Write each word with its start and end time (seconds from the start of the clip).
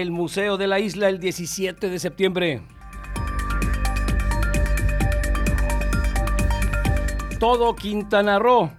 el 0.00 0.12
Museo 0.12 0.56
de 0.58 0.68
la 0.68 0.78
Isla 0.78 1.08
el 1.08 1.18
17 1.18 1.90
de 1.90 1.98
septiembre. 1.98 2.62
Todo 7.40 7.74
Quintana 7.74 8.38
Roo, 8.38 8.70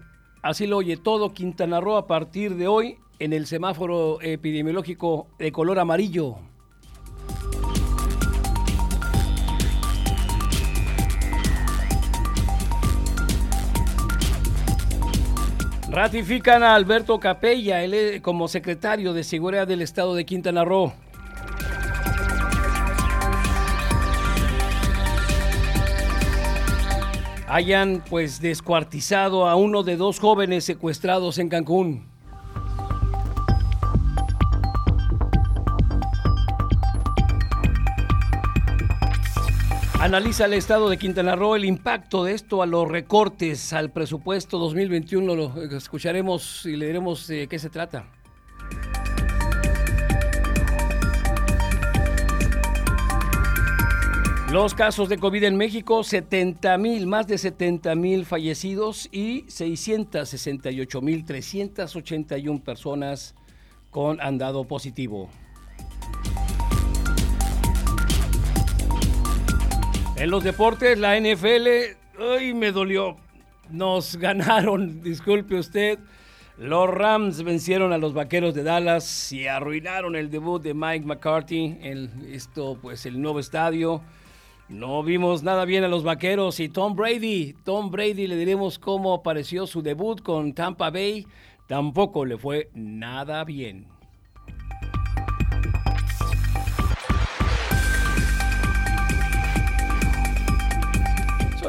así 0.41 0.65
lo 0.65 0.77
oye, 0.77 0.95
todo 0.95 1.33
Quintana 1.33 1.81
Roo 1.81 1.97
a 1.97 2.07
partir 2.07 2.55
de 2.55 2.69
hoy 2.69 2.99
en 3.19 3.33
el 3.33 3.47
semáforo 3.47 4.21
epidemiológico 4.21 5.27
de 5.37 5.51
color 5.51 5.79
amarillo. 5.79 6.37
Ratifican 15.91 16.63
a 16.63 16.75
Alberto 16.75 17.19
Capella 17.19 17.83
él, 17.83 18.21
como 18.21 18.47
secretario 18.47 19.11
de 19.11 19.25
Seguridad 19.25 19.67
del 19.67 19.81
Estado 19.81 20.15
de 20.15 20.25
Quintana 20.25 20.63
Roo. 20.63 20.93
Hayan 27.51 28.03
pues 28.07 28.41
descuartizado 28.41 29.49
a 29.49 29.55
uno 29.55 29.81
de 29.81 29.97
dos 29.97 30.19
jóvenes 30.19 30.63
secuestrados 30.65 31.39
en 31.39 31.49
Cancún. 31.49 32.05
Analiza 39.99 40.45
el 40.45 40.53
Estado 40.53 40.89
de 40.89 40.97
Quintana 40.99 41.35
Roo 41.35 41.55
el 41.55 41.65
impacto 41.65 42.23
de 42.23 42.33
esto 42.33 42.61
a 42.61 42.67
los 42.67 42.87
recortes 42.87 43.73
al 43.73 43.89
presupuesto 43.89 44.59
2021. 44.59 45.35
Lo 45.35 45.63
escucharemos 45.75 46.67
y 46.67 46.75
leeremos 46.75 47.25
de 47.25 47.47
qué 47.47 47.57
se 47.57 47.71
trata. 47.71 48.05
Los 54.51 54.73
casos 54.73 55.09
de 55.09 55.19
COVID 55.19 55.43
en 55.43 55.57
México, 55.57 56.03
70 56.03 56.75
mil, 56.79 57.05
más 57.05 57.27
de 57.27 57.37
70 57.37 57.93
mil 57.93 58.25
fallecidos 58.25 59.07
y 59.11 59.45
668 59.47 61.01
mil 61.03 61.23
381 61.23 62.63
personas 62.63 63.35
con 63.91 64.19
andado 64.19 64.63
positivo. 64.63 65.29
En 70.15 70.31
los 70.31 70.43
deportes, 70.43 70.97
la 70.97 71.19
NFL, 71.19 71.67
¡ay, 72.19 72.55
me 72.55 72.71
dolió! 72.71 73.17
Nos 73.69 74.15
ganaron, 74.17 75.03
disculpe 75.03 75.59
usted. 75.59 75.99
Los 76.57 76.89
Rams 76.89 77.43
vencieron 77.43 77.93
a 77.93 77.99
los 77.99 78.15
Vaqueros 78.15 78.55
de 78.55 78.63
Dallas 78.63 79.31
y 79.31 79.45
arruinaron 79.45 80.15
el 80.15 80.31
debut 80.31 80.59
de 80.59 80.73
Mike 80.73 81.05
McCarthy 81.05 81.77
en 81.81 82.09
esto, 82.31 82.79
pues 82.81 83.05
el 83.05 83.21
nuevo 83.21 83.39
estadio. 83.39 84.01
No 84.69 85.01
vimos 85.01 85.41
nada 85.41 85.65
bien 85.65 85.83
a 85.83 85.87
los 85.87 86.03
Vaqueros 86.03 86.59
y 86.59 86.69
Tom 86.69 86.95
Brady, 86.95 87.55
Tom 87.63 87.89
Brady 87.89 88.27
le 88.27 88.35
diremos 88.35 88.77
cómo 88.77 89.15
apareció 89.15 89.65
su 89.65 89.81
debut 89.81 90.21
con 90.21 90.53
Tampa 90.53 90.91
Bay, 90.91 91.25
tampoco 91.67 92.23
le 92.23 92.37
fue 92.37 92.69
nada 92.75 93.43
bien. 93.45 93.87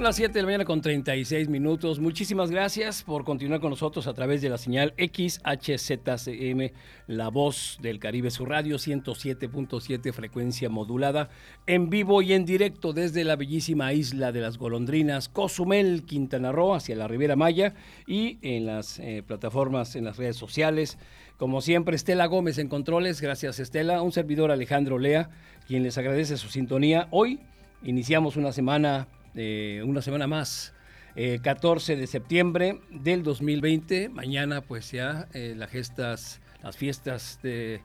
Son 0.00 0.06
las 0.06 0.16
7 0.16 0.32
de 0.32 0.40
la 0.40 0.46
mañana 0.46 0.64
con 0.64 0.80
36 0.80 1.50
minutos. 1.50 2.00
Muchísimas 2.00 2.50
gracias 2.50 3.02
por 3.02 3.22
continuar 3.22 3.60
con 3.60 3.68
nosotros 3.68 4.06
a 4.06 4.14
través 4.14 4.40
de 4.40 4.48
la 4.48 4.56
señal 4.56 4.94
XHZCM, 4.96 6.72
la 7.06 7.28
voz 7.28 7.76
del 7.82 7.98
Caribe, 7.98 8.30
su 8.30 8.46
radio 8.46 8.76
107.7 8.76 10.10
frecuencia 10.14 10.70
modulada, 10.70 11.28
en 11.66 11.90
vivo 11.90 12.22
y 12.22 12.32
en 12.32 12.46
directo 12.46 12.94
desde 12.94 13.24
la 13.24 13.36
bellísima 13.36 13.92
isla 13.92 14.32
de 14.32 14.40
las 14.40 14.56
golondrinas, 14.56 15.28
Cozumel, 15.28 16.04
Quintana 16.06 16.50
Roo, 16.50 16.72
hacia 16.72 16.96
la 16.96 17.06
Ribera 17.06 17.36
Maya 17.36 17.74
y 18.06 18.38
en 18.40 18.64
las 18.64 19.00
eh, 19.00 19.22
plataformas, 19.22 19.96
en 19.96 20.06
las 20.06 20.16
redes 20.16 20.36
sociales. 20.36 20.96
Como 21.36 21.60
siempre, 21.60 21.94
Estela 21.94 22.24
Gómez 22.24 22.56
en 22.56 22.68
controles. 22.70 23.20
Gracias, 23.20 23.60
Estela. 23.60 24.00
Un 24.00 24.12
servidor 24.12 24.50
Alejandro 24.50 24.98
Lea, 24.98 25.28
quien 25.66 25.82
les 25.82 25.98
agradece 25.98 26.38
su 26.38 26.48
sintonía. 26.48 27.06
Hoy 27.10 27.38
iniciamos 27.82 28.38
una 28.38 28.52
semana 28.52 29.06
una 29.34 30.02
semana 30.02 30.26
más. 30.26 30.74
14 31.14 31.92
eh, 31.92 31.96
de 31.96 32.06
septiembre 32.06 32.80
del 32.90 33.22
2020, 33.22 34.08
mañana 34.08 34.60
pues 34.60 34.92
ya 34.92 35.28
eh, 35.34 35.54
las 35.56 35.70
gestas, 35.70 36.40
las 36.62 36.76
fiestas 36.76 37.40
de, 37.42 37.80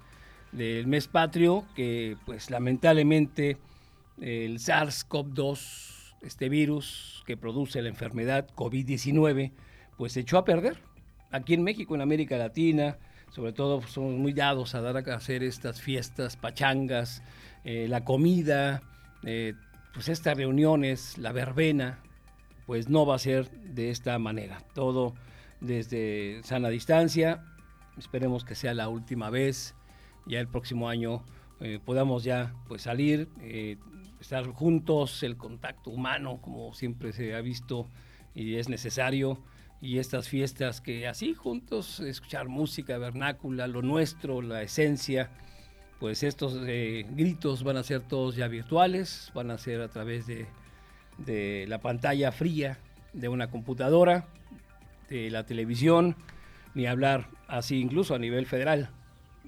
del 0.52 0.88
mes 0.88 1.08
patrio, 1.08 1.66
que 1.76 2.18
pues 2.26 2.50
lamentablemente 2.50 3.58
el 4.22 4.60
SARS-CoV-2, 4.60 6.14
este 6.22 6.50
virus 6.50 7.24
que 7.26 7.36
produce 7.36 7.82
la 7.82 7.90
enfermedad 7.90 8.48
COVID-19, 8.56 9.52
pues 9.98 10.14
se 10.14 10.22
echó 10.22 10.38
a 10.38 10.46
perder. 10.46 10.78
Aquí 11.32 11.54
en 11.54 11.64
México, 11.64 11.96
en 11.96 12.02
América 12.02 12.38
Latina, 12.38 12.98
sobre 13.32 13.52
todo 13.52 13.82
somos 13.82 14.14
muy 14.14 14.34
dados 14.34 14.76
a 14.76 14.82
dar 14.82 14.98
a 14.98 15.16
hacer 15.16 15.44
estas 15.44 15.82
fiestas, 15.82 16.38
pachangas, 16.38 17.24
eh, 17.64 17.88
la 17.90 18.06
comida, 18.06 18.82
pues 19.96 20.10
estas 20.10 20.36
reuniones, 20.36 21.18
la 21.18 21.32
verbena, 21.32 22.00
pues 22.66 22.90
no 22.90 23.06
va 23.06 23.16
a 23.16 23.20
ser 23.20 23.50
de 23.50 23.92
esta 23.92 24.20
manera. 24.20 24.60
Todo 24.74 25.16
desde 25.62 26.42
sana 26.44 26.68
distancia. 26.68 27.46
Esperemos 27.98 28.44
que 28.44 28.56
sea 28.56 28.74
la 28.74 28.90
última 28.90 29.30
vez. 29.30 29.74
Ya 30.28 30.42
el 30.42 30.50
próximo 30.50 30.90
año 30.90 31.24
eh, 31.62 31.80
podamos 31.84 32.26
ya 32.26 32.54
pues 32.68 32.82
salir, 32.82 33.30
eh, 33.40 33.78
estar 34.20 34.46
juntos, 34.48 35.24
el 35.24 35.38
contacto 35.38 35.92
humano, 35.92 36.42
como 36.42 36.74
siempre 36.74 37.14
se 37.14 37.34
ha 37.34 37.40
visto 37.40 37.88
y 38.34 38.56
es 38.56 38.68
necesario. 38.68 39.42
Y 39.80 40.00
estas 40.00 40.28
fiestas 40.28 40.82
que 40.82 41.08
así 41.08 41.34
juntos, 41.34 42.02
escuchar 42.02 42.50
música 42.50 42.98
vernácula, 42.98 43.68
lo 43.68 43.82
nuestro, 43.82 44.42
la 44.42 44.62
esencia, 44.62 45.32
pues 46.00 46.24
estos 46.24 46.58
eh, 46.68 47.06
gritos 47.12 47.64
van 47.64 47.78
a 47.78 47.84
ser 47.84 48.02
todos 48.02 48.36
ya 48.36 48.48
virtuales, 48.48 49.32
van 49.34 49.52
a 49.52 49.58
ser 49.58 49.82
a 49.82 49.88
través 49.88 50.26
de, 50.28 50.48
la 51.68 51.80
pantalla 51.80 52.32
fría 52.32 52.78
de 53.14 53.30
una 53.30 53.50
computadora, 53.50 54.28
de 55.10 55.30
la 55.30 55.46
televisión, 55.46 56.16
ni 56.74 56.88
hablar 56.88 57.30
así 57.48 57.80
incluso 57.80 58.16
a 58.16 58.20
nivel 58.20 58.46
federal. 58.46 58.90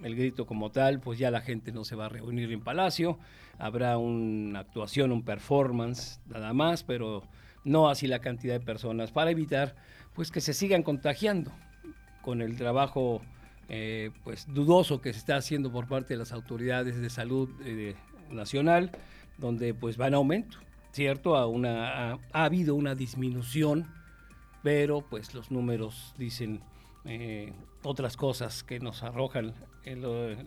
El 0.02 0.16
grito 0.16 0.46
como 0.46 0.72
tal, 0.72 1.00
pues 1.00 1.20
ya 1.20 1.32
la 1.32 1.42
gente 1.42 1.72
no 1.72 1.84
se 1.84 1.96
va 1.96 2.06
a 2.06 2.10
reunir 2.10 2.52
en 2.52 2.62
Palacio, 2.62 3.20
habrá 3.58 3.98
una 3.98 4.60
actuación, 4.60 5.12
un 5.12 5.24
performance, 5.24 6.22
nada 6.28 6.54
más, 6.54 6.84
pero 6.84 7.24
no 7.64 7.90
así 7.90 8.08
la 8.08 8.20
cantidad 8.20 8.54
de 8.54 8.66
personas 8.66 9.12
para 9.12 9.32
evitar 9.32 9.76
pues 10.14 10.32
que 10.32 10.40
se 10.42 10.54
sigan 10.54 10.84
contagiando 10.84 11.52
con 12.22 12.42
el 12.42 12.56
trabajo 12.56 13.22
eh, 13.70 14.12
pues 14.24 14.46
dudoso 14.48 15.02
que 15.02 15.12
se 15.12 15.20
está 15.20 15.36
haciendo 15.36 15.72
por 15.72 15.88
parte 15.88 16.14
de 16.14 16.18
las 16.18 16.32
autoridades 16.32 17.02
de 17.02 17.10
salud 17.10 17.50
eh, 17.66 17.96
nacional, 18.32 18.92
donde 19.38 19.74
pues 19.74 20.00
va 20.00 20.08
en 20.08 20.14
aumento, 20.14 20.58
¿cierto? 20.94 21.36
A 21.36 21.48
una, 21.48 22.14
ha, 22.14 22.20
habido 22.32 22.76
una 22.76 22.96
disminución, 22.96 23.88
pero 24.64 25.02
pues 25.02 25.34
los 25.34 25.52
números 25.52 26.14
dicen 26.18 26.62
eh, 27.04 27.52
otras 27.84 28.16
cosas 28.16 28.64
que 28.64 28.80
nos 28.80 29.04
arrojan 29.04 29.54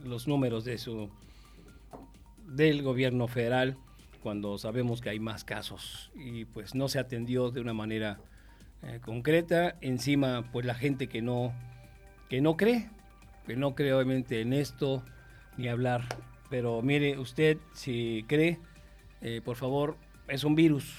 los 0.04 0.26
números 0.26 0.64
de 0.64 0.78
del 2.46 2.82
gobierno 2.82 3.28
federal 3.28 3.78
cuando 4.22 4.58
sabemos 4.58 5.00
que 5.00 5.10
hay 5.10 5.20
más 5.20 5.44
casos 5.44 6.10
y 6.14 6.44
pues 6.46 6.74
no 6.74 6.88
se 6.88 6.98
atendió 6.98 7.50
de 7.50 7.60
una 7.60 7.72
manera 7.72 8.20
concreta. 9.02 9.76
Encima, 9.80 10.50
pues 10.52 10.66
la 10.66 10.74
gente 10.74 11.06
que 11.06 11.22
no, 11.22 11.54
que 12.28 12.42
no 12.42 12.58
cree, 12.58 12.90
no 13.46 13.74
creo 13.74 13.98
obviamente 13.98 14.40
en 14.40 14.52
esto 14.52 15.02
ni 15.56 15.68
hablar. 15.68 16.02
Pero 16.48 16.82
mire, 16.82 17.18
usted 17.18 17.58
si 17.72 18.24
cree, 18.26 18.58
eh, 19.20 19.40
por 19.44 19.56
favor, 19.56 19.96
es 20.28 20.44
un 20.44 20.54
virus, 20.54 20.94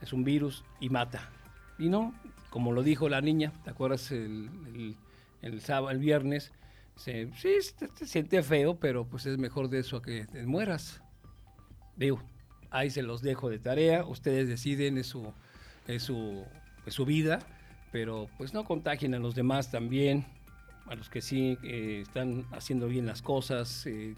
es 0.00 0.12
un 0.12 0.24
virus 0.24 0.64
y 0.80 0.88
mata. 0.88 1.30
Y 1.78 1.88
no, 1.88 2.14
como 2.50 2.72
lo 2.72 2.82
dijo 2.82 3.08
la 3.08 3.20
niña, 3.20 3.52
¿te 3.64 3.70
acuerdas 3.70 4.10
el, 4.12 4.96
el, 5.42 5.60
sábado, 5.60 5.90
el 5.90 5.98
viernes? 5.98 6.52
Se, 6.96 7.28
sí, 7.34 7.56
se, 7.60 8.06
siente 8.06 8.42
feo, 8.42 8.76
pero 8.78 9.04
pues 9.06 9.26
es 9.26 9.38
mejor 9.38 9.68
de 9.68 9.80
eso 9.80 10.00
que 10.00 10.26
te 10.26 10.46
mueras. 10.46 11.02
Digo, 11.96 12.22
ahí 12.70 12.90
se 12.90 13.02
los 13.02 13.22
dejo 13.22 13.50
de 13.50 13.58
tarea, 13.58 14.04
ustedes 14.04 14.48
deciden, 14.48 14.98
es 14.98 15.08
su, 15.08 15.32
es 15.86 16.02
su, 16.04 16.44
es 16.86 16.94
su 16.94 17.04
vida, 17.04 17.40
pero 17.92 18.28
pues 18.38 18.54
no 18.54 18.64
contagien 18.64 19.14
a 19.14 19.18
los 19.18 19.34
demás 19.34 19.70
también 19.70 20.24
a 20.86 20.94
los 20.94 21.08
que 21.08 21.22
sí 21.22 21.58
eh, 21.62 22.00
están 22.02 22.46
haciendo 22.52 22.88
bien 22.88 23.06
las 23.06 23.22
cosas, 23.22 23.86
eh, 23.86 24.14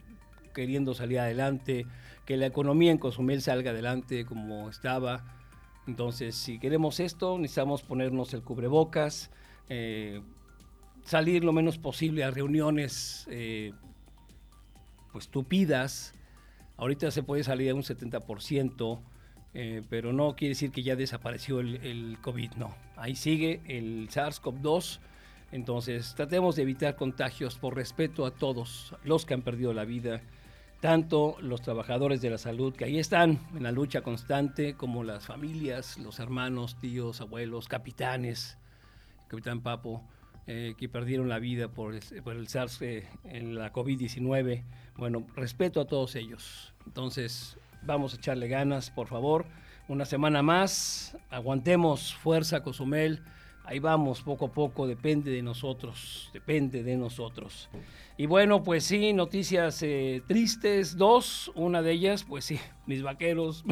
queriendo 0.54 0.94
salir 0.94 1.20
adelante, 1.20 1.86
que 2.24 2.36
la 2.36 2.46
economía 2.46 2.90
en 2.90 2.98
Cozumel 2.98 3.42
salga 3.42 3.70
adelante 3.70 4.24
como 4.24 4.68
estaba. 4.68 5.24
Entonces, 5.86 6.34
si 6.34 6.58
queremos 6.58 6.98
esto, 6.98 7.38
necesitamos 7.38 7.82
ponernos 7.82 8.34
el 8.34 8.42
cubrebocas, 8.42 9.30
eh, 9.68 10.20
salir 11.04 11.44
lo 11.44 11.52
menos 11.52 11.78
posible 11.78 12.24
a 12.24 12.30
reuniones 12.30 13.28
pues 15.12 15.28
tupidas. 15.28 16.12
Ahorita 16.76 17.10
se 17.10 17.22
puede 17.22 17.42
salir 17.42 17.70
a 17.70 17.74
un 17.74 17.82
70%, 17.82 19.00
eh, 19.54 19.80
pero 19.88 20.12
no 20.12 20.36
quiere 20.36 20.50
decir 20.50 20.70
que 20.70 20.82
ya 20.82 20.94
desapareció 20.96 21.60
el, 21.60 21.76
el 21.76 22.18
COVID, 22.20 22.52
no. 22.56 22.74
Ahí 22.96 23.16
sigue 23.16 23.62
el 23.66 24.10
SARS-CoV-2. 24.10 25.00
Entonces, 25.52 26.14
tratemos 26.14 26.56
de 26.56 26.62
evitar 26.62 26.96
contagios 26.96 27.56
por 27.56 27.76
respeto 27.76 28.26
a 28.26 28.32
todos 28.32 28.94
los 29.04 29.24
que 29.24 29.34
han 29.34 29.42
perdido 29.42 29.72
la 29.72 29.84
vida, 29.84 30.20
tanto 30.80 31.36
los 31.40 31.62
trabajadores 31.62 32.20
de 32.20 32.30
la 32.30 32.38
salud 32.38 32.74
que 32.74 32.84
ahí 32.84 32.98
están 32.98 33.40
en 33.54 33.62
la 33.62 33.72
lucha 33.72 34.02
constante, 34.02 34.74
como 34.74 35.04
las 35.04 35.26
familias, 35.26 35.98
los 35.98 36.18
hermanos, 36.18 36.78
tíos, 36.80 37.20
abuelos, 37.20 37.68
capitanes, 37.68 38.58
capitán 39.28 39.60
Papo, 39.60 40.02
eh, 40.48 40.74
que 40.78 40.88
perdieron 40.88 41.28
la 41.28 41.38
vida 41.38 41.68
por 41.68 41.94
el, 41.94 42.48
SARS 42.48 42.82
eh, 42.82 43.08
en 43.24 43.54
la 43.54 43.72
COVID-19. 43.72 44.62
Bueno, 44.96 45.26
respeto 45.34 45.80
a 45.80 45.86
todos 45.86 46.14
ellos. 46.16 46.72
Entonces, 46.86 47.56
vamos 47.82 48.14
a 48.14 48.16
echarle 48.16 48.48
ganas, 48.48 48.90
por 48.90 49.08
favor. 49.08 49.46
Una 49.88 50.04
semana 50.04 50.42
más, 50.42 51.16
aguantemos 51.30 52.14
fuerza, 52.14 52.62
Cozumel. 52.62 53.22
Ahí 53.68 53.80
vamos, 53.80 54.22
poco 54.22 54.46
a 54.46 54.52
poco, 54.52 54.86
depende 54.86 55.32
de 55.32 55.42
nosotros, 55.42 56.30
depende 56.32 56.84
de 56.84 56.96
nosotros. 56.96 57.68
Y 58.16 58.26
bueno, 58.26 58.62
pues 58.62 58.84
sí, 58.84 59.12
noticias 59.12 59.82
eh, 59.82 60.22
tristes, 60.28 60.96
dos, 60.96 61.50
una 61.56 61.82
de 61.82 61.90
ellas, 61.90 62.22
pues 62.22 62.44
sí, 62.44 62.60
mis 62.86 63.02
vaqueros, 63.02 63.64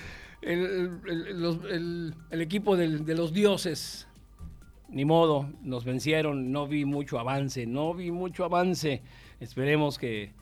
el, 0.42 2.14
equipo 2.30 2.76
de 2.76 3.14
los 3.14 3.32
dioses, 3.32 4.06
ni 4.90 5.06
modo, 5.06 5.50
nos 5.62 5.86
vencieron, 5.86 6.52
no 6.52 6.68
vi 6.68 6.84
mucho 6.84 7.18
avance, 7.18 7.66
no 7.66 7.94
vi 7.94 8.10
mucho 8.10 8.44
avance. 8.44 9.00
Esperemos 9.40 9.98
que, 9.98 10.34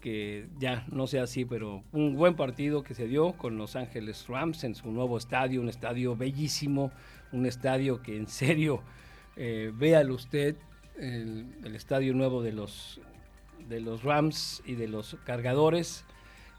que 0.00 0.46
ya 0.60 0.86
no 0.92 1.08
sea 1.08 1.24
así, 1.24 1.44
pero 1.44 1.82
un 1.90 2.14
buen 2.14 2.36
partido 2.36 2.84
que 2.84 2.94
se 2.94 3.08
dio 3.08 3.32
con 3.32 3.58
Los 3.58 3.74
Ángeles 3.74 4.26
Rams 4.28 4.62
en 4.62 4.76
su 4.76 4.92
nuevo 4.92 5.18
estadio, 5.18 5.60
un 5.60 5.68
estadio 5.68 6.14
bellísimo, 6.14 6.92
un 7.32 7.46
estadio 7.46 8.02
que 8.02 8.16
en 8.16 8.26
serio, 8.26 8.82
eh, 9.36 9.72
véalo 9.74 10.14
usted, 10.14 10.56
el, 10.98 11.74
estadio 11.74 12.14
nuevo 12.14 12.42
de 12.42 12.52
los, 12.52 13.00
de 13.68 13.80
los 13.80 14.02
Rams 14.02 14.62
y 14.64 14.74
de 14.74 14.88
los 14.88 15.16
cargadores. 15.24 16.04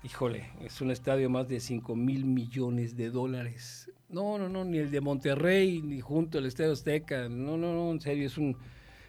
Híjole, 0.03 0.51
es 0.61 0.79
un 0.81 0.91
estadio 0.91 1.29
más 1.29 1.47
de 1.47 1.59
5 1.59 1.95
mil 1.95 2.25
millones 2.25 2.95
de 2.95 3.09
dólares. 3.09 3.91
No, 4.09 4.37
no, 4.37 4.47
no, 4.47 4.63
ni 4.63 4.77
el 4.77 4.91
de 4.91 5.01
Monterrey, 5.01 5.81
ni 5.81 5.99
junto 5.99 6.37
al 6.37 6.45
Estadio 6.45 6.71
Azteca. 6.71 7.27
No, 7.27 7.57
no, 7.57 7.73
no, 7.73 7.91
en 7.91 7.99
serio, 7.99 8.27
es 8.27 8.37
un 8.37 8.55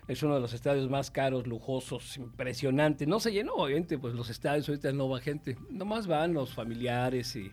es 0.08 0.22
uno 0.22 0.34
de 0.34 0.40
los 0.40 0.55
estadios 0.55 0.88
más 0.88 1.10
caros, 1.10 1.46
lujosos, 1.46 2.16
impresionante. 2.16 3.06
No 3.06 3.20
se 3.20 3.31
llenó, 3.31 3.52
obviamente, 3.52 3.99
pues 3.99 4.14
los 4.14 4.31
estadios 4.31 4.66
ahorita 4.66 4.90
no 4.93 5.10
va 5.10 5.20
gente. 5.20 5.58
Nomás 5.69 6.06
van 6.06 6.32
los 6.32 6.55
familiares 6.55 7.37
y 7.37 7.52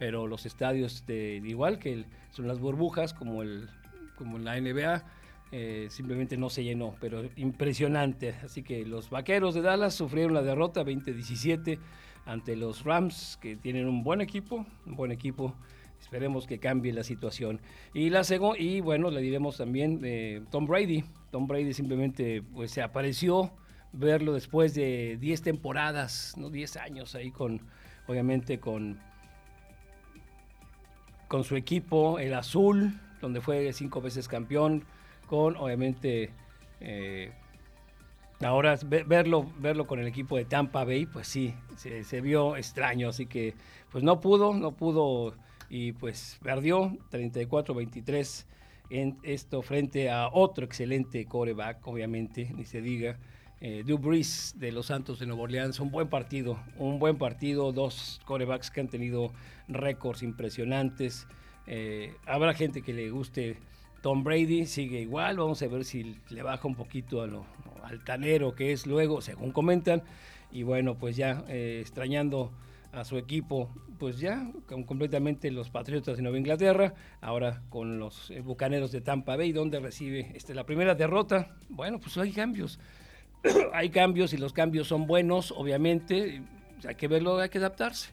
pero 0.00 0.26
los 0.26 0.46
estadios 0.46 1.06
de, 1.06 1.40
igual 1.44 1.78
que 1.78 2.06
son 2.32 2.48
las 2.48 2.58
burbujas 2.58 3.14
como 3.14 3.42
el 3.42 3.68
como 4.16 4.38
la 4.38 4.60
NBA 4.60 5.04
eh, 5.52 5.86
simplemente 5.88 6.36
no 6.36 6.50
se 6.50 6.64
llenó, 6.64 6.96
pero 7.00 7.22
impresionante. 7.36 8.34
Así 8.44 8.62
que 8.62 8.84
los 8.84 9.08
Vaqueros 9.08 9.54
de 9.54 9.62
Dallas 9.62 9.94
sufrieron 9.94 10.34
la 10.34 10.42
derrota 10.42 10.84
20-17 10.84 11.78
ante 12.26 12.56
los 12.56 12.84
Rams 12.84 13.38
que 13.40 13.56
tienen 13.56 13.86
un 13.86 14.02
buen 14.02 14.20
equipo, 14.20 14.66
un 14.84 14.96
buen 14.96 15.12
equipo 15.12 15.54
Esperemos 16.00 16.46
que 16.46 16.58
cambie 16.58 16.92
la 16.92 17.04
situación. 17.04 17.60
Y 17.92 18.10
la 18.10 18.22
y 18.58 18.80
bueno, 18.80 19.10
le 19.10 19.20
diremos 19.20 19.58
también 19.58 20.00
de 20.00 20.42
Tom 20.50 20.66
Brady. 20.66 21.04
Tom 21.30 21.46
Brady 21.46 21.74
simplemente 21.74 22.42
pues 22.42 22.70
se 22.70 22.82
apareció 22.82 23.52
verlo 23.92 24.32
después 24.32 24.74
de 24.74 25.18
10 25.20 25.42
temporadas, 25.42 26.34
no 26.36 26.48
10 26.48 26.76
años 26.78 27.14
ahí 27.14 27.30
con 27.30 27.60
obviamente 28.06 28.58
con 28.58 28.98
con 31.30 31.44
su 31.44 31.54
equipo 31.54 32.18
el 32.18 32.34
azul, 32.34 32.98
donde 33.20 33.40
fue 33.40 33.72
cinco 33.72 34.00
veces 34.00 34.26
campeón, 34.26 34.82
con 35.28 35.54
obviamente 35.54 36.30
eh, 36.80 37.30
ahora 38.40 38.76
verlo 39.06 39.46
verlo 39.60 39.86
con 39.86 40.00
el 40.00 40.08
equipo 40.08 40.36
de 40.36 40.44
Tampa 40.44 40.84
Bay, 40.84 41.06
pues 41.06 41.28
sí, 41.28 41.54
se, 41.76 42.02
se 42.02 42.20
vio 42.20 42.56
extraño, 42.56 43.10
así 43.10 43.26
que 43.26 43.54
pues 43.92 44.02
no 44.02 44.20
pudo, 44.20 44.54
no 44.54 44.72
pudo 44.72 45.36
y 45.68 45.92
pues 45.92 46.40
perdió 46.42 46.98
34-23 47.12 48.46
en 48.90 49.16
esto 49.22 49.62
frente 49.62 50.10
a 50.10 50.30
otro 50.32 50.64
excelente 50.64 51.24
coreback, 51.26 51.86
obviamente, 51.86 52.50
ni 52.56 52.64
se 52.64 52.82
diga. 52.82 53.20
Eh, 53.60 53.82
Drew 53.84 53.98
Brees 53.98 54.54
de 54.56 54.72
los 54.72 54.86
Santos 54.86 55.18
de 55.18 55.26
Nueva 55.26 55.42
Orleans, 55.42 55.80
un 55.80 55.90
buen 55.90 56.08
partido, 56.08 56.58
un 56.78 56.98
buen 56.98 57.18
partido, 57.18 57.72
dos 57.72 58.20
corebacks 58.24 58.70
que 58.70 58.80
han 58.80 58.88
tenido 58.88 59.32
récords 59.68 60.22
impresionantes. 60.22 61.26
Eh, 61.66 62.14
habrá 62.26 62.54
gente 62.54 62.82
que 62.82 62.94
le 62.94 63.10
guste 63.10 63.58
Tom 64.02 64.24
Brady, 64.24 64.66
sigue 64.66 65.00
igual, 65.00 65.36
vamos 65.36 65.62
a 65.62 65.68
ver 65.68 65.84
si 65.84 66.16
le 66.30 66.42
baja 66.42 66.66
un 66.66 66.74
poquito 66.74 67.20
a 67.20 67.26
lo 67.26 67.44
altanero 67.84 68.54
que 68.54 68.72
es 68.72 68.86
luego, 68.86 69.20
según 69.20 69.52
comentan. 69.52 70.02
Y 70.50 70.62
bueno, 70.62 70.96
pues 70.96 71.16
ya 71.16 71.44
eh, 71.48 71.78
extrañando 71.80 72.50
a 72.92 73.04
su 73.04 73.18
equipo, 73.18 73.70
pues 73.98 74.18
ya 74.18 74.50
completamente 74.66 75.50
los 75.50 75.70
Patriotas 75.70 76.16
de 76.16 76.22
Nueva 76.22 76.38
Inglaterra, 76.38 76.94
ahora 77.20 77.62
con 77.68 77.98
los 77.98 78.30
eh, 78.30 78.40
Bucaneros 78.40 78.90
de 78.90 79.00
Tampa 79.00 79.36
Bay, 79.36 79.52
donde 79.52 79.78
recibe 79.78 80.32
este, 80.34 80.54
la 80.54 80.64
primera 80.64 80.94
derrota. 80.94 81.56
Bueno, 81.68 82.00
pues 82.00 82.16
hay 82.18 82.32
cambios, 82.32 82.80
hay 83.72 83.90
cambios 83.90 84.32
y 84.32 84.36
los 84.36 84.52
cambios 84.52 84.88
son 84.88 85.06
buenos, 85.06 85.52
obviamente, 85.52 86.42
hay 86.86 86.94
que 86.94 87.08
verlo, 87.08 87.38
hay 87.38 87.48
que 87.48 87.58
adaptarse. 87.58 88.10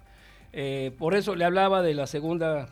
Eh, 0.53 0.91
por 0.97 1.15
eso 1.15 1.35
le 1.35 1.45
hablaba 1.45 1.81
de 1.81 1.93
la 1.93 2.07
segunda, 2.07 2.69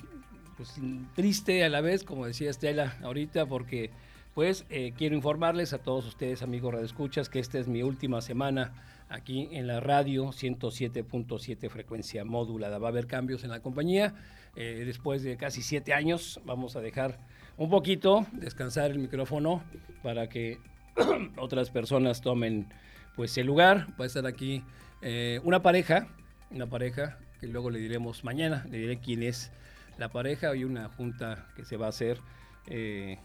pues 0.57 0.75
triste 1.13 1.63
a 1.63 1.69
la 1.69 1.81
vez, 1.81 2.03
como 2.03 2.25
decía 2.25 2.49
Estela 2.49 2.97
ahorita, 3.03 3.45
porque 3.45 3.91
pues 4.33 4.65
eh, 4.69 4.93
quiero 4.97 5.15
informarles 5.15 5.71
a 5.73 5.77
todos 5.79 6.05
ustedes, 6.05 6.41
amigos 6.41 6.73
radioescuchas, 6.73 7.29
que 7.29 7.39
esta 7.39 7.57
es 7.57 7.67
mi 7.67 7.83
última 7.83 8.21
semana 8.21 8.73
aquí 9.07 9.47
en 9.51 9.67
la 9.67 9.79
radio 9.79 10.27
107.7 10.27 11.69
frecuencia 11.69 12.25
modulada. 12.25 12.77
Va 12.77 12.89
a 12.89 12.91
haber 12.91 13.07
cambios 13.07 13.43
en 13.43 13.51
la 13.51 13.61
compañía. 13.61 14.13
Eh, 14.55 14.83
después 14.85 15.23
de 15.23 15.37
casi 15.37 15.61
siete 15.61 15.93
años 15.93 16.41
vamos 16.45 16.75
a 16.75 16.81
dejar 16.81 17.19
un 17.57 17.69
poquito 17.69 18.25
descansar 18.33 18.91
el 18.91 18.99
micrófono 18.99 19.63
para 20.01 20.27
que 20.27 20.59
otras 21.37 21.69
personas 21.69 22.21
tomen 22.21 22.67
pues 23.15 23.37
el 23.37 23.47
lugar. 23.47 23.87
Va 23.99 24.05
a 24.05 24.07
estar 24.07 24.25
aquí 24.25 24.63
eh, 25.01 25.39
una 25.43 25.61
pareja, 25.61 26.07
una 26.51 26.67
pareja 26.67 27.17
que 27.39 27.47
luego 27.47 27.69
le 27.69 27.79
diremos 27.79 28.23
mañana, 28.23 28.65
le 28.69 28.77
diré 28.77 28.99
quién 28.99 29.23
es 29.23 29.51
la 29.97 30.09
pareja. 30.09 30.55
Y 30.55 30.63
una 30.63 30.89
junta 30.89 31.47
que 31.55 31.65
se 31.65 31.77
va 31.77 31.87
a 31.87 31.89
hacer 31.89 32.19
eh, 32.67 33.19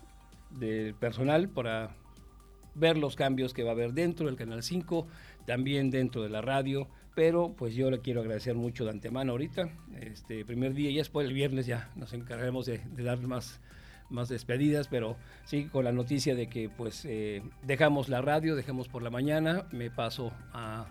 del 0.50 0.94
personal 0.94 1.48
para 1.48 1.90
ver 2.74 2.96
los 2.96 3.16
cambios 3.16 3.52
que 3.54 3.62
va 3.62 3.70
a 3.70 3.72
haber 3.72 3.92
dentro 3.92 4.26
del 4.26 4.36
Canal 4.36 4.62
5 4.62 5.06
también 5.46 5.90
dentro 5.90 6.22
de 6.22 6.28
la 6.28 6.40
radio, 6.40 6.88
pero 7.14 7.54
pues 7.56 7.74
yo 7.74 7.90
le 7.90 8.00
quiero 8.00 8.20
agradecer 8.20 8.54
mucho 8.54 8.84
de 8.84 8.90
antemano 8.90 9.32
ahorita, 9.32 9.68
este 10.00 10.44
primer 10.44 10.74
día, 10.74 10.90
y 10.90 10.96
después 10.96 11.26
el 11.26 11.34
viernes 11.34 11.66
ya 11.66 11.90
nos 11.96 12.12
encargaremos 12.12 12.66
de, 12.66 12.80
dar 12.96 13.18
más, 13.22 13.60
más 14.10 14.28
despedidas, 14.28 14.88
pero 14.88 15.16
sí 15.44 15.64
con 15.64 15.84
la 15.84 15.92
noticia 15.92 16.34
de 16.34 16.48
que 16.48 16.68
pues 16.68 17.04
eh, 17.04 17.42
dejamos 17.62 18.08
la 18.08 18.20
radio, 18.20 18.56
dejamos 18.56 18.88
por 18.88 19.02
la 19.02 19.10
mañana, 19.10 19.66
me 19.72 19.90
paso 19.90 20.32
a, 20.52 20.86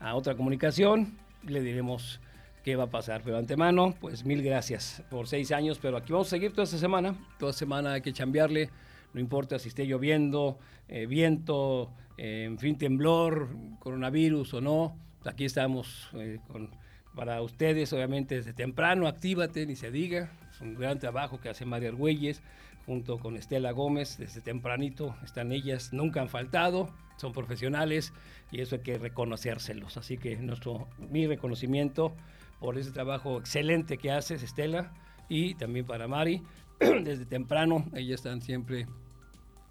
a 0.00 0.14
otra 0.14 0.36
comunicación, 0.36 1.16
le 1.46 1.60
diremos 1.60 2.20
qué 2.64 2.76
va 2.76 2.84
a 2.84 2.90
pasar. 2.90 3.22
Pero 3.24 3.38
antemano, 3.38 3.94
pues 4.00 4.24
mil 4.24 4.42
gracias 4.42 5.02
por 5.10 5.26
seis 5.26 5.52
años, 5.52 5.78
pero 5.80 5.96
aquí 5.96 6.12
vamos 6.12 6.26
a 6.28 6.30
seguir 6.30 6.50
toda 6.52 6.64
esta 6.64 6.78
semana. 6.78 7.14
Toda 7.38 7.52
semana 7.52 7.92
hay 7.94 8.00
que 8.00 8.12
chambearle, 8.12 8.70
no 9.14 9.20
importa 9.20 9.58
si 9.58 9.68
esté 9.68 9.86
lloviendo, 9.86 10.58
eh, 10.88 11.06
viento, 11.06 11.90
eh, 12.16 12.44
en 12.44 12.58
fin, 12.58 12.76
temblor, 12.76 13.48
coronavirus 13.78 14.54
o 14.54 14.60
no. 14.60 14.96
Aquí 15.24 15.44
estamos 15.44 16.10
eh, 16.14 16.40
con, 16.48 16.70
para 17.14 17.40
ustedes, 17.42 17.92
obviamente, 17.92 18.36
desde 18.36 18.52
temprano, 18.52 19.06
actívate, 19.06 19.66
ni 19.66 19.76
se 19.76 19.90
diga. 19.90 20.30
Un 20.60 20.74
gran 20.74 20.98
trabajo 20.98 21.40
que 21.40 21.48
hace 21.48 21.64
María 21.64 21.88
Argüelles 21.88 22.42
junto 22.86 23.18
con 23.18 23.36
Estela 23.36 23.72
Gómez, 23.72 24.16
desde 24.16 24.40
tempranito 24.40 25.14
están 25.22 25.52
ellas, 25.52 25.92
nunca 25.92 26.22
han 26.22 26.28
faltado, 26.28 26.88
son 27.16 27.32
profesionales 27.32 28.14
y 28.50 28.62
eso 28.62 28.76
hay 28.76 28.82
que 28.82 28.96
reconocérselos. 28.96 29.96
Así 29.98 30.16
que 30.16 30.36
nuestro, 30.36 30.88
mi 30.98 31.26
reconocimiento 31.26 32.14
por 32.60 32.78
ese 32.78 32.90
trabajo 32.90 33.38
excelente 33.38 33.98
que 33.98 34.10
haces, 34.10 34.42
Estela, 34.42 34.94
y 35.28 35.54
también 35.54 35.84
para 35.84 36.08
Mari, 36.08 36.42
desde 36.80 37.26
temprano, 37.26 37.84
ellas 37.94 38.20
están 38.20 38.40
siempre 38.40 38.86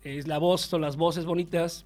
es 0.04 0.28
la 0.28 0.38
voz, 0.38 0.62
son 0.62 0.82
las 0.82 0.96
voces 0.96 1.26
bonitas, 1.26 1.86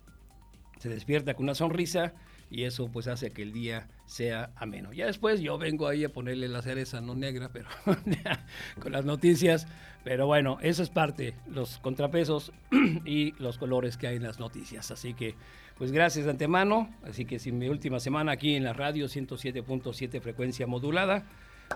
se 0.79 0.89
despierta 0.89 1.34
con 1.34 1.46
una 1.46 1.55
sonrisa 1.55 2.13
y 2.51 2.65
eso 2.65 2.89
pues 2.89 3.08
hace 3.08 3.31
que 3.31 3.41
el 3.41 3.53
día 3.53 3.88
sea 4.05 4.51
ameno. 4.58 4.91
Ya 4.91 5.05
después 5.05 5.39
yo 5.39 5.58
vengo 5.58 5.88
ahí 5.88 6.03
a 6.03 6.10
ponerle 6.10 6.50
la 6.50 6.62
cereza 6.62 7.01
no 7.01 7.15
negra, 7.15 7.50
pero 7.51 7.70
con 8.79 8.91
las 8.91 9.05
noticias, 9.05 9.67
pero 10.03 10.27
bueno, 10.27 10.58
eso 10.62 10.84
es 10.84 10.89
parte, 10.89 11.34
los 11.48 11.79
contrapesos 11.79 12.51
y 13.05 13.31
los 13.39 13.58
colores 13.58 13.98
que 13.98 14.08
hay 14.08 14.17
en 14.17 14.24
las 14.24 14.39
noticias. 14.39 14.91
Así 14.91 15.13
que 15.13 15.36
pues 15.81 15.91
gracias 15.91 16.25
de 16.25 16.31
antemano. 16.31 16.93
Así 17.03 17.25
que 17.25 17.39
sin 17.39 17.58
mi 17.58 17.67
última 17.67 18.00
semana 18.00 18.34
aquí 18.34 18.53
en 18.53 18.63
la 18.63 18.74
radio 18.74 19.08
107.7 19.08 20.22
frecuencia 20.22 20.67
modulada. 20.67 21.24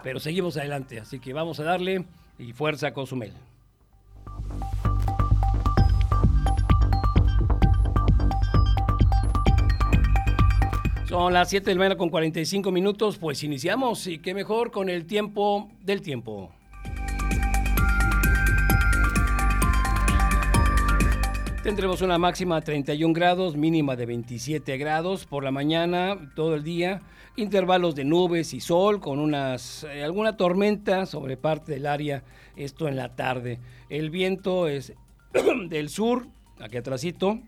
Pero 0.03 0.19
seguimos 0.19 0.57
adelante, 0.57 0.99
así 0.99 1.19
que 1.19 1.33
vamos 1.33 1.59
a 1.59 1.63
darle 1.63 2.05
y 2.37 2.53
fuerza 2.53 2.93
Cozumel. 2.93 3.31
Son 11.15 11.31
las 11.31 11.49
7 11.49 11.69
de 11.69 11.75
la 11.75 11.79
mañana 11.79 11.95
con 11.95 12.09
45 12.09 12.73
minutos, 12.73 13.17
pues 13.17 13.41
iniciamos 13.41 14.05
y 14.05 14.19
qué 14.19 14.33
mejor 14.33 14.69
con 14.69 14.89
el 14.89 15.05
tiempo 15.05 15.69
del 15.81 16.01
tiempo. 16.01 16.51
Tendremos 21.63 22.01
una 22.01 22.17
máxima 22.17 22.55
de 22.55 22.63
31 22.63 23.13
grados, 23.13 23.55
mínima 23.55 23.95
de 23.95 24.07
27 24.07 24.77
grados 24.77 25.25
por 25.25 25.45
la 25.45 25.51
mañana, 25.51 26.33
todo 26.35 26.53
el 26.53 26.65
día. 26.65 27.01
Intervalos 27.37 27.95
de 27.95 28.03
nubes 28.03 28.53
y 28.53 28.59
sol 28.59 28.99
con 28.99 29.19
unas 29.19 29.85
eh, 29.85 30.03
alguna 30.03 30.35
tormenta 30.35 31.05
sobre 31.05 31.37
parte 31.37 31.71
del 31.71 31.85
área, 31.85 32.25
esto 32.57 32.89
en 32.89 32.97
la 32.97 33.15
tarde. 33.15 33.61
El 33.87 34.09
viento 34.09 34.67
es 34.67 34.93
del 35.69 35.87
sur, 35.87 36.27
aquí 36.59 36.75
atrásito, 36.75 37.39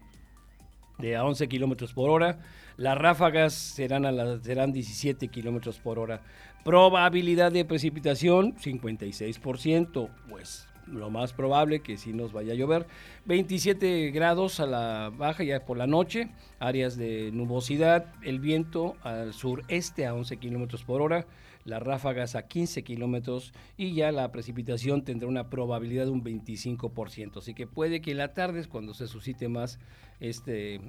de 0.99 1.17
a 1.17 1.25
11 1.25 1.49
kilómetros 1.49 1.93
por 1.93 2.09
hora. 2.09 2.39
Las 2.77 2.97
ráfagas 2.97 3.53
serán, 3.53 4.05
a 4.05 4.39
serán 4.39 4.71
17 4.71 5.27
kilómetros 5.29 5.79
por 5.79 5.97
hora. 5.97 6.21
Probabilidad 6.63 7.51
de 7.51 7.65
precipitación, 7.65 8.55
56%, 8.55 10.09
pues 10.29 10.67
lo 10.85 11.09
más 11.09 11.33
probable 11.33 11.81
que 11.81 11.97
sí 11.97 12.13
nos 12.13 12.33
vaya 12.33 12.53
a 12.53 12.55
llover. 12.55 12.87
27 13.25 14.11
grados 14.11 14.59
a 14.59 14.67
la 14.67 15.11
baja 15.15 15.43
ya 15.43 15.65
por 15.65 15.77
la 15.77 15.87
noche, 15.87 16.29
áreas 16.59 16.97
de 16.97 17.31
nubosidad, 17.33 18.13
el 18.21 18.39
viento 18.39 18.95
al 19.01 19.33
sureste 19.33 20.05
a 20.05 20.13
11 20.13 20.37
kilómetros 20.37 20.83
por 20.83 21.01
hora, 21.01 21.25
las 21.65 21.81
ráfagas 21.81 22.35
a 22.35 22.47
15 22.47 22.83
kilómetros 22.83 23.53
y 23.75 23.93
ya 23.93 24.11
la 24.11 24.31
precipitación 24.31 25.03
tendrá 25.03 25.27
una 25.27 25.49
probabilidad 25.49 26.05
de 26.05 26.11
un 26.11 26.23
25%. 26.23 27.37
Así 27.37 27.53
que 27.53 27.67
puede 27.67 28.01
que 28.01 28.11
en 28.11 28.17
la 28.17 28.33
tarde 28.33 28.59
es 28.59 28.67
cuando 28.67 28.93
se 28.93 29.07
suscite 29.07 29.49
más 29.49 29.79
este, 30.19 30.79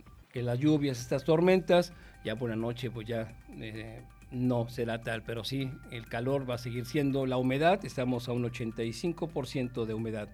las 0.42 0.58
lluvias, 0.58 1.00
estas 1.00 1.24
tormentas, 1.24 1.92
ya 2.24 2.36
por 2.36 2.50
la 2.50 2.56
noche 2.56 2.90
pues 2.90 3.06
ya... 3.06 3.32
Eh, 3.58 4.02
no 4.30 4.68
será 4.68 5.00
tal, 5.00 5.22
pero 5.22 5.44
sí, 5.44 5.70
el 5.90 6.06
calor 6.06 6.48
va 6.48 6.56
a 6.56 6.58
seguir 6.58 6.84
siendo 6.84 7.24
la 7.26 7.38
humedad, 7.38 7.84
estamos 7.84 8.28
a 8.28 8.32
un 8.32 8.44
85% 8.44 9.86
de 9.86 9.94
humedad. 9.94 10.28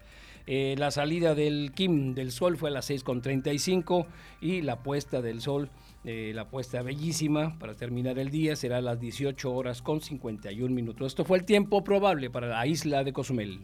Eh, 0.47 0.75
la 0.77 0.91
salida 0.91 1.33
del 1.33 1.71
Kim 1.73 2.13
del 2.13 2.31
sol 2.31 2.57
fue 2.57 2.69
a 2.69 2.73
las 2.73 2.89
6.35 2.89 4.05
y 4.41 4.61
la 4.61 4.83
puesta 4.83 5.21
del 5.21 5.41
sol, 5.41 5.69
eh, 6.03 6.33
la 6.35 6.49
puesta 6.49 6.83
bellísima 6.83 7.57
para 7.57 7.73
terminar 7.75 8.19
el 8.19 8.29
día 8.29 8.55
será 8.55 8.77
a 8.77 8.81
las 8.81 8.99
18 8.99 9.51
horas 9.51 9.81
con 9.81 10.01
51 10.01 10.73
minutos. 10.73 11.07
Esto 11.07 11.25
fue 11.25 11.39
el 11.39 11.45
tiempo 11.45 11.83
probable 11.83 12.29
para 12.29 12.47
la 12.47 12.67
isla 12.67 13.03
de 13.03 13.13
Cozumel. 13.13 13.61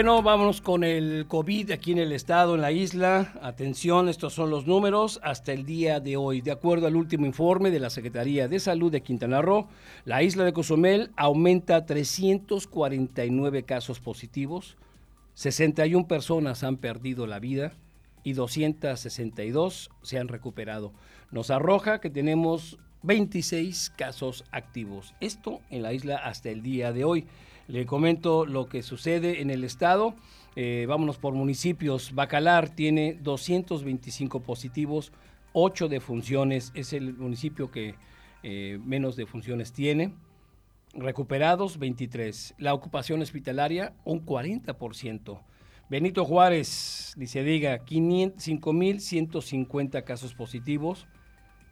Bueno, 0.00 0.22
vámonos 0.22 0.62
con 0.62 0.82
el 0.82 1.26
COVID 1.28 1.72
aquí 1.72 1.92
en 1.92 1.98
el 1.98 2.12
estado, 2.12 2.54
en 2.54 2.62
la 2.62 2.72
isla. 2.72 3.34
Atención, 3.42 4.08
estos 4.08 4.32
son 4.32 4.48
los 4.48 4.66
números 4.66 5.20
hasta 5.22 5.52
el 5.52 5.66
día 5.66 6.00
de 6.00 6.16
hoy. 6.16 6.40
De 6.40 6.52
acuerdo 6.52 6.86
al 6.86 6.96
último 6.96 7.26
informe 7.26 7.70
de 7.70 7.80
la 7.80 7.90
Secretaría 7.90 8.48
de 8.48 8.60
Salud 8.60 8.90
de 8.90 9.02
Quintana 9.02 9.42
Roo, 9.42 9.68
la 10.06 10.22
isla 10.22 10.44
de 10.44 10.54
Cozumel 10.54 11.10
aumenta 11.16 11.84
349 11.84 13.64
casos 13.64 14.00
positivos, 14.00 14.78
61 15.34 16.08
personas 16.08 16.64
han 16.64 16.78
perdido 16.78 17.26
la 17.26 17.38
vida 17.38 17.74
y 18.24 18.32
262 18.32 19.90
se 20.00 20.18
han 20.18 20.28
recuperado. 20.28 20.94
Nos 21.30 21.50
arroja 21.50 22.00
que 22.00 22.08
tenemos 22.08 22.78
26 23.02 23.92
casos 23.98 24.44
activos. 24.50 25.12
Esto 25.20 25.60
en 25.68 25.82
la 25.82 25.92
isla 25.92 26.16
hasta 26.16 26.48
el 26.48 26.62
día 26.62 26.90
de 26.94 27.04
hoy. 27.04 27.26
Le 27.70 27.86
comento 27.86 28.44
lo 28.46 28.68
que 28.68 28.82
sucede 28.82 29.42
en 29.42 29.48
el 29.48 29.62
estado. 29.62 30.16
Eh, 30.56 30.86
vámonos 30.88 31.18
por 31.18 31.34
municipios. 31.34 32.12
Bacalar 32.12 32.68
tiene 32.68 33.16
225 33.22 34.40
positivos, 34.40 35.12
8 35.52 35.88
defunciones. 35.88 36.72
Es 36.74 36.92
el 36.92 37.14
municipio 37.14 37.70
que 37.70 37.94
eh, 38.42 38.80
menos 38.84 39.14
defunciones 39.14 39.72
tiene. 39.72 40.12
Recuperados, 40.94 41.78
23. 41.78 42.56
La 42.58 42.74
ocupación 42.74 43.22
hospitalaria, 43.22 43.92
un 44.04 44.26
40%. 44.26 45.40
Benito 45.88 46.24
Juárez, 46.24 47.14
dice 47.16 47.44
diga, 47.44 47.84
5.150 47.84 50.02
casos 50.02 50.34
positivos. 50.34 51.06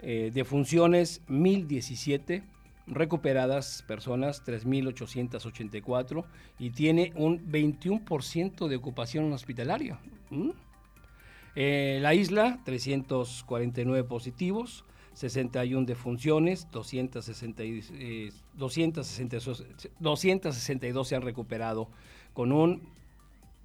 Eh, 0.01 0.31
defunciones, 0.33 1.27
1.017 1.27 2.45
recuperadas 2.91 3.83
personas 3.87 4.45
3.884 4.45 6.25
y 6.59 6.71
tiene 6.71 7.13
un 7.15 7.51
21% 7.51 8.69
de 8.69 8.77
ocupación 8.77 9.33
hospitalaria. 9.33 9.99
¿Mm? 10.31 10.51
Eh, 11.55 11.99
la 12.01 12.15
isla, 12.15 12.61
349 12.65 14.05
positivos, 14.05 14.85
61 15.15 15.87
defunciones, 15.87 16.69
260, 16.71 17.63
eh, 17.65 18.31
262, 18.55 19.65
262 19.99 21.09
se 21.09 21.17
han 21.17 21.23
recuperado, 21.23 21.89
con 22.33 22.53
un 22.53 22.89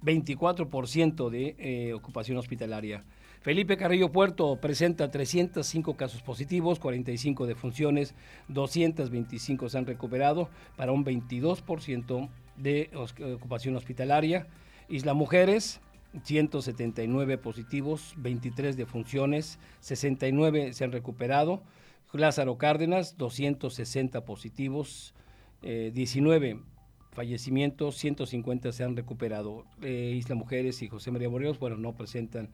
24% 0.02 1.30
de 1.30 1.54
eh, 1.58 1.92
ocupación 1.92 2.36
hospitalaria. 2.38 3.04
Felipe 3.44 3.76
Carrillo 3.76 4.10
Puerto 4.10 4.56
presenta 4.56 5.10
305 5.10 5.98
casos 5.98 6.22
positivos, 6.22 6.78
45 6.78 7.46
defunciones, 7.46 8.14
225 8.48 9.68
se 9.68 9.76
han 9.76 9.84
recuperado 9.84 10.48
para 10.76 10.92
un 10.92 11.04
22% 11.04 12.30
de 12.56 12.90
ocupación 13.34 13.76
hospitalaria. 13.76 14.46
Isla 14.88 15.12
Mujeres, 15.12 15.82
179 16.22 17.36
positivos, 17.36 18.14
23 18.16 18.78
defunciones, 18.78 19.58
69 19.80 20.72
se 20.72 20.84
han 20.84 20.92
recuperado. 20.92 21.62
Lázaro 22.14 22.56
Cárdenas, 22.56 23.18
260 23.18 24.24
positivos, 24.24 25.12
19 25.60 26.48
eh, 26.48 26.58
fallecimientos, 27.12 27.96
150 27.96 28.72
se 28.72 28.84
han 28.84 28.96
recuperado. 28.96 29.66
Eh, 29.82 30.14
Isla 30.16 30.34
Mujeres 30.34 30.80
y 30.80 30.88
José 30.88 31.10
María 31.10 31.28
Morelos, 31.28 31.58
bueno, 31.58 31.76
no 31.76 31.94
presentan 31.94 32.48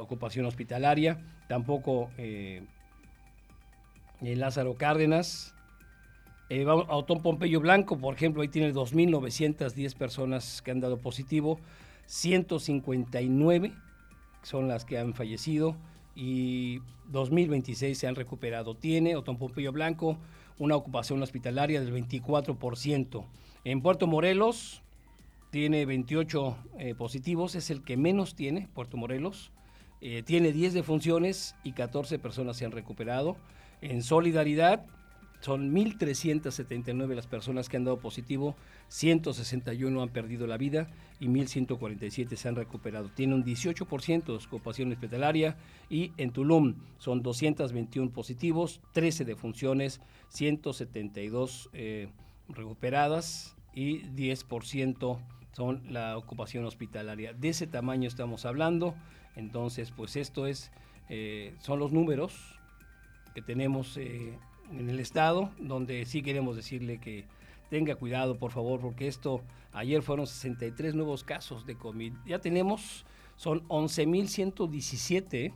ocupación 0.00 0.46
hospitalaria, 0.46 1.18
tampoco 1.48 2.10
eh, 2.18 2.62
Lázaro 4.20 4.74
Cárdenas. 4.74 5.54
Eh, 6.48 6.64
Autón 6.68 7.22
Pompeyo 7.22 7.60
Blanco, 7.60 7.98
por 7.98 8.14
ejemplo, 8.14 8.42
ahí 8.42 8.48
tiene 8.48 8.72
2.910 8.72 9.96
personas 9.96 10.62
que 10.62 10.70
han 10.70 10.80
dado 10.80 10.98
positivo, 10.98 11.58
159 12.06 13.72
son 14.42 14.68
las 14.68 14.84
que 14.84 14.96
han 14.96 15.12
fallecido 15.12 15.76
y 16.14 16.78
2.026 17.10 17.94
se 17.94 18.06
han 18.06 18.14
recuperado. 18.14 18.76
Tiene 18.76 19.16
Otón 19.16 19.38
Pompeyo 19.38 19.72
Blanco 19.72 20.18
una 20.58 20.76
ocupación 20.76 21.22
hospitalaria 21.22 21.80
del 21.80 21.92
24%. 21.92 23.24
En 23.64 23.82
Puerto 23.82 24.06
Morelos, 24.06 24.82
tiene 25.50 25.86
28 25.86 26.56
eh, 26.78 26.94
positivos, 26.94 27.54
es 27.54 27.70
el 27.70 27.82
que 27.82 27.96
menos 27.96 28.34
tiene, 28.34 28.68
Puerto 28.74 28.96
Morelos. 28.96 29.52
Eh, 30.00 30.22
tiene 30.22 30.52
10 30.52 30.74
defunciones 30.74 31.54
y 31.64 31.72
14 31.72 32.18
personas 32.18 32.56
se 32.56 32.64
han 32.64 32.72
recuperado. 32.72 33.36
En 33.80 34.02
solidaridad, 34.02 34.84
son 35.40 35.72
1.379 35.74 37.14
las 37.14 37.26
personas 37.26 37.68
que 37.68 37.76
han 37.76 37.84
dado 37.84 37.98
positivo, 37.98 38.56
161 38.88 40.02
han 40.02 40.08
perdido 40.08 40.46
la 40.46 40.56
vida 40.56 40.88
y 41.20 41.28
1.147 41.28 42.36
se 42.36 42.48
han 42.48 42.56
recuperado. 42.56 43.10
Tiene 43.10 43.34
un 43.34 43.44
18% 43.44 44.24
de 44.24 44.44
ocupación 44.44 44.90
hospitalaria 44.92 45.56
y 45.88 46.12
en 46.16 46.32
Tulum 46.32 46.74
son 46.98 47.22
221 47.22 48.10
positivos, 48.10 48.80
13 48.92 49.24
defunciones, 49.24 50.00
172 50.30 51.70
eh, 51.72 52.08
recuperadas 52.48 53.56
y 53.72 54.00
10% 54.02 55.18
son 55.56 55.80
la 55.90 56.18
ocupación 56.18 56.66
hospitalaria. 56.66 57.32
De 57.32 57.48
ese 57.48 57.66
tamaño 57.66 58.08
estamos 58.08 58.44
hablando. 58.44 58.94
Entonces, 59.36 59.90
pues 59.90 60.14
esto 60.16 60.46
es, 60.46 60.70
eh, 61.08 61.54
son 61.60 61.78
los 61.78 61.92
números 61.92 62.60
que 63.34 63.40
tenemos 63.40 63.96
eh, 63.96 64.38
en 64.70 64.90
el 64.90 65.00
estado, 65.00 65.50
donde 65.58 66.04
sí 66.04 66.20
queremos 66.20 66.56
decirle 66.56 66.98
que 66.98 67.24
tenga 67.70 67.94
cuidado, 67.94 68.36
por 68.36 68.50
favor, 68.50 68.80
porque 68.80 69.08
esto, 69.08 69.40
ayer 69.72 70.02
fueron 70.02 70.26
63 70.26 70.94
nuevos 70.94 71.24
casos 71.24 71.64
de 71.64 71.74
COVID. 71.74 72.12
Ya 72.26 72.38
tenemos, 72.38 73.06
son 73.36 73.66
11.117, 73.68 75.54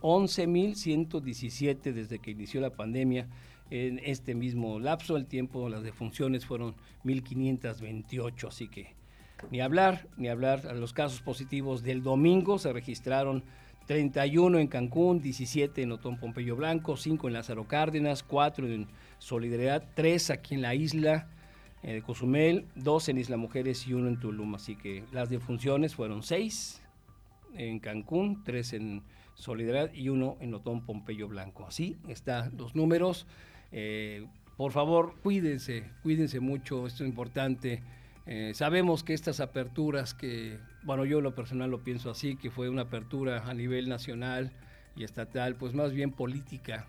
11.117 0.00 1.92
desde 1.92 2.20
que 2.20 2.30
inició 2.30 2.60
la 2.60 2.70
pandemia. 2.70 3.26
En 3.70 3.98
este 3.98 4.36
mismo 4.36 4.78
lapso, 4.78 5.16
el 5.16 5.26
tiempo, 5.26 5.68
las 5.68 5.82
defunciones 5.82 6.46
fueron 6.46 6.76
1.528, 7.04 8.46
así 8.46 8.68
que 8.68 8.94
ni 9.50 9.60
hablar, 9.60 10.06
ni 10.16 10.28
hablar. 10.28 10.66
A 10.66 10.74
los 10.74 10.92
casos 10.92 11.20
positivos 11.20 11.82
del 11.82 12.02
domingo 12.02 12.58
se 12.58 12.72
registraron 12.72 13.44
31 13.86 14.58
en 14.58 14.68
Cancún, 14.68 15.20
17 15.20 15.82
en 15.82 15.92
Otón 15.92 16.18
Pompeyo 16.18 16.56
Blanco, 16.56 16.96
5 16.96 17.28
en 17.28 17.34
Lázaro 17.34 17.68
Cárdenas, 17.68 18.22
4 18.22 18.66
en 18.66 18.88
Solidaridad, 19.18 19.84
3 19.94 20.30
aquí 20.30 20.54
en 20.54 20.62
la 20.62 20.74
isla 20.74 21.28
de 21.82 22.00
Cozumel, 22.00 22.66
2 22.76 23.08
en 23.10 23.18
Isla 23.18 23.36
Mujeres 23.36 23.86
y 23.86 23.92
1 23.92 24.08
en 24.08 24.20
Tulum. 24.20 24.54
Así 24.54 24.76
que 24.76 25.04
las 25.12 25.28
defunciones 25.28 25.94
fueron 25.94 26.22
6 26.22 26.82
en 27.56 27.78
Cancún, 27.78 28.42
3 28.42 28.72
en 28.74 29.02
Solidaridad 29.34 29.92
y 29.92 30.08
1 30.08 30.38
en 30.40 30.54
Otón 30.54 30.86
Pompeyo 30.86 31.28
Blanco. 31.28 31.66
Así 31.66 31.96
están 32.08 32.56
los 32.56 32.74
números. 32.74 33.26
Eh, 33.70 34.26
por 34.56 34.72
favor, 34.72 35.14
cuídense, 35.22 35.90
cuídense 36.02 36.40
mucho, 36.40 36.86
esto 36.86 37.04
es 37.04 37.08
importante. 37.10 37.82
Eh, 38.26 38.52
sabemos 38.54 39.04
que 39.04 39.12
estas 39.12 39.40
aperturas 39.40 40.14
que, 40.14 40.58
bueno, 40.82 41.04
yo 41.04 41.20
lo 41.20 41.34
personal 41.34 41.70
lo 41.70 41.84
pienso 41.84 42.10
así, 42.10 42.36
que 42.36 42.50
fue 42.50 42.68
una 42.68 42.82
apertura 42.82 43.44
a 43.46 43.54
nivel 43.54 43.88
nacional 43.88 44.52
y 44.96 45.04
estatal, 45.04 45.56
pues 45.56 45.74
más 45.74 45.92
bien 45.92 46.10
política, 46.10 46.86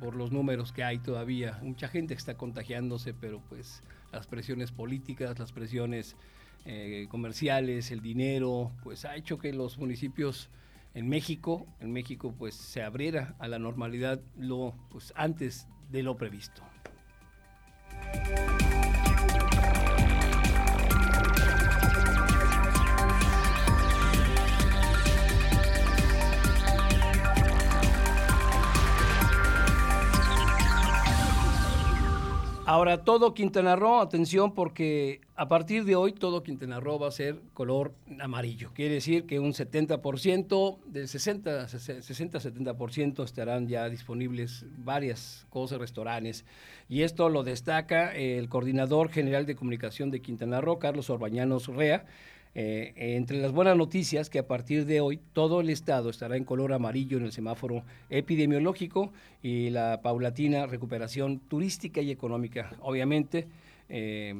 por 0.00 0.16
los 0.16 0.32
números 0.32 0.72
que 0.72 0.82
hay 0.82 0.98
todavía. 0.98 1.58
Mucha 1.62 1.88
gente 1.88 2.14
está 2.14 2.36
contagiándose, 2.36 3.12
pero 3.12 3.42
pues 3.48 3.82
las 4.12 4.26
presiones 4.26 4.72
políticas, 4.72 5.38
las 5.38 5.52
presiones 5.52 6.16
eh, 6.64 7.06
comerciales, 7.10 7.90
el 7.90 8.00
dinero, 8.00 8.72
pues 8.82 9.04
ha 9.04 9.14
hecho 9.16 9.38
que 9.38 9.52
los 9.52 9.76
municipios 9.76 10.48
en 10.94 11.08
México, 11.08 11.66
en 11.80 11.92
México 11.92 12.34
pues 12.36 12.54
se 12.54 12.82
abriera 12.82 13.34
a 13.38 13.46
la 13.46 13.58
normalidad 13.58 14.20
lo 14.36 14.74
pues 14.90 15.12
antes 15.16 15.68
de 15.90 16.02
lo 16.02 16.16
previsto. 16.16 16.62
Ahora, 32.72 33.02
todo 33.02 33.34
Quintana 33.34 33.74
Roo, 33.74 34.00
atención, 34.00 34.54
porque 34.54 35.22
a 35.34 35.48
partir 35.48 35.84
de 35.84 35.96
hoy 35.96 36.12
todo 36.12 36.44
Quintana 36.44 36.78
Roo 36.78 37.00
va 37.00 37.08
a 37.08 37.10
ser 37.10 37.40
color 37.52 37.92
amarillo. 38.20 38.70
Quiere 38.74 38.94
decir 38.94 39.26
que 39.26 39.40
un 39.40 39.54
70%, 39.54 40.78
del 40.86 41.08
60-70% 41.08 43.24
estarán 43.24 43.66
ya 43.66 43.88
disponibles 43.88 44.66
varias 44.78 45.48
cosas, 45.50 45.80
restaurantes. 45.80 46.44
Y 46.88 47.02
esto 47.02 47.28
lo 47.28 47.42
destaca 47.42 48.14
el 48.14 48.48
coordinador 48.48 49.08
general 49.08 49.46
de 49.46 49.56
comunicación 49.56 50.12
de 50.12 50.22
Quintana 50.22 50.60
Roo, 50.60 50.78
Carlos 50.78 51.10
Orbañanos 51.10 51.66
Rea, 51.66 52.06
eh, 52.54 52.92
entre 52.96 53.40
las 53.40 53.52
buenas 53.52 53.76
noticias 53.76 54.28
que 54.28 54.40
a 54.40 54.46
partir 54.48 54.84
de 54.84 55.00
hoy 55.00 55.20
todo 55.32 55.60
el 55.60 55.70
estado 55.70 56.10
estará 56.10 56.36
en 56.36 56.44
color 56.44 56.72
amarillo 56.72 57.18
en 57.18 57.24
el 57.24 57.32
semáforo 57.32 57.84
epidemiológico 58.08 59.12
y 59.40 59.70
la 59.70 60.00
paulatina 60.02 60.66
recuperación 60.66 61.38
turística 61.38 62.00
y 62.00 62.10
económica. 62.10 62.72
Obviamente, 62.80 63.46
eh, 63.88 64.34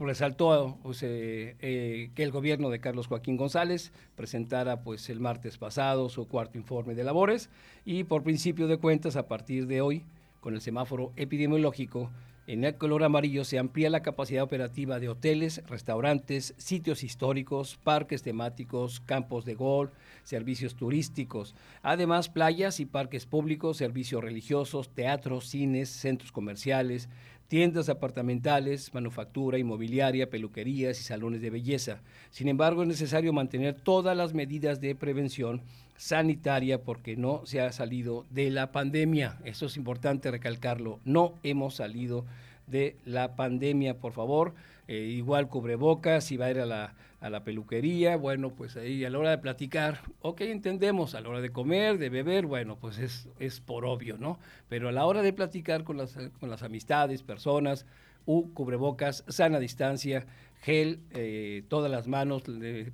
resaltó 0.00 0.78
pues, 0.82 1.02
eh, 1.02 2.10
que 2.14 2.22
el 2.22 2.32
gobierno 2.32 2.70
de 2.70 2.80
Carlos 2.80 3.06
Joaquín 3.06 3.36
González 3.36 3.92
presentara 4.16 4.82
pues, 4.82 5.08
el 5.10 5.20
martes 5.20 5.58
pasado 5.58 6.08
su 6.08 6.26
cuarto 6.26 6.58
informe 6.58 6.94
de 6.94 7.04
labores 7.04 7.50
y 7.84 8.02
por 8.02 8.24
principio 8.24 8.66
de 8.66 8.78
cuentas 8.78 9.14
a 9.14 9.28
partir 9.28 9.68
de 9.68 9.80
hoy 9.80 10.04
con 10.40 10.54
el 10.54 10.60
semáforo 10.60 11.12
epidemiológico 11.16 12.10
en 12.48 12.64
el 12.64 12.76
color 12.76 13.04
amarillo 13.04 13.44
se 13.44 13.58
amplía 13.58 13.90
la 13.90 14.00
capacidad 14.00 14.42
operativa 14.42 14.98
de 14.98 15.10
hoteles, 15.10 15.62
restaurantes, 15.66 16.54
sitios 16.56 17.04
históricos, 17.04 17.78
parques 17.84 18.22
temáticos, 18.22 19.00
campos 19.00 19.44
de 19.44 19.54
golf, 19.54 19.92
servicios 20.24 20.74
turísticos, 20.74 21.54
además 21.82 22.30
playas 22.30 22.80
y 22.80 22.86
parques 22.86 23.26
públicos, 23.26 23.76
servicios 23.76 24.24
religiosos, 24.24 24.88
teatros, 24.88 25.46
cines, 25.46 25.90
centros 25.90 26.32
comerciales, 26.32 27.10
tiendas 27.48 27.90
apartamentales, 27.90 28.94
manufactura, 28.94 29.58
inmobiliaria, 29.58 30.30
peluquerías 30.30 30.98
y 31.00 31.02
salones 31.04 31.42
de 31.42 31.50
belleza. 31.50 32.00
Sin 32.30 32.48
embargo, 32.48 32.80
es 32.80 32.88
necesario 32.88 33.34
mantener 33.34 33.74
todas 33.74 34.16
las 34.16 34.32
medidas 34.32 34.80
de 34.80 34.94
prevención 34.94 35.60
sanitaria 35.98 36.82
porque 36.82 37.16
no 37.16 37.44
se 37.44 37.60
ha 37.60 37.70
salido 37.72 38.24
de 38.30 38.50
la 38.50 38.72
pandemia. 38.72 39.38
Eso 39.44 39.66
es 39.66 39.76
importante 39.76 40.30
recalcarlo. 40.30 41.00
No 41.04 41.34
hemos 41.42 41.74
salido 41.74 42.24
de 42.66 42.96
la 43.04 43.36
pandemia, 43.36 43.98
por 43.98 44.12
favor. 44.12 44.54
Eh, 44.86 45.00
igual 45.00 45.48
cubrebocas, 45.48 46.24
si 46.24 46.38
va 46.38 46.46
a 46.46 46.50
ir 46.50 46.60
a 46.60 46.66
la, 46.66 46.94
a 47.20 47.28
la 47.28 47.44
peluquería, 47.44 48.16
bueno, 48.16 48.50
pues 48.50 48.76
ahí 48.76 49.04
a 49.04 49.10
la 49.10 49.18
hora 49.18 49.30
de 49.30 49.38
platicar, 49.38 50.00
ok, 50.22 50.42
entendemos, 50.42 51.14
a 51.14 51.20
la 51.20 51.28
hora 51.28 51.40
de 51.42 51.50
comer, 51.50 51.98
de 51.98 52.08
beber, 52.08 52.46
bueno, 52.46 52.76
pues 52.76 52.98
es, 52.98 53.28
es 53.38 53.60
por 53.60 53.84
obvio, 53.84 54.16
¿no? 54.16 54.38
Pero 54.68 54.88
a 54.88 54.92
la 54.92 55.04
hora 55.04 55.20
de 55.20 55.34
platicar 55.34 55.84
con 55.84 55.98
las, 55.98 56.16
con 56.40 56.48
las 56.48 56.62
amistades, 56.62 57.22
personas, 57.22 57.84
U, 58.24 58.52
cubrebocas, 58.52 59.24
sana 59.28 59.58
distancia, 59.58 60.26
gel, 60.62 61.00
eh, 61.12 61.62
todas 61.68 61.90
las 61.90 62.08
manos, 62.08 62.42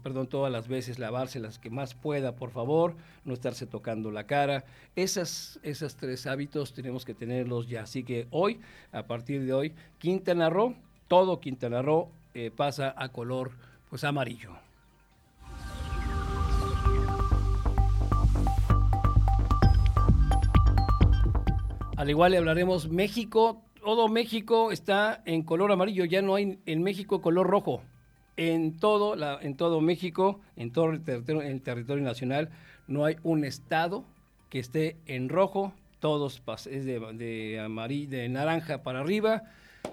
perdón, 0.03 0.27
todas 0.29 0.53
las 0.53 0.69
veces 0.69 0.99
lavarse 0.99 1.41
las 1.41 1.59
que 1.59 1.71
más 1.71 1.95
pueda, 1.95 2.37
por 2.37 2.51
favor, 2.51 2.95
no 3.25 3.35
estarse 3.35 3.67
tocando 3.67 4.11
la 4.11 4.25
cara. 4.27 4.65
Esas, 4.97 5.59
esos 5.63 5.97
tres 5.97 6.27
hábitos 6.27 6.73
tenemos 6.73 7.05
que 7.05 7.15
tenerlos 7.15 7.69
ya. 7.69 7.83
Así 7.83 8.05
que 8.05 8.27
hoy, 8.31 8.61
a 8.93 9.05
partir 9.05 9.45
de 9.45 9.53
hoy, 9.53 9.73
Quintana 9.99 10.51
Roo, 10.51 10.75
todo 11.09 11.41
Quintana 11.41 11.83
Roo 11.83 12.11
eh, 12.35 12.51
pasa 12.55 12.95
a 12.97 13.09
color 13.09 13.53
pues 13.89 14.05
amarillo. 14.05 14.51
Al 21.97 22.11
igual 22.11 22.33
le 22.33 22.39
hablaremos 22.39 22.89
México, 22.89 23.63
todo 23.85 24.09
México 24.09 24.73
está 24.73 25.21
en 25.27 25.43
color 25.43 25.71
amarillo, 25.71 26.07
ya 26.07 26.23
no 26.23 26.37
hay 26.37 26.59
en 26.65 26.83
México 26.83 27.21
color 27.21 27.47
rojo. 27.47 27.83
En 28.39 28.79
todo, 28.79 29.15
en 29.43 29.57
todo 29.57 29.83
México, 29.83 30.41
en 30.57 30.73
todo 30.73 30.91
el 30.91 31.03
territorio, 31.05 32.03
nacional, 32.03 32.49
no 32.89 33.05
hay 33.05 33.17
un 33.23 33.45
estado 33.45 34.07
que 34.49 34.59
esté 34.59 34.97
en 35.05 35.29
rojo, 35.29 35.75
todos 36.01 36.43
es 36.67 36.87
de, 36.87 36.99
de, 37.13 37.61
amarillo, 37.61 38.09
de 38.09 38.29
naranja 38.31 38.83
para 38.83 39.01
arriba, 39.01 39.43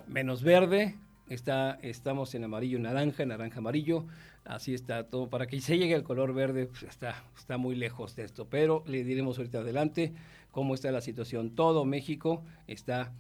menos 0.07 0.41
verde, 0.41 0.95
está, 1.29 1.77
estamos 1.81 2.33
en 2.33 2.45
amarillo, 2.45 2.79
naranja, 2.79 3.25
naranja, 3.25 3.59
amarillo, 3.59 4.05
así 4.45 4.73
está 4.73 5.03
todo, 5.03 5.29
para 5.29 5.47
que 5.47 5.59
se 5.59 5.77
llegue 5.77 5.95
al 5.95 6.03
color 6.03 6.33
verde, 6.33 6.67
pues 6.67 6.83
está, 6.83 7.25
está 7.37 7.57
muy 7.57 7.75
lejos 7.75 8.15
de 8.15 8.23
esto, 8.23 8.47
pero 8.49 8.85
le 8.87 9.03
diremos 9.03 9.37
ahorita 9.37 9.59
adelante 9.59 10.13
cómo 10.51 10.75
está 10.75 10.91
la 10.91 11.01
situación. 11.01 11.51
Todo 11.51 11.83
México 11.83 12.41
está 12.67 13.11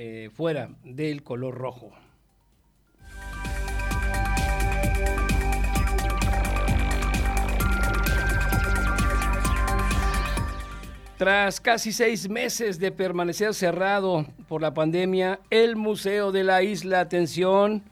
eh, 0.00 0.30
fuera 0.32 0.70
del 0.84 1.24
color 1.24 1.56
rojo. 1.56 1.90
Tras 11.16 11.60
casi 11.60 11.90
seis 11.90 12.28
meses 12.28 12.78
de 12.78 12.92
permanecer 12.92 13.52
cerrado 13.54 14.24
por 14.46 14.62
la 14.62 14.72
pandemia, 14.72 15.40
el 15.50 15.74
Museo 15.74 16.30
de 16.30 16.44
la 16.44 16.62
Isla, 16.62 17.00
atención, 17.00 17.82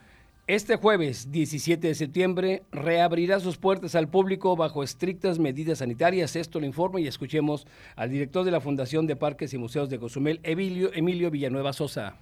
este 0.49 0.77
jueves 0.77 1.33
17 1.33 1.89
de 1.89 1.95
septiembre 1.97 2.63
reabrirá 2.71 3.41
sus 3.41 3.59
puertas 3.59 3.97
al 3.97 4.09
público 4.09 4.55
bajo 4.55 4.85
estrictas 4.85 5.41
medidas 5.41 5.79
sanitarias. 5.79 6.37
Esto 6.37 6.61
lo 6.61 6.67
informa 6.67 7.01
y 7.01 7.09
escuchemos 7.09 7.67
al 7.97 8.11
director 8.11 8.45
de 8.45 8.53
la 8.53 8.61
Fundación 8.61 9.09
de 9.09 9.17
Parques 9.17 9.53
y 9.55 9.59
Museos 9.59 9.91
de 9.91 9.99
Cozumel, 9.99 10.39
Emilio, 10.45 10.91
Emilio 10.95 11.33
Villanueva 11.33 11.73
Sosa. 11.73 12.17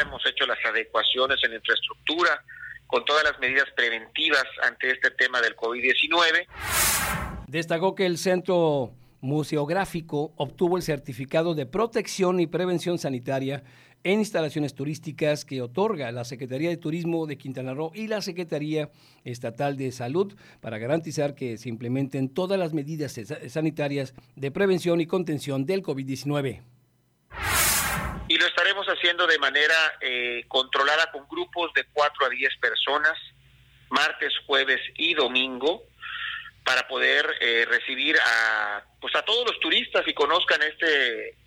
Hemos 0.00 0.26
hecho 0.26 0.44
las 0.46 0.58
adecuaciones 0.64 1.38
en 1.44 1.54
infraestructura 1.54 2.42
con 2.88 3.04
todas 3.04 3.22
las 3.22 3.38
medidas 3.38 3.66
preventivas 3.76 4.44
ante 4.64 4.90
este 4.90 5.12
tema 5.12 5.40
del 5.40 5.54
COVID-19. 5.54 6.46
Destacó 7.46 7.94
que 7.94 8.06
el 8.06 8.18
Centro 8.18 8.92
museográfico 9.20 10.32
obtuvo 10.36 10.76
el 10.76 10.82
certificado 10.82 11.54
de 11.54 11.66
protección 11.66 12.40
y 12.40 12.46
prevención 12.46 12.98
sanitaria 12.98 13.62
en 14.02 14.20
instalaciones 14.20 14.74
turísticas 14.74 15.44
que 15.44 15.60
otorga 15.62 16.10
la 16.12 16.24
Secretaría 16.24 16.70
de 16.70 16.76
Turismo 16.76 17.26
de 17.26 17.36
Quintana 17.36 17.74
Roo 17.74 17.92
y 17.94 18.08
la 18.08 18.22
Secretaría 18.22 18.90
Estatal 19.24 19.76
de 19.76 19.92
Salud 19.92 20.34
para 20.60 20.78
garantizar 20.78 21.34
que 21.34 21.58
se 21.58 21.68
implementen 21.68 22.32
todas 22.32 22.58
las 22.58 22.72
medidas 22.72 23.18
sanitarias 23.48 24.14
de 24.36 24.50
prevención 24.50 25.00
y 25.00 25.06
contención 25.06 25.66
del 25.66 25.82
COVID-19. 25.82 26.62
Y 28.28 28.38
lo 28.38 28.46
estaremos 28.46 28.86
haciendo 28.86 29.26
de 29.26 29.38
manera 29.38 29.74
eh, 30.00 30.44
controlada 30.48 31.10
con 31.10 31.26
grupos 31.28 31.72
de 31.74 31.84
4 31.92 32.26
a 32.26 32.28
10 32.28 32.56
personas, 32.60 33.18
martes, 33.90 34.32
jueves 34.46 34.80
y 34.96 35.14
domingo, 35.14 35.82
para 36.64 36.86
poder 36.86 37.26
eh, 37.40 37.66
recibir 37.68 38.16
a, 38.24 38.84
pues 39.00 39.14
a 39.16 39.22
todos 39.22 39.46
los 39.46 39.58
turistas 39.58 40.06
y 40.06 40.14
conozcan 40.14 40.62
este 40.62 41.39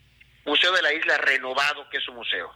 Museo 0.45 0.73
de 0.73 0.81
la 0.81 0.93
Isla 0.93 1.17
renovado, 1.17 1.89
que 1.89 1.97
es 1.97 2.09
un 2.09 2.15
museo. 2.15 2.49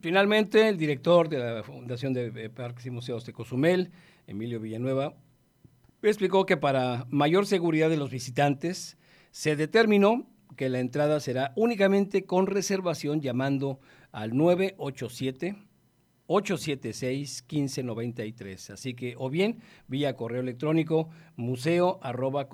Finalmente, 0.00 0.68
el 0.68 0.76
director 0.76 1.28
de 1.28 1.38
la 1.38 1.62
Fundación 1.62 2.12
de 2.12 2.50
Parques 2.50 2.84
y 2.86 2.90
Museos 2.90 3.24
de 3.24 3.32
Cozumel, 3.32 3.90
Emilio 4.26 4.60
Villanueva, 4.60 5.14
explicó 6.02 6.44
que 6.46 6.56
para 6.56 7.06
mayor 7.08 7.46
seguridad 7.46 7.88
de 7.88 7.96
los 7.96 8.10
visitantes 8.10 8.98
se 9.30 9.56
determinó 9.56 10.26
que 10.56 10.68
la 10.68 10.80
entrada 10.80 11.20
será 11.20 11.52
únicamente 11.56 12.26
con 12.26 12.46
reservación 12.46 13.20
llamando 13.20 13.80
al 14.12 14.36
987 14.36 15.56
876 16.26 17.44
1593. 17.50 18.70
Así 18.70 18.94
que 18.94 19.14
o 19.18 19.30
bien 19.30 19.60
vía 19.88 20.16
correo 20.16 20.40
electrónico 20.40 21.08
museo 21.36 21.98
arroba 22.02 22.48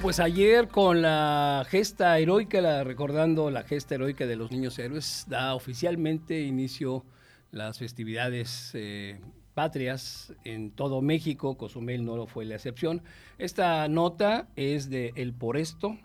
Pues 0.00 0.20
ayer 0.20 0.68
con 0.68 1.02
la 1.02 1.66
gesta 1.68 2.18
heroica, 2.18 2.84
recordando 2.84 3.50
la 3.50 3.64
gesta 3.64 3.96
heroica 3.96 4.26
de 4.26 4.36
los 4.36 4.50
niños 4.50 4.78
héroes, 4.78 5.26
da 5.28 5.54
oficialmente 5.54 6.40
inicio 6.40 7.04
las 7.50 7.78
festividades 7.78 8.70
eh, 8.74 9.20
patrias 9.54 10.32
en 10.44 10.70
todo 10.70 11.02
México. 11.02 11.58
Cozumel 11.58 12.04
no 12.04 12.26
fue 12.26 12.44
la 12.44 12.54
excepción. 12.54 13.02
Esta 13.38 13.86
nota 13.88 14.48
es 14.56 14.88
de 14.88 15.12
El 15.16 15.34
Por 15.34 15.56
Esto 15.56 15.98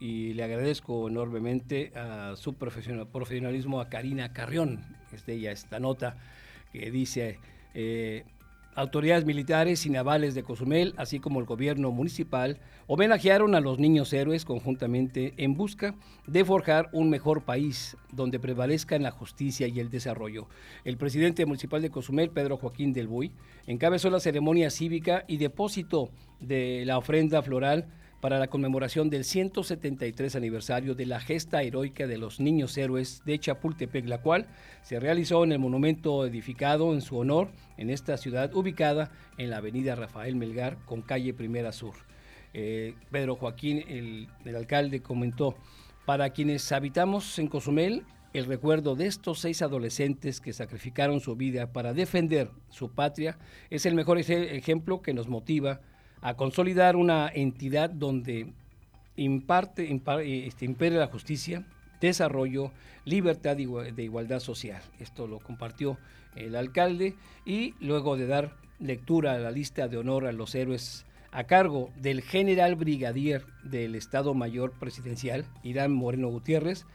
y 0.00 0.34
le 0.34 0.42
agradezco 0.42 1.08
enormemente 1.08 1.92
a 1.96 2.34
su 2.36 2.54
profesionalismo 2.54 3.80
a 3.80 3.88
Karina 3.88 4.32
Carrión. 4.32 4.84
Es 5.12 5.24
de 5.24 5.34
ella 5.34 5.52
esta 5.52 5.78
nota 5.78 6.16
que 6.72 6.90
dice... 6.90 7.38
Eh, 7.74 8.24
Autoridades 8.76 9.24
militares 9.24 9.86
y 9.86 9.90
navales 9.90 10.34
de 10.34 10.42
Cozumel, 10.42 10.92
así 10.98 11.18
como 11.18 11.40
el 11.40 11.46
gobierno 11.46 11.92
municipal, 11.92 12.58
homenajearon 12.86 13.54
a 13.54 13.60
los 13.60 13.78
niños 13.78 14.12
héroes 14.12 14.44
conjuntamente 14.44 15.32
en 15.38 15.54
busca 15.54 15.94
de 16.26 16.44
forjar 16.44 16.90
un 16.92 17.08
mejor 17.08 17.46
país 17.46 17.96
donde 18.12 18.38
prevalezcan 18.38 19.02
la 19.02 19.12
justicia 19.12 19.66
y 19.66 19.80
el 19.80 19.88
desarrollo. 19.88 20.46
El 20.84 20.98
presidente 20.98 21.46
municipal 21.46 21.80
de 21.80 21.88
Cozumel, 21.88 22.28
Pedro 22.28 22.58
Joaquín 22.58 22.92
del 22.92 23.08
Buy, 23.08 23.32
encabezó 23.66 24.10
la 24.10 24.20
ceremonia 24.20 24.68
cívica 24.68 25.24
y 25.26 25.38
depósito 25.38 26.10
de 26.40 26.84
la 26.84 26.98
ofrenda 26.98 27.40
floral 27.40 27.86
para 28.20 28.38
la 28.38 28.48
conmemoración 28.48 29.10
del 29.10 29.24
173 29.24 30.36
aniversario 30.36 30.94
de 30.94 31.06
la 31.06 31.20
gesta 31.20 31.62
heroica 31.62 32.06
de 32.06 32.18
los 32.18 32.40
niños 32.40 32.76
héroes 32.78 33.22
de 33.24 33.38
Chapultepec, 33.38 34.06
la 34.06 34.22
cual 34.22 34.46
se 34.82 34.98
realizó 34.98 35.44
en 35.44 35.52
el 35.52 35.58
monumento 35.58 36.26
edificado 36.26 36.94
en 36.94 37.02
su 37.02 37.18
honor 37.18 37.50
en 37.76 37.90
esta 37.90 38.16
ciudad 38.16 38.54
ubicada 38.54 39.10
en 39.38 39.50
la 39.50 39.58
avenida 39.58 39.94
Rafael 39.94 40.36
Melgar 40.36 40.78
con 40.86 41.02
calle 41.02 41.34
Primera 41.34 41.72
Sur. 41.72 41.94
Eh, 42.54 42.94
Pedro 43.10 43.36
Joaquín, 43.36 43.84
el, 43.86 44.28
el 44.44 44.56
alcalde, 44.56 45.02
comentó, 45.02 45.56
para 46.06 46.30
quienes 46.30 46.72
habitamos 46.72 47.38
en 47.38 47.48
Cozumel, 47.48 48.04
el 48.32 48.44
recuerdo 48.44 48.96
de 48.96 49.06
estos 49.06 49.40
seis 49.40 49.62
adolescentes 49.62 50.40
que 50.40 50.52
sacrificaron 50.52 51.20
su 51.20 51.36
vida 51.36 51.72
para 51.72 51.94
defender 51.94 52.50
su 52.68 52.90
patria 52.90 53.38
es 53.70 53.86
el 53.86 53.94
mejor 53.94 54.18
ejemplo 54.18 55.00
que 55.00 55.14
nos 55.14 55.26
motiva 55.26 55.80
a 56.20 56.34
consolidar 56.34 56.96
una 56.96 57.28
entidad 57.28 57.90
donde 57.90 58.52
imparte, 59.16 60.00
este, 60.46 60.64
impere 60.64 60.96
la 60.96 61.06
justicia, 61.06 61.64
desarrollo, 62.00 62.72
libertad 63.04 63.56
de 63.56 64.02
igualdad 64.02 64.40
social. 64.40 64.82
Esto 64.98 65.26
lo 65.26 65.38
compartió 65.38 65.98
el 66.34 66.56
alcalde 66.56 67.14
y 67.44 67.74
luego 67.80 68.16
de 68.16 68.26
dar 68.26 68.56
lectura 68.78 69.32
a 69.32 69.38
la 69.38 69.50
lista 69.50 69.88
de 69.88 69.96
honor 69.96 70.26
a 70.26 70.32
los 70.32 70.54
héroes 70.54 71.06
a 71.32 71.44
cargo 71.44 71.90
del 71.96 72.22
general 72.22 72.76
brigadier 72.76 73.44
del 73.62 73.94
Estado 73.94 74.32
Mayor 74.34 74.72
Presidencial, 74.72 75.44
Irán 75.62 75.92
Moreno 75.92 76.28
Gutiérrez, 76.28 76.86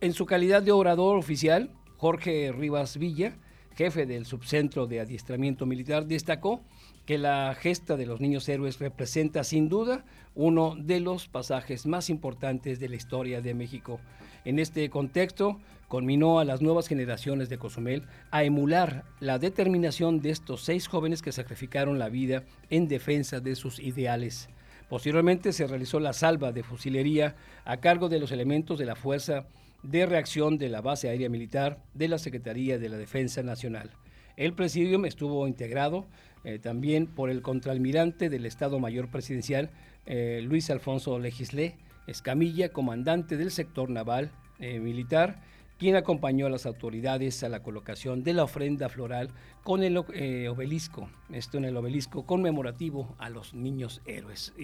en 0.00 0.12
su 0.12 0.26
calidad 0.26 0.62
de 0.62 0.72
orador 0.72 1.16
oficial, 1.16 1.70
Jorge 1.96 2.52
Rivas 2.52 2.96
Villa, 2.96 3.36
jefe 3.78 4.06
del 4.06 4.26
subcentro 4.26 4.88
de 4.88 4.98
adiestramiento 4.98 5.64
militar, 5.64 6.04
destacó 6.04 6.60
que 7.06 7.16
la 7.16 7.54
gesta 7.54 7.96
de 7.96 8.06
los 8.06 8.20
niños 8.20 8.48
héroes 8.48 8.80
representa 8.80 9.44
sin 9.44 9.68
duda 9.68 10.04
uno 10.34 10.74
de 10.76 10.98
los 10.98 11.28
pasajes 11.28 11.86
más 11.86 12.10
importantes 12.10 12.80
de 12.80 12.88
la 12.88 12.96
historia 12.96 13.40
de 13.40 13.54
México. 13.54 14.00
En 14.44 14.58
este 14.58 14.90
contexto, 14.90 15.60
conminó 15.86 16.40
a 16.40 16.44
las 16.44 16.60
nuevas 16.60 16.88
generaciones 16.88 17.48
de 17.48 17.58
Cozumel 17.58 18.02
a 18.32 18.42
emular 18.42 19.04
la 19.20 19.38
determinación 19.38 20.20
de 20.20 20.30
estos 20.30 20.64
seis 20.64 20.88
jóvenes 20.88 21.22
que 21.22 21.30
sacrificaron 21.30 22.00
la 22.00 22.08
vida 22.08 22.42
en 22.70 22.88
defensa 22.88 23.38
de 23.38 23.54
sus 23.54 23.78
ideales. 23.78 24.48
Posteriormente 24.88 25.52
se 25.52 25.68
realizó 25.68 26.00
la 26.00 26.14
salva 26.14 26.50
de 26.50 26.64
fusilería 26.64 27.36
a 27.64 27.76
cargo 27.76 28.08
de 28.08 28.18
los 28.18 28.32
elementos 28.32 28.76
de 28.76 28.86
la 28.86 28.96
Fuerza 28.96 29.46
de 29.82 30.06
Reacción 30.06 30.58
de 30.58 30.68
la 30.68 30.80
Base 30.80 31.08
Aérea 31.08 31.28
Militar 31.28 31.82
de 31.94 32.08
la 32.08 32.18
Secretaría 32.18 32.78
de 32.78 32.88
la 32.88 32.96
Defensa 32.96 33.42
Nacional. 33.42 33.90
El 34.36 34.52
presidium 34.52 35.04
estuvo 35.04 35.46
integrado 35.48 36.06
eh, 36.44 36.58
también 36.58 37.06
por 37.06 37.28
el 37.28 37.42
contraalmirante 37.42 38.28
del 38.28 38.46
Estado 38.46 38.78
Mayor 38.78 39.10
Presidencial, 39.10 39.70
eh, 40.06 40.40
Luis 40.44 40.70
Alfonso 40.70 41.18
Legislé 41.18 41.76
Escamilla, 42.06 42.70
comandante 42.70 43.36
del 43.36 43.50
sector 43.50 43.90
naval 43.90 44.30
eh, 44.60 44.78
militar, 44.78 45.42
quien 45.76 45.96
acompañó 45.96 46.46
a 46.46 46.50
las 46.50 46.66
autoridades 46.66 47.42
a 47.42 47.48
la 47.48 47.62
colocación 47.62 48.22
de 48.22 48.32
la 48.32 48.44
ofrenda 48.44 48.88
floral 48.88 49.30
con 49.62 49.82
el 49.82 49.96
obelisco, 49.96 51.08
esto 51.32 51.58
en 51.58 51.64
el 51.64 51.76
obelisco 51.76 52.24
conmemorativo 52.24 53.14
a 53.18 53.30
los 53.30 53.54
niños 53.54 54.00
héroes. 54.06 54.54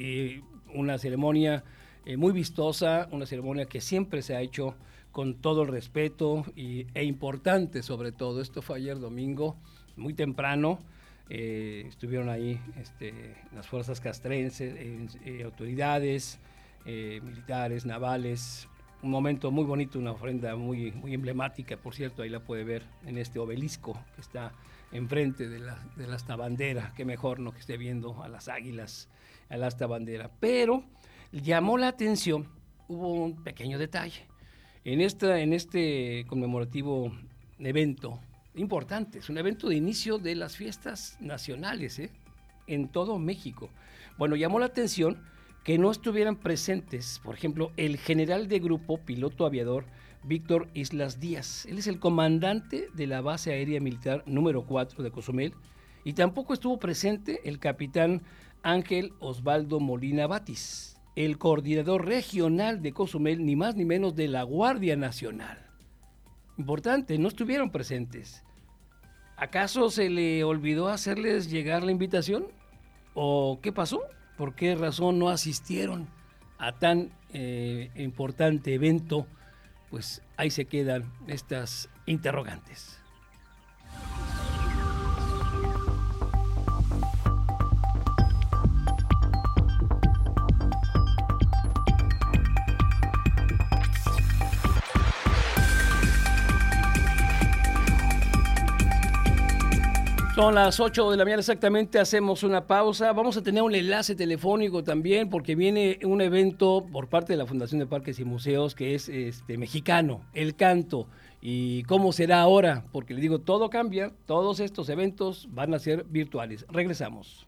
una 0.72 0.98
ceremonia 0.98 1.62
muy 2.16 2.32
vistosa, 2.32 3.08
una 3.12 3.26
ceremonia 3.26 3.66
que 3.66 3.80
siempre 3.80 4.22
se 4.22 4.34
ha 4.34 4.40
hecho 4.40 4.74
con 5.14 5.36
todo 5.36 5.62
el 5.62 5.68
respeto 5.68 6.44
y, 6.56 6.88
e 6.92 7.04
importante 7.04 7.84
sobre 7.84 8.10
todo. 8.10 8.42
Esto 8.42 8.62
fue 8.62 8.78
ayer 8.78 8.98
domingo, 8.98 9.56
muy 9.96 10.12
temprano. 10.12 10.80
Eh, 11.30 11.84
estuvieron 11.86 12.28
ahí 12.28 12.60
este, 12.80 13.36
las 13.54 13.64
fuerzas 13.68 14.00
castrenses, 14.00 14.74
eh, 14.74 15.06
eh, 15.24 15.42
autoridades 15.44 16.40
militares, 16.84 17.86
navales. 17.86 18.68
Un 19.02 19.10
momento 19.10 19.52
muy 19.52 19.64
bonito, 19.64 20.00
una 20.00 20.10
ofrenda 20.10 20.56
muy, 20.56 20.90
muy 20.90 21.14
emblemática, 21.14 21.76
por 21.76 21.94
cierto, 21.94 22.22
ahí 22.22 22.28
la 22.28 22.40
puede 22.40 22.64
ver 22.64 22.82
en 23.06 23.16
este 23.16 23.38
obelisco 23.38 23.96
que 24.16 24.20
está 24.20 24.52
enfrente 24.92 25.48
de 25.48 25.60
la, 25.60 25.78
de 25.96 26.08
la 26.08 26.16
asta 26.16 26.34
bandera. 26.34 26.92
Qué 26.96 27.04
mejor 27.04 27.38
no 27.38 27.52
que 27.52 27.60
esté 27.60 27.76
viendo 27.76 28.20
a 28.22 28.28
las 28.28 28.48
águilas, 28.48 29.08
a 29.48 29.56
la 29.56 29.68
asta 29.68 29.86
bandera. 29.86 30.30
Pero 30.40 30.82
llamó 31.30 31.78
la 31.78 31.88
atención, 31.88 32.48
hubo 32.88 33.12
un 33.12 33.44
pequeño 33.44 33.78
detalle. 33.78 34.33
En, 34.84 35.00
esta, 35.00 35.40
en 35.40 35.52
este 35.52 36.26
conmemorativo 36.28 37.10
evento 37.58 38.20
importante. 38.54 39.18
Es 39.18 39.30
un 39.30 39.38
evento 39.38 39.68
de 39.68 39.76
inicio 39.76 40.18
de 40.18 40.34
las 40.34 40.56
fiestas 40.56 41.16
nacionales 41.20 41.98
¿eh? 41.98 42.10
en 42.66 42.88
todo 42.88 43.18
México. 43.18 43.70
Bueno, 44.18 44.36
llamó 44.36 44.58
la 44.58 44.66
atención 44.66 45.22
que 45.64 45.78
no 45.78 45.90
estuvieran 45.90 46.36
presentes, 46.36 47.20
por 47.24 47.34
ejemplo, 47.34 47.72
el 47.78 47.96
general 47.96 48.48
de 48.48 48.58
grupo, 48.58 48.98
piloto 48.98 49.46
aviador, 49.46 49.86
Víctor 50.22 50.68
Islas 50.74 51.20
Díaz. 51.20 51.66
Él 51.66 51.78
es 51.78 51.86
el 51.86 51.98
comandante 51.98 52.88
de 52.94 53.06
la 53.06 53.22
base 53.22 53.52
aérea 53.52 53.80
militar 53.80 54.22
número 54.26 54.66
4 54.66 55.02
de 55.02 55.10
Cozumel. 55.10 55.54
Y 56.04 56.12
tampoco 56.12 56.52
estuvo 56.52 56.78
presente 56.78 57.40
el 57.48 57.58
capitán 57.58 58.22
Ángel 58.62 59.14
Osvaldo 59.20 59.80
Molina 59.80 60.26
Batis, 60.26 60.93
el 61.16 61.38
coordinador 61.38 62.06
regional 62.06 62.82
de 62.82 62.92
Cozumel, 62.92 63.44
ni 63.44 63.56
más 63.56 63.76
ni 63.76 63.84
menos 63.84 64.14
de 64.16 64.28
la 64.28 64.42
Guardia 64.42 64.96
Nacional. 64.96 65.58
importante, 66.56 67.18
no 67.18 67.28
estuvieron 67.28 67.70
presentes. 67.70 68.44
¿Acaso 69.36 69.90
se 69.90 70.08
le 70.08 70.44
olvidó 70.44 70.88
hacerles 70.88 71.50
llegar 71.50 71.82
la 71.82 71.90
invitación? 71.90 72.46
¿O 73.14 73.58
qué 73.60 73.72
pasó? 73.72 74.02
¿Por 74.36 74.54
qué 74.54 74.76
razón 74.76 75.18
no 75.18 75.28
asistieron 75.28 76.08
a 76.58 76.78
tan 76.78 77.10
eh, 77.32 77.90
importante 77.96 78.74
evento? 78.74 79.26
Pues 79.90 80.22
ahí 80.36 80.50
se 80.50 80.66
quedan 80.66 81.12
estas 81.26 81.88
interrogantes. 82.06 83.00
Son 100.34 100.56
las 100.56 100.80
8 100.80 101.12
de 101.12 101.16
la 101.16 101.24
mañana 101.24 101.38
exactamente, 101.38 102.00
hacemos 102.00 102.42
una 102.42 102.66
pausa. 102.66 103.12
Vamos 103.12 103.36
a 103.36 103.42
tener 103.44 103.62
un 103.62 103.72
enlace 103.72 104.16
telefónico 104.16 104.82
también 104.82 105.30
porque 105.30 105.54
viene 105.54 106.00
un 106.02 106.20
evento 106.20 106.84
por 106.92 107.08
parte 107.08 107.34
de 107.34 107.36
la 107.36 107.46
Fundación 107.46 107.78
de 107.78 107.86
Parques 107.86 108.18
y 108.18 108.24
Museos 108.24 108.74
que 108.74 108.96
es 108.96 109.08
este, 109.08 109.56
mexicano, 109.58 110.22
el 110.34 110.56
canto. 110.56 111.06
¿Y 111.40 111.84
cómo 111.84 112.12
será 112.12 112.40
ahora? 112.40 112.84
Porque 112.90 113.14
le 113.14 113.20
digo, 113.20 113.38
todo 113.38 113.70
cambia, 113.70 114.10
todos 114.26 114.58
estos 114.58 114.88
eventos 114.88 115.46
van 115.52 115.72
a 115.72 115.78
ser 115.78 116.02
virtuales. 116.02 116.66
Regresamos. 116.68 117.46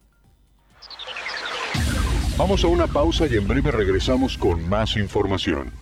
Vamos 2.37 2.63
a 2.63 2.69
una 2.69 2.87
pausa 2.87 3.27
y 3.27 3.35
en 3.35 3.49
breve 3.49 3.73
regresamos 3.73 4.39
con 4.39 4.69
más 4.69 4.97
información. 4.97 5.73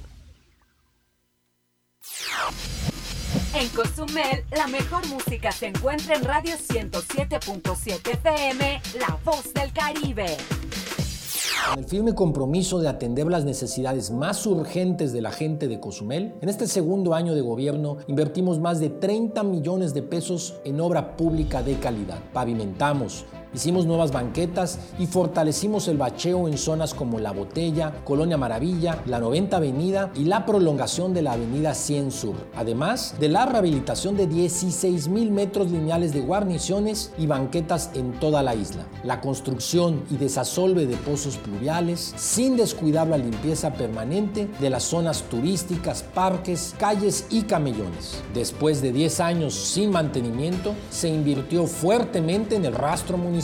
En 3.64 3.70
Cozumel, 3.70 4.44
la 4.55 4.66
mejor 4.66 5.09
música 5.09 5.50
se 5.50 5.68
encuentra 5.68 6.16
en 6.16 6.24
Radio 6.24 6.55
107.7 6.55 8.11
FM, 8.12 8.83
La 9.00 9.18
Voz 9.24 9.55
del 9.55 9.72
Caribe. 9.72 10.27
Con 11.70 11.79
el 11.79 11.88
firme 11.88 12.14
compromiso 12.14 12.79
de 12.79 12.88
atender 12.88 13.27
las 13.27 13.46
necesidades 13.46 14.11
más 14.11 14.44
urgentes 14.44 15.14
de 15.14 15.22
la 15.22 15.31
gente 15.31 15.66
de 15.66 15.81
Cozumel, 15.81 16.35
en 16.42 16.50
este 16.50 16.66
segundo 16.66 17.14
año 17.14 17.35
de 17.35 17.40
gobierno 17.40 17.96
invertimos 18.07 18.61
más 18.61 18.81
de 18.81 18.90
30 18.90 19.42
millones 19.44 19.94
de 19.94 20.03
pesos 20.03 20.57
en 20.64 20.79
obra 20.83 21.16
pública 21.16 21.62
de 21.62 21.79
calidad. 21.79 22.18
Pavimentamos, 22.35 23.24
Hicimos 23.55 23.87
nuevas 23.87 24.11
banquetas 24.11 24.81
y 24.99 25.07
fortalecimos 25.07 25.87
el 25.87 25.97
bacheo 25.97 26.49
en 26.49 26.59
zonas 26.59 26.93
como 26.93 27.21
La 27.21 27.31
Botella, 27.31 27.93
Colonia 28.05 28.37
Maravilla, 28.37 29.01
la 29.07 29.21
90 29.21 29.57
Avenida 29.57 30.11
y 30.17 30.25
la 30.25 30.45
prolongación 30.45 31.14
de 31.14 31.23
la 31.23 31.35
Avenida 31.35 31.73
100 31.73 32.11
Sur. 32.11 32.35
Además 32.57 33.14
de 33.21 33.29
la 33.29 33.47
rehabilitación 33.47 34.17
de 34.17 34.27
16 34.27 35.07
mil 35.07 35.31
metros 35.31 35.71
lineales 35.71 36.12
de 36.12 36.23
guarniciones 36.23 37.12
y 37.17 37.29
banquetas 37.29 37.90
en 37.95 38.19
toda 38.19 38.43
la 38.43 38.57
isla. 38.57 38.87
La 39.05 39.21
construcción 39.21 40.03
y 40.11 40.17
desasolve 40.17 40.87
de 40.87 40.97
pozos 40.97 41.37
pluviales 41.37 42.12
sin 42.17 42.57
descuidar 42.57 43.07
la 43.07 43.19
limpieza 43.19 43.75
permanente 43.75 44.49
de 44.59 44.71
las 44.71 44.83
zonas 44.83 45.23
turísticas, 45.31 46.03
parques, 46.03 46.75
calles 46.77 47.29
y 47.31 47.43
camellones. 47.43 48.21
Después 48.35 48.83
de 48.83 48.90
10 48.90 49.21
años 49.21 49.55
sin 49.55 49.93
mantenimiento, 49.93 50.75
se 50.90 51.09
invirtió 51.09 51.69
fuertemente 51.69 52.57
en 52.57 52.64
el 52.64 52.75
rastro 52.75 53.17
municipal 53.17 53.44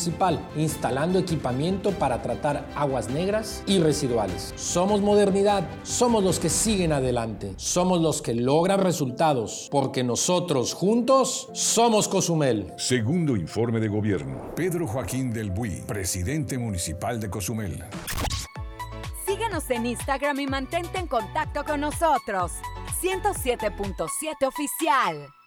instalando 0.57 1.19
equipamiento 1.19 1.91
para 1.93 2.23
tratar 2.23 2.69
aguas 2.75 3.09
negras 3.09 3.63
y 3.67 3.79
residuales. 3.79 4.53
Somos 4.57 5.01
modernidad, 5.01 5.69
somos 5.83 6.23
los 6.25 6.39
que 6.39 6.49
siguen 6.49 6.93
adelante, 6.93 7.55
somos 7.57 8.01
los 8.01 8.23
que 8.23 8.35
logran 8.35 8.81
resultados, 8.81 9.69
porque 9.71 10.05
nosotros 10.05 10.75
juntos 10.75 11.49
somos 11.53 12.09
Cozumel. 12.09 12.73
Segundo 12.77 13.37
informe 13.37 13.81
de 13.81 13.89
gobierno. 13.89 14.53
Pedro 14.55 14.87
Joaquín 14.87 15.33
del 15.33 15.51
Buy, 15.51 15.83
presidente 15.87 16.59
municipal 16.59 17.21
de 17.21 17.31
Cozumel. 17.31 17.85
Síguenos 19.27 19.71
en 19.71 19.87
Instagram 19.87 20.41
y 20.41 20.47
mantente 20.47 20.99
en 20.99 21.07
contacto 21.07 21.65
con 21.65 21.81
nosotros. 21.81 22.53
107.7 23.01 24.47
oficial. 24.47 25.39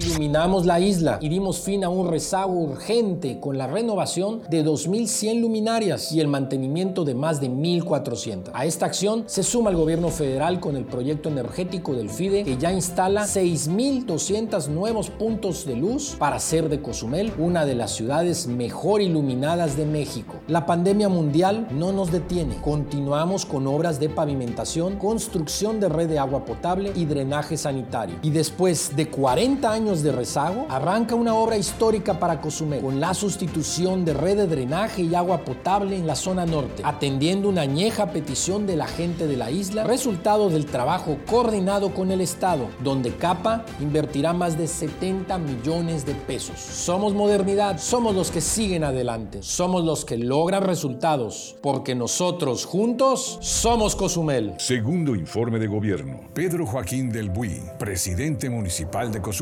Iluminamos 0.00 0.66
la 0.66 0.80
isla 0.80 1.18
y 1.20 1.28
dimos 1.28 1.60
fin 1.60 1.84
a 1.84 1.88
un 1.88 2.08
rezago 2.08 2.54
urgente 2.54 3.38
con 3.38 3.56
la 3.56 3.68
renovación 3.68 4.40
de 4.50 4.64
2.100 4.64 5.40
luminarias 5.40 6.10
y 6.10 6.20
el 6.20 6.28
mantenimiento 6.28 7.04
de 7.04 7.14
más 7.14 7.40
de 7.40 7.48
1.400. 7.48 8.50
A 8.52 8.64
esta 8.64 8.86
acción 8.86 9.24
se 9.26 9.42
suma 9.42 9.70
el 9.70 9.76
gobierno 9.76 10.08
federal 10.08 10.58
con 10.58 10.76
el 10.76 10.84
proyecto 10.84 11.28
energético 11.28 11.94
del 11.94 12.10
FIDE 12.10 12.42
que 12.42 12.56
ya 12.56 12.72
instala 12.72 13.24
6.200 13.24 14.68
nuevos 14.68 15.10
puntos 15.10 15.66
de 15.66 15.76
luz 15.76 16.16
para 16.18 16.36
hacer 16.36 16.68
de 16.68 16.82
Cozumel 16.82 17.32
una 17.38 17.64
de 17.64 17.76
las 17.76 17.92
ciudades 17.92 18.48
mejor 18.48 19.02
iluminadas 19.02 19.76
de 19.76 19.86
México. 19.86 20.34
La 20.48 20.66
pandemia 20.66 21.08
mundial 21.08 21.68
no 21.70 21.92
nos 21.92 22.10
detiene. 22.10 22.56
Continuamos 22.62 23.46
con 23.46 23.66
obras 23.66 24.00
de 24.00 24.08
pavimentación, 24.08 24.96
construcción 24.98 25.78
de 25.78 25.88
red 25.88 26.08
de 26.08 26.18
agua 26.18 26.44
potable 26.44 26.92
y 26.96 27.04
drenaje 27.04 27.56
sanitario. 27.56 28.16
Y 28.22 28.30
después 28.30 28.96
de 28.96 29.08
40 29.08 29.51
años 29.64 30.02
de 30.02 30.12
rezago, 30.12 30.66
arranca 30.68 31.14
una 31.14 31.34
obra 31.34 31.56
histórica 31.56 32.18
para 32.18 32.40
Cozumel 32.40 32.80
con 32.80 33.00
la 33.00 33.14
sustitución 33.14 34.04
de 34.04 34.14
red 34.14 34.36
de 34.36 34.46
drenaje 34.46 35.02
y 35.02 35.14
agua 35.14 35.44
potable 35.44 35.96
en 35.96 36.06
la 36.06 36.16
zona 36.16 36.46
norte, 36.46 36.82
atendiendo 36.84 37.48
una 37.48 37.62
añeja 37.62 38.12
petición 38.12 38.66
de 38.66 38.76
la 38.76 38.86
gente 38.86 39.26
de 39.26 39.36
la 39.36 39.50
isla, 39.50 39.84
resultado 39.84 40.48
del 40.48 40.66
trabajo 40.66 41.18
coordinado 41.28 41.94
con 41.94 42.10
el 42.10 42.20
Estado, 42.20 42.68
donde 42.82 43.14
CAPA 43.14 43.64
invertirá 43.80 44.32
más 44.32 44.56
de 44.56 44.66
70 44.66 45.38
millones 45.38 46.06
de 46.06 46.14
pesos. 46.14 46.58
Somos 46.58 47.12
modernidad, 47.12 47.78
somos 47.78 48.14
los 48.14 48.30
que 48.30 48.40
siguen 48.40 48.84
adelante, 48.84 49.42
somos 49.42 49.84
los 49.84 50.04
que 50.04 50.16
logran 50.16 50.62
resultados, 50.62 51.56
porque 51.62 51.94
nosotros 51.94 52.64
juntos 52.64 53.38
somos 53.42 53.94
Cozumel. 53.94 54.54
Segundo 54.58 55.14
informe 55.14 55.58
de 55.58 55.66
gobierno. 55.66 56.20
Pedro 56.32 56.66
Joaquín 56.66 57.10
del 57.10 57.28
Buy, 57.28 57.60
presidente 57.78 58.48
municipal 58.48 59.12
de 59.12 59.20
Cozumel 59.20 59.41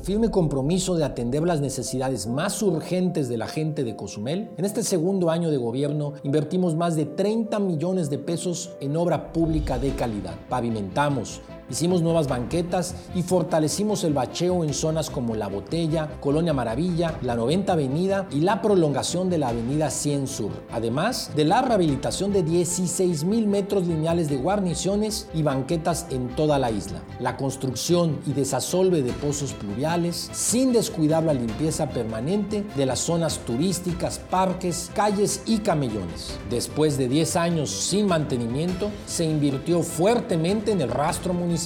el 0.00 0.06
firme 0.06 0.30
compromiso 0.30 0.96
de 0.96 1.04
atender 1.04 1.42
las 1.42 1.60
necesidades 1.60 2.26
más 2.26 2.62
urgentes 2.62 3.28
de 3.28 3.36
la 3.36 3.46
gente 3.46 3.84
de 3.84 3.96
Cozumel, 3.96 4.50
en 4.56 4.64
este 4.64 4.82
segundo 4.82 5.28
año 5.28 5.50
de 5.50 5.58
gobierno 5.58 6.14
invertimos 6.22 6.74
más 6.74 6.96
de 6.96 7.04
30 7.04 7.58
millones 7.58 8.08
de 8.08 8.16
pesos 8.16 8.70
en 8.80 8.96
obra 8.96 9.30
pública 9.30 9.78
de 9.78 9.90
calidad. 9.90 10.36
Pavimentamos, 10.48 11.42
Hicimos 11.70 12.02
nuevas 12.02 12.26
banquetas 12.26 12.96
y 13.14 13.22
fortalecimos 13.22 14.02
el 14.02 14.12
bacheo 14.12 14.64
en 14.64 14.74
zonas 14.74 15.08
como 15.08 15.36
La 15.36 15.46
Botella, 15.46 16.08
Colonia 16.20 16.52
Maravilla, 16.52 17.16
la 17.22 17.36
90 17.36 17.72
Avenida 17.72 18.26
y 18.32 18.40
la 18.40 18.60
prolongación 18.60 19.30
de 19.30 19.38
la 19.38 19.50
Avenida 19.50 19.88
100 19.88 20.26
Sur. 20.26 20.50
Además 20.72 21.30
de 21.36 21.44
la 21.44 21.62
rehabilitación 21.62 22.32
de 22.32 22.42
16 22.42 23.22
mil 23.22 23.46
metros 23.46 23.86
lineales 23.86 24.28
de 24.28 24.38
guarniciones 24.38 25.28
y 25.32 25.44
banquetas 25.44 26.06
en 26.10 26.34
toda 26.34 26.58
la 26.58 26.72
isla. 26.72 27.02
La 27.20 27.36
construcción 27.36 28.18
y 28.26 28.32
desasolve 28.32 29.02
de 29.02 29.12
pozos 29.12 29.52
pluviales 29.52 30.28
sin 30.32 30.72
descuidar 30.72 31.22
la 31.22 31.34
limpieza 31.34 31.90
permanente 31.90 32.64
de 32.74 32.86
las 32.86 32.98
zonas 32.98 33.38
turísticas, 33.46 34.18
parques, 34.18 34.90
calles 34.92 35.44
y 35.46 35.58
camellones. 35.58 36.36
Después 36.50 36.98
de 36.98 37.06
10 37.06 37.36
años 37.36 37.70
sin 37.70 38.08
mantenimiento, 38.08 38.90
se 39.06 39.24
invirtió 39.24 39.84
fuertemente 39.84 40.72
en 40.72 40.80
el 40.80 40.90
rastro 40.90 41.32
municipal 41.32 41.59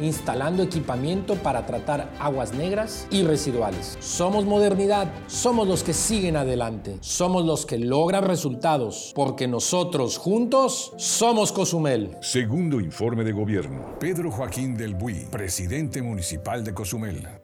instalando 0.00 0.62
equipamiento 0.62 1.34
para 1.36 1.66
tratar 1.66 2.12
aguas 2.18 2.52
negras 2.52 3.06
y 3.10 3.22
residuales. 3.22 3.96
Somos 4.00 4.44
modernidad, 4.44 5.12
somos 5.26 5.68
los 5.68 5.82
que 5.82 5.92
siguen 5.92 6.36
adelante, 6.36 6.98
somos 7.00 7.44
los 7.44 7.66
que 7.66 7.78
logran 7.78 8.24
resultados, 8.24 9.12
porque 9.14 9.46
nosotros 9.48 10.18
juntos 10.18 10.92
somos 10.96 11.52
Cozumel. 11.52 12.16
Segundo 12.20 12.80
informe 12.80 13.24
de 13.24 13.32
gobierno. 13.32 13.96
Pedro 13.98 14.30
Joaquín 14.30 14.76
del 14.76 14.94
Buy, 14.94 15.26
presidente 15.30 16.02
municipal 16.02 16.64
de 16.64 16.74
Cozumel. 16.74 17.43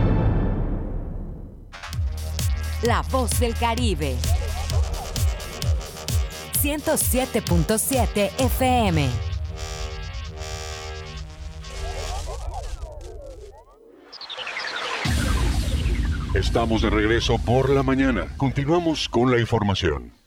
La 2.83 3.03
voz 3.11 3.39
del 3.39 3.53
Caribe. 3.53 4.15
107.7 6.63 8.31
FM. 8.39 9.07
Estamos 16.33 16.81
de 16.81 16.89
regreso 16.89 17.37
por 17.45 17.69
la 17.69 17.83
mañana. 17.83 18.33
Continuamos 18.37 19.07
con 19.09 19.29
la 19.29 19.39
información. 19.39 20.20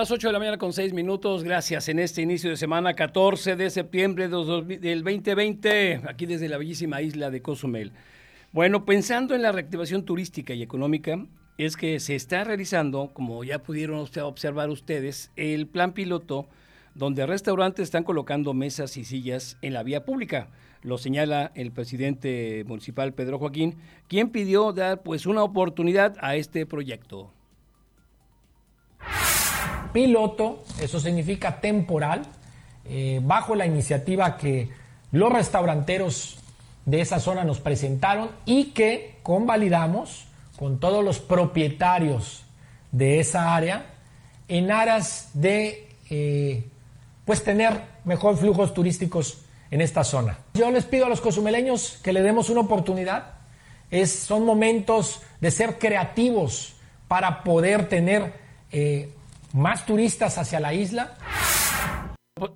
Las 0.00 0.10
8 0.10 0.28
de 0.28 0.32
la 0.32 0.38
mañana 0.38 0.56
con 0.56 0.72
6 0.72 0.94
minutos. 0.94 1.44
Gracias 1.44 1.90
en 1.90 1.98
este 1.98 2.22
inicio 2.22 2.48
de 2.48 2.56
semana 2.56 2.94
14 2.94 3.54
de 3.54 3.68
septiembre 3.68 4.28
del 4.28 5.04
2020, 5.04 6.00
aquí 6.08 6.24
desde 6.24 6.48
la 6.48 6.56
bellísima 6.56 7.02
isla 7.02 7.28
de 7.30 7.42
Cozumel. 7.42 7.92
Bueno, 8.50 8.86
pensando 8.86 9.34
en 9.34 9.42
la 9.42 9.52
reactivación 9.52 10.06
turística 10.06 10.54
y 10.54 10.62
económica, 10.62 11.26
es 11.58 11.76
que 11.76 12.00
se 12.00 12.14
está 12.14 12.44
realizando, 12.44 13.10
como 13.12 13.44
ya 13.44 13.58
pudieron 13.58 14.08
observar 14.22 14.70
ustedes, 14.70 15.32
el 15.36 15.66
plan 15.66 15.92
piloto 15.92 16.48
donde 16.94 17.26
restaurantes 17.26 17.82
están 17.82 18.04
colocando 18.04 18.54
mesas 18.54 18.96
y 18.96 19.04
sillas 19.04 19.58
en 19.60 19.74
la 19.74 19.82
vía 19.82 20.06
pública. 20.06 20.48
Lo 20.80 20.96
señala 20.96 21.52
el 21.54 21.72
presidente 21.72 22.64
municipal 22.66 23.12
Pedro 23.12 23.38
Joaquín, 23.38 23.76
quien 24.08 24.30
pidió 24.30 24.72
dar 24.72 25.02
pues 25.02 25.26
una 25.26 25.42
oportunidad 25.42 26.16
a 26.22 26.36
este 26.36 26.64
proyecto 26.64 27.34
piloto, 29.92 30.64
eso 30.80 31.00
significa 31.00 31.60
temporal, 31.60 32.22
eh, 32.84 33.20
bajo 33.22 33.54
la 33.54 33.66
iniciativa 33.66 34.36
que 34.36 34.68
los 35.12 35.32
restauranteros 35.32 36.38
de 36.86 37.00
esa 37.00 37.20
zona 37.20 37.44
nos 37.44 37.60
presentaron 37.60 38.30
y 38.44 38.66
que 38.66 39.18
convalidamos 39.22 40.26
con 40.58 40.80
todos 40.80 41.04
los 41.04 41.18
propietarios 41.18 42.44
de 42.92 43.20
esa 43.20 43.54
área 43.54 43.86
en 44.48 44.70
aras 44.70 45.30
de 45.34 45.88
eh, 46.10 46.64
pues 47.24 47.44
tener 47.44 47.80
mejor 48.04 48.36
flujos 48.36 48.74
turísticos 48.74 49.42
en 49.70 49.80
esta 49.80 50.02
zona. 50.02 50.38
Yo 50.54 50.70
les 50.70 50.84
pido 50.84 51.06
a 51.06 51.08
los 51.08 51.20
cozumeleños 51.20 51.98
que 52.02 52.12
le 52.12 52.22
demos 52.22 52.50
una 52.50 52.60
oportunidad. 52.62 53.34
Es, 53.90 54.10
son 54.10 54.44
momentos 54.44 55.22
de 55.40 55.50
ser 55.50 55.78
creativos 55.78 56.74
para 57.06 57.42
poder 57.44 57.88
tener 57.88 58.32
eh, 58.72 59.12
más 59.52 59.86
turistas 59.86 60.38
hacia 60.38 60.60
la 60.60 60.74
isla. 60.74 61.16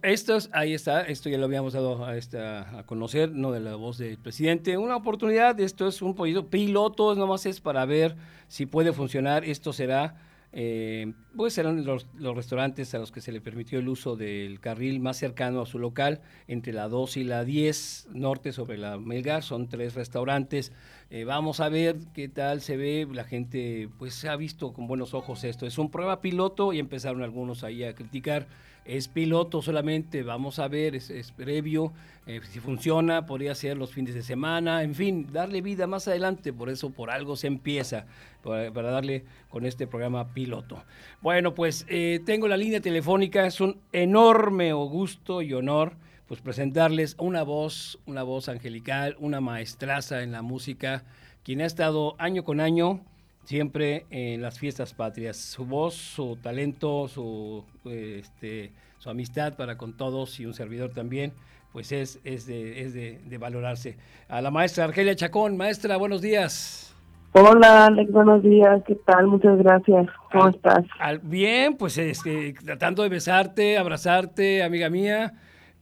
Esto 0.02 0.38
ahí 0.52 0.72
está, 0.72 1.02
esto 1.02 1.28
ya 1.28 1.36
lo 1.36 1.44
habíamos 1.44 1.74
dado 1.74 2.06
a, 2.06 2.16
esta, 2.16 2.78
a 2.78 2.86
conocer, 2.86 3.32
no 3.32 3.52
de 3.52 3.60
la 3.60 3.74
voz 3.74 3.98
del 3.98 4.16
presidente. 4.16 4.78
Una 4.78 4.96
oportunidad, 4.96 5.60
esto 5.60 5.86
es 5.86 6.00
un 6.00 6.14
proyecto 6.14 6.48
piloto, 6.48 7.14
nomás 7.14 7.44
es 7.44 7.60
para 7.60 7.84
ver 7.84 8.16
si 8.48 8.64
puede 8.64 8.94
funcionar. 8.94 9.44
Esto 9.44 9.74
será, 9.74 10.16
eh, 10.56 11.12
pues 11.36 11.54
serán 11.54 11.84
los, 11.84 12.06
los, 12.14 12.36
restaurantes 12.36 12.94
a 12.94 13.00
los 13.00 13.10
que 13.10 13.20
se 13.20 13.32
le 13.32 13.40
permitió 13.40 13.80
el 13.80 13.88
uso 13.88 14.14
del 14.14 14.60
carril 14.60 15.00
más 15.00 15.16
cercano 15.16 15.60
a 15.60 15.66
su 15.66 15.80
local, 15.80 16.20
entre 16.46 16.72
la 16.72 16.88
2 16.88 17.16
y 17.16 17.24
la 17.24 17.44
10 17.44 18.10
norte 18.12 18.52
sobre 18.52 18.78
la 18.78 18.96
Melgar, 18.96 19.42
son 19.42 19.68
tres 19.68 19.94
restaurantes. 19.94 20.70
Eh, 21.10 21.24
vamos 21.24 21.58
a 21.58 21.68
ver 21.68 21.96
qué 22.14 22.28
tal 22.28 22.60
se 22.60 22.76
ve. 22.76 23.06
La 23.12 23.24
gente 23.24 23.88
pues 23.98 24.24
ha 24.24 24.36
visto 24.36 24.72
con 24.72 24.86
buenos 24.86 25.12
ojos 25.12 25.42
esto. 25.42 25.66
Es 25.66 25.76
un 25.76 25.90
prueba 25.90 26.20
piloto 26.20 26.72
y 26.72 26.78
empezaron 26.78 27.22
algunos 27.22 27.64
ahí 27.64 27.82
a 27.82 27.94
criticar. 27.94 28.46
Es 28.84 29.08
piloto 29.08 29.62
solamente, 29.62 30.22
vamos 30.22 30.58
a 30.58 30.68
ver, 30.68 30.94
es, 30.94 31.32
previo. 31.32 31.92
Eh, 32.26 32.40
si 32.50 32.60
funciona, 32.60 33.24
podría 33.24 33.54
ser 33.54 33.78
los 33.78 33.92
fines 33.92 34.14
de 34.14 34.22
semana. 34.22 34.82
En 34.82 34.94
fin, 34.94 35.26
darle 35.32 35.62
vida 35.62 35.86
más 35.86 36.06
adelante. 36.06 36.52
Por 36.52 36.68
eso, 36.68 36.90
por 36.90 37.10
algo 37.10 37.36
se 37.36 37.46
empieza 37.46 38.06
para, 38.42 38.70
darle 38.70 39.24
con 39.48 39.64
este 39.64 39.86
programa 39.86 40.34
piloto. 40.34 40.84
Bueno, 41.22 41.54
pues 41.54 41.86
eh, 41.88 42.20
tengo 42.26 42.46
la 42.46 42.58
línea 42.58 42.80
telefónica. 42.80 43.46
Es 43.46 43.60
un 43.60 43.80
enorme 43.92 44.72
gusto 44.72 45.40
y 45.40 45.54
honor 45.54 45.96
pues 46.26 46.40
presentarles 46.40 47.16
una 47.18 47.42
voz, 47.42 47.98
una 48.06 48.22
voz 48.22 48.48
angelical, 48.48 49.16
una 49.18 49.40
maestraza 49.40 50.22
en 50.22 50.32
la 50.32 50.42
música, 50.42 51.04
quien 51.42 51.60
ha 51.60 51.66
estado 51.66 52.16
año 52.18 52.44
con 52.44 52.60
año 52.60 53.04
siempre 53.44 54.06
en 54.10 54.42
las 54.42 54.58
fiestas 54.58 54.94
patrias. 54.94 55.36
Su 55.36 55.64
voz, 55.64 55.94
su 55.94 56.36
talento, 56.36 57.08
su, 57.08 57.64
este, 57.84 58.72
su 58.98 59.10
amistad 59.10 59.54
para 59.54 59.76
con 59.76 59.96
todos 59.96 60.40
y 60.40 60.46
un 60.46 60.54
servidor 60.54 60.90
también, 60.90 61.32
pues 61.72 61.92
es, 61.92 62.20
es, 62.24 62.46
de, 62.46 62.82
es 62.82 62.94
de, 62.94 63.38
valorarse. 63.38 63.96
A 64.28 64.40
la 64.40 64.50
maestra 64.50 64.84
Argelia 64.84 65.14
Chacón, 65.14 65.56
maestra, 65.56 65.96
buenos 65.96 66.22
días. 66.22 66.94
Hola, 67.32 67.86
Alex, 67.86 68.12
buenos 68.12 68.42
días, 68.44 68.82
¿qué 68.86 68.94
tal? 69.06 69.26
Muchas 69.26 69.58
gracias. 69.58 70.06
¿Cómo 70.30 70.48
estás? 70.50 70.84
bien, 71.22 71.76
pues 71.76 71.98
este, 71.98 72.54
tratando 72.64 73.02
de 73.02 73.08
besarte, 73.08 73.76
abrazarte, 73.76 74.62
amiga 74.62 74.88
mía 74.88 75.34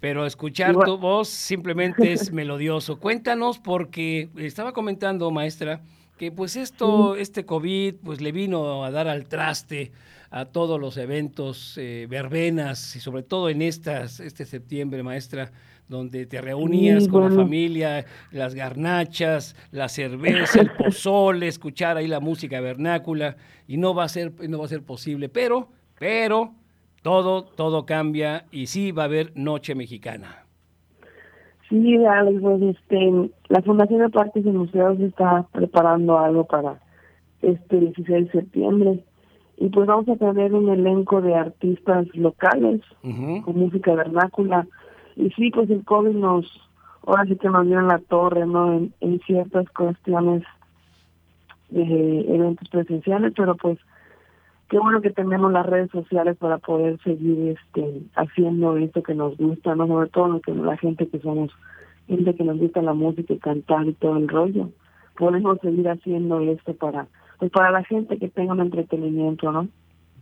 pero 0.02 0.26
escuchar 0.26 0.74
tu 0.84 0.98
voz 0.98 1.28
simplemente 1.28 2.12
es 2.12 2.32
melodioso. 2.32 2.98
Cuéntanos 2.98 3.60
porque 3.60 4.30
estaba 4.36 4.72
comentando, 4.72 5.30
maestra, 5.30 5.80
que 6.16 6.30
pues 6.30 6.56
esto, 6.56 7.16
este 7.16 7.44
COVID, 7.44 7.96
pues 8.04 8.20
le 8.20 8.32
vino 8.32 8.84
a 8.84 8.90
dar 8.90 9.08
al 9.08 9.26
traste 9.26 9.92
a 10.30 10.46
todos 10.46 10.80
los 10.80 10.96
eventos, 10.96 11.76
eh, 11.76 12.06
verbenas 12.08 12.96
y 12.96 13.00
sobre 13.00 13.22
todo 13.22 13.50
en 13.50 13.60
estas, 13.60 14.18
este 14.20 14.46
septiembre, 14.46 15.02
maestra, 15.02 15.52
donde 15.88 16.24
te 16.24 16.40
reunías 16.40 17.06
con 17.06 17.28
la 17.28 17.42
familia, 17.42 18.06
las 18.30 18.54
garnachas, 18.54 19.54
la 19.72 19.90
cerveza, 19.90 20.60
el 20.60 20.70
pozole, 20.72 21.48
escuchar 21.48 21.98
ahí 21.98 22.06
la 22.06 22.20
música 22.20 22.60
vernácula 22.60 23.36
y 23.68 23.76
no 23.76 23.94
va 23.94 24.04
a 24.04 24.08
ser, 24.08 24.32
no 24.48 24.58
va 24.58 24.64
a 24.64 24.68
ser 24.68 24.82
posible, 24.82 25.28
pero, 25.28 25.68
pero 25.98 26.54
todo, 27.02 27.44
todo 27.44 27.84
cambia 27.84 28.46
y 28.50 28.68
sí 28.68 28.90
va 28.90 29.02
a 29.02 29.06
haber 29.06 29.32
Noche 29.34 29.74
Mexicana. 29.74 30.41
Sí, 31.72 32.04
Alex, 32.04 32.38
pues 32.42 32.60
este, 32.60 33.30
la 33.48 33.62
Fundación 33.62 34.00
de 34.00 34.10
Parques 34.10 34.44
y 34.44 34.50
Museos 34.50 35.00
está 35.00 35.46
preparando 35.52 36.18
algo 36.18 36.44
para 36.44 36.78
este 37.40 37.80
16 37.80 38.26
de 38.26 38.30
septiembre. 38.30 39.02
Y 39.56 39.70
pues 39.70 39.86
vamos 39.86 40.06
a 40.10 40.16
tener 40.16 40.52
un 40.52 40.68
elenco 40.68 41.22
de 41.22 41.34
artistas 41.34 42.06
locales 42.12 42.82
con 43.00 43.58
música 43.58 43.94
vernácula. 43.94 44.66
Y 45.16 45.30
sí, 45.30 45.50
pues 45.50 45.70
el 45.70 45.82
COVID 45.82 46.14
nos, 46.14 46.44
ahora 47.06 47.24
sí 47.24 47.36
que 47.36 47.48
nos 47.48 47.66
dio 47.66 47.78
en 47.78 47.88
la 47.88 48.00
torre, 48.00 48.44
¿no? 48.44 48.74
En, 48.74 48.92
en 49.00 49.20
ciertas 49.20 49.66
cuestiones 49.70 50.42
de 51.70 52.34
eventos 52.34 52.68
presenciales, 52.68 53.32
pero 53.34 53.56
pues 53.56 53.78
qué 54.72 54.78
bueno 54.78 55.02
que 55.02 55.10
tenemos 55.10 55.52
las 55.52 55.66
redes 55.66 55.90
sociales 55.90 56.34
para 56.38 56.56
poder 56.56 56.98
seguir 57.04 57.58
este 57.58 58.00
haciendo 58.16 58.78
esto 58.78 59.02
que 59.02 59.14
nos 59.14 59.36
gusta, 59.36 59.74
no 59.74 59.86
sobre 59.86 60.08
todo 60.08 60.40
que 60.40 60.54
la 60.54 60.78
gente 60.78 61.06
que 61.08 61.20
somos 61.20 61.52
gente 62.08 62.34
que 62.34 62.42
nos 62.42 62.56
gusta 62.58 62.80
la 62.80 62.94
música 62.94 63.34
y 63.34 63.38
cantar 63.38 63.86
y 63.86 63.92
todo 63.92 64.16
el 64.16 64.28
rollo, 64.28 64.70
podemos 65.18 65.58
seguir 65.60 65.86
haciendo 65.90 66.40
esto 66.40 66.72
para, 66.74 67.06
pues 67.38 67.50
para 67.50 67.70
la 67.70 67.84
gente 67.84 68.16
que 68.16 68.30
tenga 68.30 68.54
un 68.54 68.60
entretenimiento, 68.60 69.52
¿no? 69.52 69.68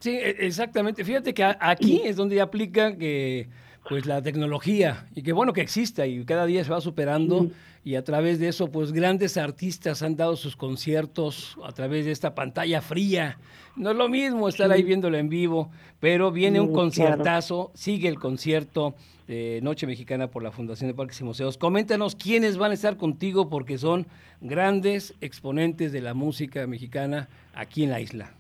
Sí, 0.01 0.17
e, 0.17 0.31
exactamente. 0.41 1.05
Fíjate 1.05 1.33
que 1.33 1.45
aquí 1.45 2.03
es 2.05 2.17
donde 2.17 2.41
aplica 2.41 2.97
que 2.97 3.49
pues 3.91 4.07
la 4.07 4.23
tecnología 4.23 5.09
y 5.17 5.23
que 5.23 5.33
bueno 5.33 5.53
que 5.53 5.63
exista 5.63 6.07
y 6.07 6.25
cada 6.25 6.47
día 6.47 6.63
se 6.63 6.71
va 6.71 6.81
superando 6.81 7.49
y 7.85 7.97
a 7.97 8.05
través 8.05 8.39
de 8.39 8.47
eso 8.47 8.71
pues 8.71 8.93
grandes 8.93 9.37
artistas 9.37 10.05
han 10.05 10.15
dado 10.15 10.37
sus 10.37 10.55
conciertos 10.55 11.59
a 11.65 11.73
través 11.73 12.05
de 12.05 12.13
esta 12.13 12.37
pantalla 12.37 12.83
fría. 12.83 13.39
No 13.75 13.91
es 13.91 13.97
lo 13.97 14.09
mismo 14.09 14.49
estar 14.49 14.71
ahí 14.71 14.85
viéndolo 14.85 15.19
en 15.19 15.29
vivo, 15.29 15.71
pero 15.99 16.31
viene 16.31 16.61
un 16.61 16.73
conciertazo, 16.73 17.73
sigue 17.75 18.09
el 18.09 18.21
concierto 18.21 18.95
de 19.27 19.59
Noche 19.61 19.89
Mexicana 19.89 20.29
por 20.29 20.45
la 20.45 20.53
Fundación 20.53 20.89
de 20.89 20.95
Parques 20.95 21.21
y 21.21 21.25
Museos. 21.25 21.59
Coméntanos 21.59 22.15
quiénes 22.15 22.59
van 22.59 22.71
a 22.71 22.75
estar 22.75 22.97
contigo 22.97 23.49
porque 23.49 23.77
son 23.77 24.07
grandes 24.41 25.17
exponentes 25.21 25.91
de 25.91 26.01
la 26.01 26.15
música 26.15 26.65
mexicana 26.69 27.29
aquí 27.55 27.83
en 27.83 27.91
la 27.91 28.01
isla. 28.01 28.35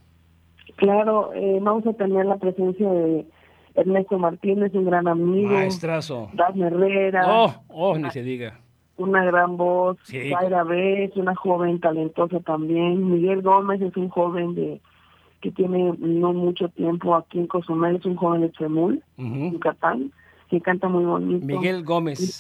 Claro, 0.76 1.32
eh, 1.34 1.58
vamos 1.60 1.84
a 1.88 1.92
tener 1.94 2.24
la 2.24 2.36
presencia 2.36 2.88
de 2.88 3.26
Ernesto 3.74 4.18
Martínez, 4.18 4.74
un 4.74 4.84
gran 4.84 5.08
amigo. 5.08 5.50
Maestrazo. 5.50 6.30
Dafne 6.32 6.66
Herrera. 6.66 7.24
Oh, 7.26 7.54
oh, 7.68 7.98
ni 7.98 8.10
se 8.10 8.22
diga. 8.22 8.60
Una 8.96 9.24
gran 9.24 9.56
voz. 9.56 9.96
Sí. 10.04 10.30
Zaira 10.30 10.62
Bess, 10.64 11.16
una 11.16 11.34
joven 11.34 11.80
talentosa 11.80 12.40
también. 12.40 13.10
Miguel 13.10 13.42
Gómez 13.42 13.80
es 13.80 13.96
un 13.96 14.08
joven 14.08 14.54
de 14.54 14.80
que 15.40 15.50
tiene 15.50 15.94
no 15.98 16.32
mucho 16.32 16.68
tiempo 16.68 17.14
aquí 17.14 17.38
en 17.38 17.46
Cozumel, 17.46 17.96
es 17.96 18.04
un 18.04 18.16
joven 18.16 18.42
de 18.42 18.50
Tremul, 18.50 19.02
en 19.16 19.52
Yucatán, 19.52 20.12
que 20.50 20.60
canta 20.60 20.88
muy 20.88 21.04
bonito. 21.04 21.46
Miguel 21.46 21.82
Gómez. 21.82 22.38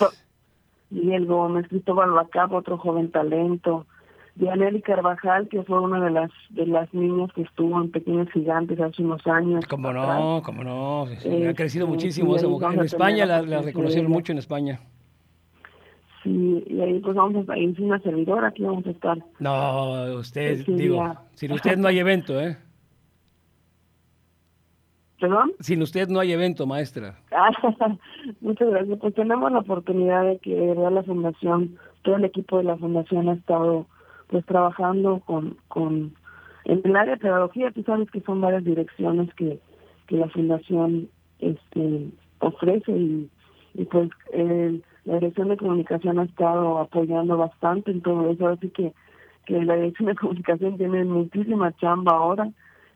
Miguel 0.90 1.26
Gómez, 1.26 1.66
Cristóbal 1.68 2.10
Bacap, 2.10 2.52
otro 2.52 2.76
joven 2.76 3.10
talento. 3.10 3.86
Dianelli 4.36 4.80
Carvajal, 4.82 5.48
que 5.48 5.62
fue 5.62 5.80
una 5.80 6.02
de 6.04 6.10
las 6.10 6.30
de 6.50 6.66
las 6.66 6.92
niñas 6.94 7.30
que 7.34 7.42
estuvo 7.42 7.80
en 7.80 7.90
Pequeños 7.90 8.30
Gigantes 8.32 8.80
hace 8.80 9.02
unos 9.02 9.26
años. 9.26 9.64
Como 9.66 9.92
no, 9.92 10.42
como 10.44 10.64
no. 10.64 11.02
ha 11.04 11.54
crecido 11.54 11.86
muchísimo 11.86 12.36
esa 12.36 12.48
mujer. 12.48 12.74
En 12.74 12.80
España 12.80 13.26
la, 13.26 13.42
reconocieron 13.62 14.10
mucho 14.10 14.32
en 14.32 14.38
España. 14.38 14.80
Sí, 16.22 16.64
y 16.66 16.80
ahí 16.80 17.00
pues 17.00 17.16
vamos 17.16 17.34
a 17.36 17.40
estar, 17.40 17.56
y 17.56 17.74
una 17.78 17.98
servidora, 18.00 18.48
aquí 18.48 18.62
vamos 18.62 18.86
a 18.86 18.90
estar. 18.90 19.18
No, 19.38 20.18
usted, 20.18 20.66
digo, 20.66 21.14
sin 21.32 21.52
usted 21.52 21.78
no 21.78 21.88
hay 21.88 21.98
evento, 21.98 22.38
¿eh? 22.38 22.58
¿Perdón? 25.20 25.52
Sin 25.60 25.82
usted 25.82 26.08
no 26.08 26.20
hay 26.20 26.32
evento, 26.32 26.66
maestra. 26.66 27.18
Muchas 28.40 28.70
gracias. 28.70 28.98
Pues 28.98 29.14
tenemos 29.14 29.52
la 29.52 29.58
oportunidad 29.58 30.24
de 30.24 30.38
que 30.38 30.74
la 30.74 31.02
fundación, 31.02 31.78
todo 32.02 32.16
el 32.16 32.24
equipo 32.24 32.58
de 32.58 32.64
la 32.64 32.76
fundación 32.76 33.28
ha 33.28 33.34
estado 33.34 33.86
pues 34.30 34.46
trabajando 34.46 35.20
con, 35.26 35.56
con 35.68 36.14
en 36.64 36.80
el 36.84 36.96
área 36.96 37.14
de 37.14 37.20
pedagogía, 37.20 37.72
tú 37.72 37.82
sabes 37.82 38.10
que 38.10 38.20
son 38.20 38.40
varias 38.40 38.64
direcciones 38.64 39.32
que, 39.34 39.58
que 40.06 40.16
la 40.16 40.28
fundación 40.28 41.08
este 41.40 42.10
ofrece 42.38 42.92
y, 42.92 43.30
pues 43.90 44.10
la 45.04 45.14
dirección 45.14 45.48
de 45.48 45.56
comunicación 45.56 46.18
ha 46.18 46.24
estado 46.24 46.78
apoyando 46.78 47.36
bastante 47.36 47.90
en 47.90 48.02
todo 48.02 48.30
eso, 48.30 48.48
así 48.48 48.68
que, 48.70 48.92
que 49.46 49.64
la 49.64 49.76
dirección 49.76 50.08
de 50.08 50.14
comunicación 50.14 50.76
tiene 50.76 51.04
muchísima 51.04 51.74
chamba 51.76 52.12
ahora 52.12 52.50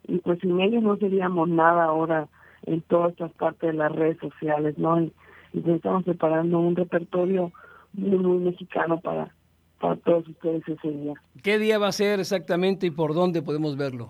y 0.06 0.18
pues 0.18 0.38
sin 0.40 0.60
ellos 0.60 0.82
no 0.82 0.96
seríamos 0.96 1.48
nada 1.48 1.84
ahora 1.84 2.28
en 2.66 2.80
todas 2.82 3.12
estas 3.12 3.32
partes 3.32 3.72
de 3.72 3.78
las 3.78 3.92
redes 3.92 4.18
sociales, 4.18 4.78
¿no? 4.78 5.00
Y, 5.00 5.12
y 5.52 5.70
estamos 5.70 6.04
preparando 6.04 6.58
un 6.58 6.76
repertorio 6.76 7.52
muy, 7.92 8.18
muy 8.18 8.38
mexicano 8.38 9.00
para, 9.00 9.32
para 9.80 9.96
todos 9.96 10.28
ustedes 10.28 10.62
ese 10.66 10.90
día. 10.90 11.14
¿Qué 11.42 11.58
día 11.58 11.78
va 11.78 11.88
a 11.88 11.92
ser 11.92 12.20
exactamente 12.20 12.86
y 12.86 12.90
por 12.90 13.14
dónde 13.14 13.42
podemos 13.42 13.76
verlo? 13.76 14.08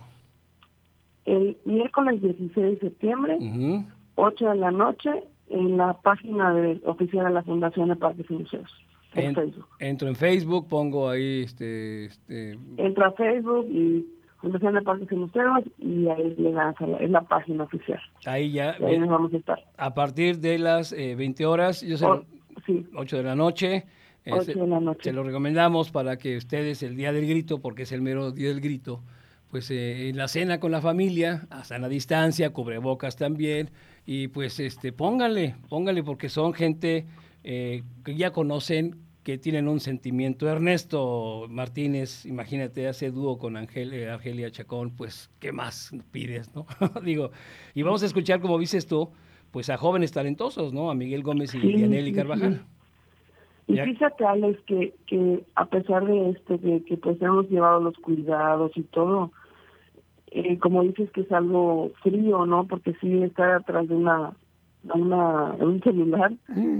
El 1.25 1.57
miércoles 1.65 2.21
16 2.21 2.53
de 2.55 2.79
septiembre, 2.79 3.37
8 4.15 4.49
de 4.49 4.55
la 4.55 4.71
noche, 4.71 5.09
en 5.49 5.77
la 5.77 5.93
página 5.93 6.53
de, 6.53 6.79
oficial 6.85 7.25
de 7.25 7.31
la 7.31 7.43
Fundación 7.43 7.89
de 7.89 7.95
Parques 7.95 8.25
y 8.29 8.33
Museos. 8.33 8.71
En, 9.13 9.33
Facebook. 9.33 9.65
Entro 9.79 10.07
en 10.07 10.15
Facebook, 10.15 10.67
pongo 10.67 11.09
ahí 11.09 11.43
este, 11.43 12.05
este... 12.05 12.59
Entro 12.77 13.05
a 13.05 13.11
Facebook 13.13 13.65
y 13.69 14.05
Fundación 14.37 14.75
de 14.75 14.81
Parques 14.81 15.11
y 15.11 15.15
Museos 15.15 15.63
y 15.79 16.07
ahí 16.07 16.35
le 16.37 16.51
das 16.51 16.75
a 16.79 16.87
la, 16.87 16.97
es 16.97 17.09
la 17.09 17.21
página 17.21 17.63
oficial. 17.63 17.99
Ahí 18.25 18.51
ya. 18.51 18.75
ahí 18.85 18.99
vamos 18.99 19.33
a 19.33 19.37
estar. 19.37 19.63
A 19.77 19.93
partir 19.93 20.39
de 20.39 20.59
las 20.59 20.91
eh, 20.91 21.15
20 21.15 21.45
horas, 21.45 21.81
yo 21.81 21.97
sé, 21.97 22.05
8 22.95 23.17
de 23.17 23.23
la 23.23 23.35
noche. 23.35 23.85
Este, 24.25 24.55
se 25.01 25.13
lo 25.13 25.23
recomendamos 25.23 25.91
para 25.91 26.17
que 26.17 26.35
ustedes 26.35 26.81
el 26.81 26.95
día 26.95 27.13
del 27.13 27.27
grito, 27.27 27.59
porque 27.59 27.83
es 27.83 27.91
el 27.91 28.01
mero 28.01 28.31
día 28.31 28.49
del 28.49 28.59
grito, 28.59 29.03
pues 29.51 29.69
eh, 29.69 30.09
en 30.09 30.17
la 30.17 30.27
cena 30.27 30.59
con 30.59 30.71
la 30.71 30.81
familia, 30.81 31.47
hasta 31.51 31.75
en 31.75 31.83
la 31.83 31.89
distancia, 31.89 32.49
cubrebocas 32.49 33.17
también, 33.17 33.69
y 34.05 34.27
pues 34.29 34.59
este 34.59 34.91
pónganle, 34.91 35.55
pónganle 35.69 36.01
porque 36.03 36.29
son 36.29 36.53
gente 36.53 37.05
eh, 37.43 37.83
que 38.03 38.15
ya 38.15 38.31
conocen, 38.31 38.97
que 39.21 39.37
tienen 39.37 39.67
un 39.67 39.79
sentimiento. 39.79 40.49
Ernesto 40.49 41.45
Martínez, 41.47 42.25
imagínate, 42.25 42.87
hace 42.87 43.11
dúo 43.11 43.37
con 43.37 43.57
Angel, 43.57 43.93
eh, 43.93 44.09
Argelia 44.09 44.49
Chacón, 44.49 44.91
pues, 44.91 45.29
¿qué 45.39 45.51
más 45.51 45.91
pides, 46.11 46.49
no? 46.55 46.65
Digo, 47.03 47.29
y 47.75 47.83
vamos 47.83 48.01
a 48.01 48.07
escuchar, 48.07 48.39
como 48.39 48.57
dices 48.57 48.87
tú, 48.87 49.11
pues 49.51 49.69
a 49.69 49.77
jóvenes 49.77 50.11
talentosos, 50.11 50.73
¿no? 50.73 50.89
A 50.89 50.95
Miguel 50.95 51.21
Gómez 51.21 51.53
y 51.53 51.59
Dianelli 51.59 52.11
Carvajal. 52.11 52.65
Y 53.67 53.77
fíjate, 53.77 54.25
Alex, 54.25 54.61
que, 54.67 54.93
que 55.07 55.43
a 55.55 55.65
pesar 55.65 56.05
de 56.05 56.29
esto, 56.29 56.59
que, 56.59 56.83
que 56.83 56.97
pues 56.97 57.19
hemos 57.21 57.49
llevado 57.49 57.79
los 57.81 57.97
cuidados 57.97 58.71
y 58.75 58.83
todo, 58.83 59.31
eh, 60.27 60.59
como 60.59 60.83
dices 60.83 61.09
que 61.11 61.21
es 61.21 61.31
algo 61.31 61.91
frío, 62.03 62.45
¿no? 62.45 62.67
Porque 62.67 62.93
sí 63.01 63.23
estar 63.23 63.51
atrás 63.51 63.87
de 63.87 63.95
una, 63.95 64.33
una 64.93 65.55
un 65.59 65.81
celular 65.81 66.31
mm. 66.47 66.79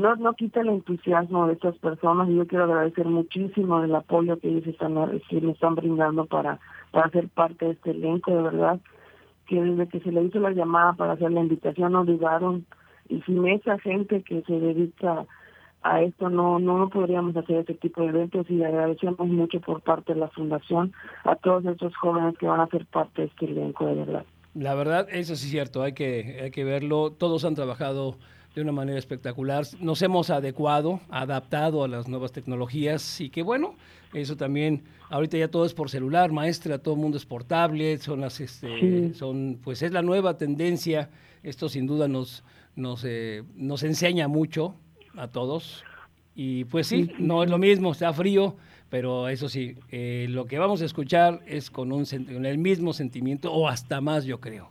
no 0.00 0.16
no 0.16 0.32
quita 0.34 0.60
el 0.60 0.68
entusiasmo 0.68 1.46
de 1.46 1.54
estas 1.54 1.76
personas 1.78 2.28
y 2.28 2.36
yo 2.36 2.46
quiero 2.46 2.64
agradecer 2.64 3.06
muchísimo 3.06 3.82
el 3.82 3.94
apoyo 3.94 4.38
que 4.38 4.48
ellos 4.48 4.66
están 4.66 4.94
que 5.28 5.40
me 5.40 5.52
están 5.52 5.74
brindando 5.74 6.26
para 6.26 6.58
para 6.90 7.10
ser 7.10 7.28
parte 7.28 7.66
de 7.66 7.72
este 7.72 7.90
elenco 7.90 8.34
de 8.34 8.42
verdad 8.42 8.80
que 9.46 9.62
desde 9.62 9.88
que 9.88 10.00
se 10.00 10.10
le 10.10 10.24
hizo 10.24 10.40
la 10.40 10.50
llamada 10.50 10.94
para 10.94 11.12
hacer 11.12 11.30
la 11.30 11.40
invitación 11.40 11.92
no 11.92 12.04
dudaron 12.04 12.64
y 13.08 13.20
sin 13.22 13.46
esa 13.46 13.78
gente 13.78 14.22
que 14.22 14.42
se 14.42 14.58
dedica 14.58 15.26
a 15.84 16.00
esto 16.02 16.30
no, 16.30 16.58
no 16.58 16.88
podríamos 16.88 17.36
hacer 17.36 17.58
este 17.58 17.74
tipo 17.74 18.00
de 18.00 18.08
eventos 18.08 18.50
y 18.50 18.64
agradecemos 18.64 19.28
mucho 19.28 19.60
por 19.60 19.82
parte 19.82 20.14
de 20.14 20.20
la 20.20 20.28
fundación 20.28 20.94
a 21.24 21.36
todos 21.36 21.64
esos 21.66 21.94
jóvenes 21.96 22.36
que 22.38 22.46
van 22.46 22.60
a 22.60 22.66
ser 22.68 22.86
parte 22.86 23.22
de 23.22 23.28
este 23.28 23.44
elenco 23.44 23.86
de 23.86 23.94
verdad. 23.94 24.24
La 24.54 24.74
verdad, 24.74 25.06
eso 25.10 25.36
sí 25.36 25.46
es 25.46 25.50
cierto, 25.50 25.82
hay 25.82 25.92
que, 25.92 26.40
hay 26.42 26.50
que 26.50 26.64
verlo. 26.64 27.12
Todos 27.12 27.44
han 27.44 27.54
trabajado 27.54 28.16
de 28.54 28.62
una 28.62 28.72
manera 28.72 28.98
espectacular. 28.98 29.66
Nos 29.78 30.00
hemos 30.00 30.30
adecuado, 30.30 31.00
adaptado 31.10 31.84
a 31.84 31.88
las 31.88 32.08
nuevas 32.08 32.32
tecnologías 32.32 33.20
y 33.20 33.28
que 33.28 33.42
bueno, 33.42 33.74
eso 34.14 34.38
también, 34.38 34.84
ahorita 35.10 35.36
ya 35.36 35.48
todo 35.48 35.66
es 35.66 35.74
por 35.74 35.90
celular, 35.90 36.32
maestra, 36.32 36.78
todo 36.78 36.94
el 36.94 37.00
mundo 37.00 37.18
es 37.18 37.26
portable, 37.26 37.98
son 37.98 38.22
las, 38.22 38.40
este, 38.40 39.12
son, 39.12 39.58
pues 39.62 39.82
es 39.82 39.92
la 39.92 40.00
nueva 40.00 40.38
tendencia. 40.38 41.10
Esto 41.42 41.68
sin 41.68 41.86
duda 41.86 42.08
nos, 42.08 42.42
nos, 42.74 43.04
eh, 43.04 43.42
nos 43.54 43.82
enseña 43.82 44.28
mucho 44.28 44.76
a 45.16 45.28
todos. 45.28 45.84
Y 46.34 46.64
pues 46.64 46.88
sí, 46.88 47.10
no 47.18 47.42
es 47.42 47.50
lo 47.50 47.58
mismo, 47.58 47.92
está 47.92 48.12
frío, 48.12 48.56
pero 48.90 49.28
eso 49.28 49.48
sí, 49.48 49.76
eh, 49.90 50.26
lo 50.28 50.46
que 50.46 50.58
vamos 50.58 50.82
a 50.82 50.84
escuchar 50.84 51.40
es 51.46 51.70
con, 51.70 51.92
un, 51.92 52.04
con 52.04 52.46
el 52.46 52.58
mismo 52.58 52.92
sentimiento 52.92 53.52
o 53.52 53.68
hasta 53.68 54.00
más, 54.00 54.24
yo 54.24 54.40
creo. 54.40 54.68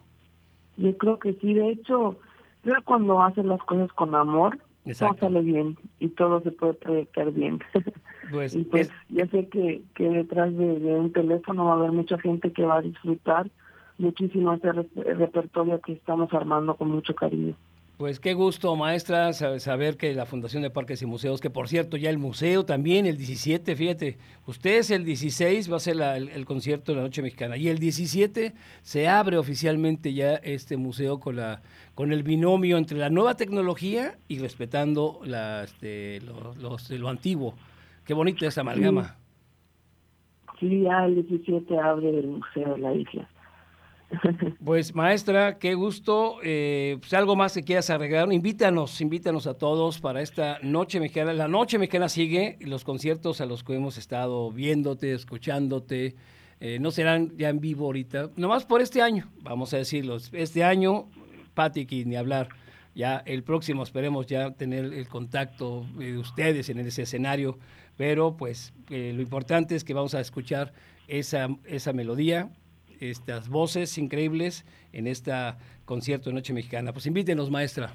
Yo 0.78 0.98
creo 0.98 1.20
que 1.20 1.34
sí, 1.34 1.54
de 1.54 1.70
hecho, 1.70 2.18
creo 2.64 2.82
cuando 2.84 3.22
hacen 3.22 3.48
las 3.48 3.62
cosas 3.64 3.92
con 3.94 4.14
amor, 4.16 4.58
todo 4.98 5.16
sale 5.20 5.42
bien 5.42 5.78
y 6.00 6.10
todo 6.10 6.42
se 6.42 6.52
puede 6.52 6.74
proyectar 6.74 7.32
bien. 7.32 7.60
Pues, 8.32 8.56
y 8.56 8.64
pues 8.64 8.90
ya 9.10 9.28
sé 9.28 9.48
que, 9.50 9.84
que 9.94 10.10
detrás 10.10 10.56
de, 10.58 10.66
un 10.66 11.12
teléfono 11.12 11.66
va 11.66 11.74
a 11.74 11.76
haber 11.76 11.92
mucha 11.92 12.18
gente 12.18 12.52
que 12.52 12.64
va 12.64 12.78
a 12.78 12.82
disfrutar 12.82 13.52
muchísimo 14.00 14.54
ese 14.54 14.72
repertorio 14.72 15.80
que 15.82 15.94
estamos 15.94 16.34
armando 16.34 16.74
con 16.76 16.90
mucho 16.90 17.14
cariño. 17.14 17.54
Pues 17.98 18.20
qué 18.20 18.34
gusto, 18.34 18.76
maestra, 18.76 19.34
saber 19.34 19.98
que 19.98 20.16
la 20.16 20.26
Fundación 20.26 20.64
de 20.64 20.72
Parques 20.72 21.04
y 21.04 21.06
Museos, 21.06 21.40
que 21.40 21.52
por 21.52 21.68
cierto 21.68 21.96
ya 21.96 22.10
el 22.10 22.18
museo 22.18 22.66
también, 22.66 23.06
el 23.06 23.18
17, 23.18 23.76
fíjate, 23.76 24.18
ustedes 24.48 24.90
el 24.90 25.06
16 25.06 25.72
va 25.72 25.78
a 25.78 25.80
ser 25.80 26.02
el, 26.02 26.46
concierto 26.46 26.92
de 26.92 26.96
la 26.98 27.04
Noche 27.04 27.22
Mexicana 27.22 27.56
y 27.56 27.68
el 27.68 27.78
17 27.78 28.54
se 28.82 29.08
abre 29.08 29.38
oficialmente 29.38 30.12
ya 30.12 30.34
este 30.38 30.76
museo 30.76 31.20
con, 31.20 31.36
la, 31.36 31.62
con 31.94 32.12
el 32.12 32.24
binomio 32.24 32.78
entre 32.78 32.98
la 32.98 33.12
nueva 33.12 33.36
tecnología 33.36 34.18
y 34.28 34.40
respetando 34.40 35.20
la, 35.24 35.64
este, 35.64 36.20
lo, 36.22 37.10
antiguo. 37.10 37.54
Qué 38.06 38.16
bonita 38.16 38.48
esa 38.48 38.62
amalgama. 38.62 39.18
Sí. 40.60 40.82
ya 40.82 41.06
el 41.06 41.28
17 41.28 41.80
abre 41.80 42.10
el 42.10 42.28
Museo 42.28 42.74
de 42.74 42.80
la 42.80 42.94
Isla. 42.96 43.30
Pues 44.64 44.96
maestra, 44.96 45.58
qué 45.58 45.74
gusto. 45.74 46.38
Eh, 46.44 46.98
pues 47.00 47.14
algo 47.14 47.36
más 47.36 47.54
que 47.54 47.64
quieras 47.64 47.90
arreglar. 47.90 48.32
Invítanos, 48.32 49.02
invítanos 49.02 49.48
a 49.48 49.56
todos 49.56 50.00
para 50.00 50.22
esta 50.22 50.60
noche 50.62 51.00
mexicana. 51.00 51.34
La 51.34 51.48
noche 51.48 51.78
mexicana 51.78 52.10
sigue, 52.10 52.58
los 52.62 52.84
conciertos 52.84 53.42
a 53.42 53.46
los 53.46 53.64
que 53.64 53.76
hemos 53.76 53.98
estado 53.98 54.52
viéndote, 54.52 55.14
escuchándote, 55.14 56.16
eh, 56.66 56.80
no 56.80 56.92
serán 56.92 57.38
ya 57.38 57.50
en 57.50 57.60
vivo 57.60 57.88
ahorita, 57.88 58.30
nomás 58.38 58.66
por 58.66 58.82
este 58.82 59.02
año, 59.02 59.30
vamos 59.42 59.74
a 59.74 59.78
decirlo. 59.78 60.16
Este 60.32 60.64
año, 60.64 61.10
Patrick, 61.54 61.92
ni 62.06 62.16
hablar. 62.16 62.48
Ya 62.96 63.18
el 63.26 63.44
próximo 63.44 63.84
esperemos 63.84 64.28
ya 64.28 64.52
tener 64.52 64.86
el 64.94 65.10
contacto 65.10 65.86
de 65.98 66.18
ustedes 66.18 66.70
en 66.70 66.80
ese 66.80 67.02
escenario, 67.02 67.58
pero 67.98 68.38
pues 68.38 68.72
eh, 68.90 69.12
lo 69.14 69.22
importante 69.22 69.76
es 69.76 69.84
que 69.84 69.94
vamos 69.94 70.16
a 70.16 70.22
escuchar 70.22 70.74
esa, 71.10 71.50
esa 71.66 71.92
melodía, 71.92 72.50
estas 73.00 73.50
voces 73.50 73.98
increíbles 73.98 74.66
en 74.92 75.08
esta 75.08 75.58
concierto 75.86 76.30
de 76.30 76.36
Noche 76.36 76.54
Mexicana. 76.54 76.94
Pues 76.94 77.06
invítenos, 77.06 77.50
maestra. 77.50 77.92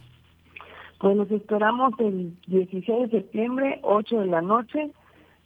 Pues 1.01 1.17
nos 1.17 1.31
esperamos 1.31 1.93
el 2.01 2.35
16 2.47 3.11
de 3.11 3.21
septiembre, 3.21 3.79
8 3.83 4.21
de 4.21 4.27
la 4.27 4.43
noche, 4.43 4.91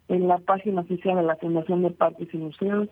en 0.09 0.28
la 0.28 0.38
página 0.38 0.80
oficial 0.80 1.16
de 1.16 1.22
la 1.22 1.36
Fundación 1.36 1.82
de 1.82 1.90
Parques 1.90 2.28
y 2.32 2.38
Museos, 2.38 2.88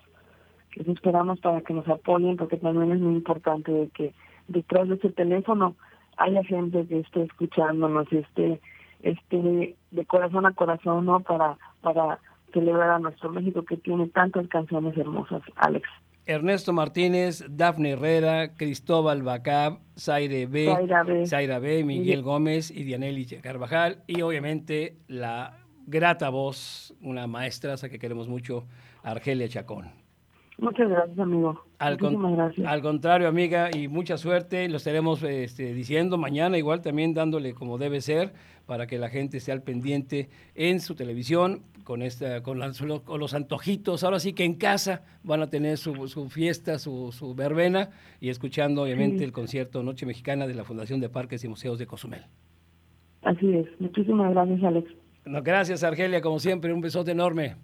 les 0.77 0.89
esperamos 0.89 1.41
para 1.41 1.61
que 1.63 1.75
nos 1.75 1.89
apoyen 1.89 2.37
porque 2.37 2.57
también 2.57 2.93
es 2.93 3.01
muy 3.01 3.15
importante 3.15 3.91
que 3.95 4.15
detrás 4.49 4.89
de 4.89 4.95
ese 4.97 5.11
teléfono 5.11 5.75
haya 6.17 6.45
gente 6.45 6.87
que 6.87 7.01
esté 7.01 7.23
escuchándonos 7.23 8.13
esté, 8.13 8.61
esté 9.03 9.77
de 9.91 10.07
corazón 10.07 10.47
a 10.47 10.53
corazón 10.53 11.07
no 11.07 11.21
para 11.21 11.57
para 11.81 12.19
celebrar 12.53 12.91
a 12.91 12.99
nuestro 12.99 13.31
México 13.31 13.65
que 13.65 13.77
tiene 13.77 14.09
tantas 14.09 14.47
canciones 14.49 14.97
hermosas 14.97 15.43
Alex 15.57 15.89
Ernesto 16.27 16.73
Martínez, 16.73 17.45
Dafne 17.49 17.91
Herrera, 17.91 18.55
Cristóbal 18.55 19.23
Bacab, 19.23 19.79
Zaire 19.99 20.47
B, 20.47 21.27
Zaira 21.27 21.59
B, 21.59 21.85
Miguel 21.85 22.23
Gómez 22.23 22.71
y 22.71 22.85
Dianelli 22.85 23.27
Carvajal 23.27 24.03
y 24.07 24.23
obviamente 24.23 24.97
la 25.09 25.59
grata 25.87 26.29
voz, 26.29 26.95
una 27.03 27.27
maestra 27.27 27.77
que 27.77 27.99
queremos 27.99 28.29
mucho, 28.29 28.65
Argelia 29.03 29.49
Chacón. 29.49 30.01
Muchas 30.61 30.91
gracias, 30.91 31.19
amigo. 31.19 31.65
Al, 31.79 31.97
gracias. 31.97 32.67
al 32.67 32.83
contrario, 32.83 33.29
amiga, 33.29 33.71
y 33.75 33.89
mucha 33.89 34.19
suerte. 34.19 34.69
Lo 34.69 34.77
estaremos 34.77 35.23
este, 35.23 35.73
diciendo 35.73 36.19
mañana, 36.19 36.59
igual 36.59 36.83
también 36.83 37.15
dándole 37.15 37.55
como 37.55 37.79
debe 37.79 38.03
ser, 38.03 38.35
para 38.67 38.87
que 38.87 38.99
la 38.99 39.09
gente 39.09 39.39
esté 39.39 39.53
al 39.53 39.63
pendiente 39.63 40.29
en 40.55 40.81
su 40.81 40.95
televisión, 40.95 41.63
con, 41.85 42.03
esta, 42.03 42.43
con, 42.43 42.59
los 42.59 43.35
antojitos. 43.35 44.05
Ahora 44.05 44.21
sí 44.21 44.33
que 44.33 44.45
en 44.45 44.55
casa 44.55 45.03
van 45.23 45.43
a 45.43 45.49
tener 45.49 45.79
su, 45.79 45.95
fiesta, 46.29 46.79
su, 46.79 47.13
su, 47.13 47.35
verbena, 47.35 47.91
y 48.21 48.29
escuchando, 48.29 48.83
obviamente, 48.83 49.25
el 49.25 49.33
concierto 49.33 49.83
Noche 49.83 50.07
Mexicana 50.07 50.47
de 50.47 50.55
la 50.55 50.65
Fundación 50.65 51.01
de 51.01 51.09
Parques 51.09 51.45
y 51.45 51.49
Museos 51.49 51.79
de 51.79 51.87
Cozumel. 51.87 52.25
Así 53.23 53.55
es. 53.55 53.67
Muchísimas 53.81 54.33
gracias, 54.33 54.63
Alex. 54.63 54.91
No, 55.25 55.43
gracias, 55.43 55.85
Argelia, 55.85 56.21
como 56.21 56.39
siempre. 56.39 56.73
Un 56.73 56.81
besote 56.81 57.11
enorme. 57.11 57.57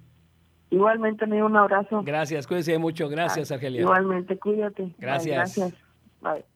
Igualmente, 0.71 1.27
me 1.27 1.43
un 1.43 1.57
abrazo. 1.57 2.03
Gracias, 2.05 2.47
cuídese 2.47 2.77
mucho. 2.79 3.09
Gracias, 3.09 3.51
Argelia. 3.53 3.83
Igualmente, 3.83 4.37
cuídate. 4.37 4.95
Gracias. 4.99 5.57
gracias. 5.57 5.75
Bye. 6.21 6.55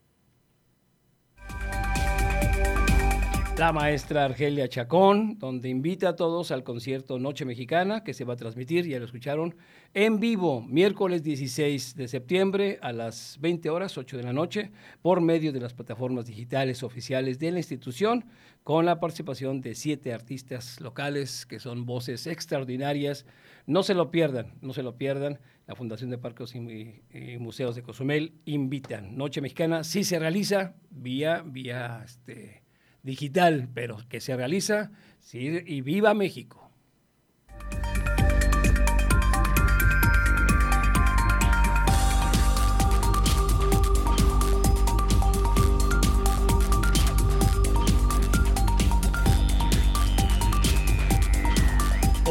La 3.60 3.74
maestra 3.74 4.24
Argelia 4.24 4.70
Chacón, 4.70 5.38
donde 5.38 5.68
invita 5.68 6.08
a 6.08 6.16
todos 6.16 6.50
al 6.50 6.64
concierto 6.64 7.18
Noche 7.18 7.44
Mexicana, 7.44 8.02
que 8.02 8.14
se 8.14 8.24
va 8.24 8.32
a 8.32 8.36
transmitir, 8.36 8.86
ya 8.86 8.98
lo 8.98 9.04
escucharon, 9.04 9.54
en 9.92 10.18
vivo, 10.18 10.62
miércoles 10.62 11.22
16 11.22 11.94
de 11.94 12.08
septiembre 12.08 12.78
a 12.80 12.94
las 12.94 13.36
20 13.38 13.68
horas, 13.68 13.98
8 13.98 14.16
de 14.16 14.22
la 14.22 14.32
noche, 14.32 14.70
por 15.02 15.20
medio 15.20 15.52
de 15.52 15.60
las 15.60 15.74
plataformas 15.74 16.24
digitales 16.24 16.82
oficiales 16.82 17.38
de 17.38 17.50
la 17.50 17.58
institución, 17.58 18.24
con 18.64 18.86
la 18.86 18.98
participación 18.98 19.60
de 19.60 19.74
siete 19.74 20.14
artistas 20.14 20.80
locales 20.80 21.44
que 21.44 21.60
son 21.60 21.84
voces 21.84 22.26
extraordinarias 22.26 23.26
no 23.66 23.82
se 23.82 23.92
lo 23.92 24.10
pierdan, 24.10 24.54
no 24.62 24.72
se 24.72 24.82
lo 24.82 24.96
pierdan. 24.96 25.38
La 25.66 25.74
Fundación 25.74 26.08
de 26.08 26.16
Parques 26.16 26.54
y, 26.54 27.02
Museos 27.38 27.76
de 27.76 27.82
Cozumel 27.82 28.32
invitan. 28.46 29.18
Noche 29.18 29.42
Mexicana 29.42 29.84
sí 29.84 30.02
se 30.02 30.18
realiza 30.18 30.74
vía, 30.90 31.42
vía 31.46 32.02
este, 32.04 32.59
digital, 33.02 33.68
pero 33.74 33.98
que 34.08 34.20
se 34.20 34.36
realiza 34.36 34.90
y 35.32 35.80
viva 35.80 36.14
México. 36.14 36.60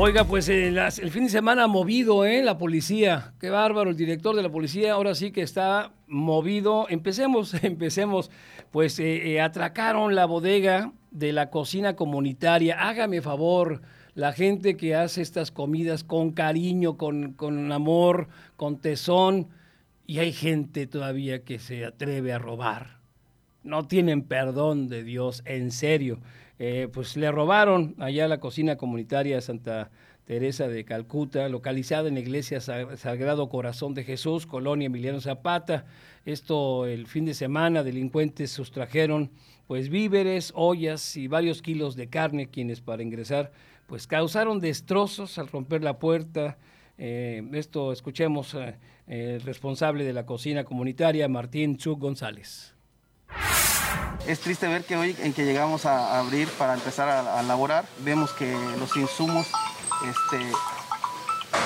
Oiga, 0.01 0.23
pues 0.23 0.47
eh, 0.47 0.69
el 0.69 1.11
fin 1.11 1.25
de 1.25 1.29
semana 1.29 1.67
movido, 1.67 2.23
¿eh? 2.23 2.41
La 2.41 2.57
policía. 2.57 3.33
Qué 3.37 3.49
bárbaro, 3.49 3.89
el 3.89 3.97
director 3.97 4.33
de 4.33 4.41
la 4.41 4.49
policía 4.49 4.93
ahora 4.93 5.13
sí 5.13 5.31
que 5.33 5.41
está 5.41 5.91
movido. 6.07 6.87
Empecemos, 6.87 7.53
empecemos. 7.63 8.31
Pues 8.71 8.99
eh, 8.99 9.33
eh, 9.33 9.41
atracaron 9.41 10.15
la 10.15 10.25
bodega 10.25 10.91
de 11.11 11.33
la 11.33 11.49
cocina 11.49 11.95
comunitaria. 11.95 12.87
Hágame 12.87 13.21
favor, 13.21 13.81
la 14.13 14.33
gente 14.33 14.77
que 14.77 14.95
hace 14.95 15.21
estas 15.21 15.51
comidas 15.51 16.03
con 16.03 16.31
cariño, 16.31 16.97
con, 16.97 17.33
con 17.33 17.71
amor, 17.71 18.27
con 18.57 18.77
tesón. 18.77 19.47
Y 20.05 20.19
hay 20.19 20.33
gente 20.33 20.87
todavía 20.87 21.43
que 21.43 21.59
se 21.59 21.85
atreve 21.85 22.33
a 22.33 22.39
robar. 22.39 22.99
No 23.63 23.87
tienen 23.87 24.23
perdón 24.23 24.87
de 24.87 25.03
Dios, 25.03 25.41
en 25.45 25.71
serio. 25.71 26.19
Eh, 26.57 26.89
pues 26.91 27.15
le 27.15 27.31
robaron 27.31 27.95
allá 27.99 28.27
la 28.27 28.39
cocina 28.39 28.75
comunitaria 28.75 29.35
de 29.35 29.41
Santa 29.41 29.91
Teresa 30.29 30.67
de 30.67 30.85
Calcuta, 30.85 31.49
localizada 31.49 32.07
en 32.07 32.13
la 32.13 32.19
iglesia 32.19 32.61
Sagrado 32.61 33.49
Corazón 33.49 33.95
de 33.95 34.03
Jesús, 34.03 34.45
Colonia 34.45 34.85
Emiliano 34.85 35.21
Zapata. 35.21 35.85
Esto 36.23 36.85
el 36.85 37.07
fin 37.07 37.25
de 37.25 37.33
semana, 37.33 37.81
delincuentes 37.81 38.51
sustrajeron 38.51 39.31
pues 39.65 39.89
víveres, 39.89 40.51
ollas 40.53 41.17
y 41.17 41.27
varios 41.27 41.63
kilos 41.63 41.95
de 41.95 42.09
carne, 42.09 42.47
quienes 42.47 42.79
para 42.79 43.01
ingresar 43.01 43.51
pues 43.87 44.05
causaron 44.05 44.59
destrozos 44.59 45.39
al 45.39 45.47
romper 45.47 45.83
la 45.83 45.97
puerta. 45.97 46.59
Eh, 46.99 47.41
esto 47.53 47.91
escuchemos 47.91 48.53
eh, 48.53 48.75
el 49.07 49.41
responsable 49.41 50.03
de 50.03 50.13
la 50.13 50.27
cocina 50.27 50.63
comunitaria, 50.63 51.27
Martín 51.27 51.75
Chuk 51.75 51.99
González. 51.99 52.75
Es 54.27 54.41
triste 54.41 54.67
ver 54.67 54.83
que 54.83 54.95
hoy 54.95 55.15
en 55.23 55.33
que 55.33 55.43
llegamos 55.43 55.87
a 55.87 56.19
abrir 56.19 56.47
para 56.49 56.75
empezar 56.75 57.09
a, 57.09 57.41
elaborar, 57.41 57.85
vemos 58.03 58.31
que 58.33 58.53
los 58.79 58.95
insumos 58.95 59.47
este, 60.07 60.39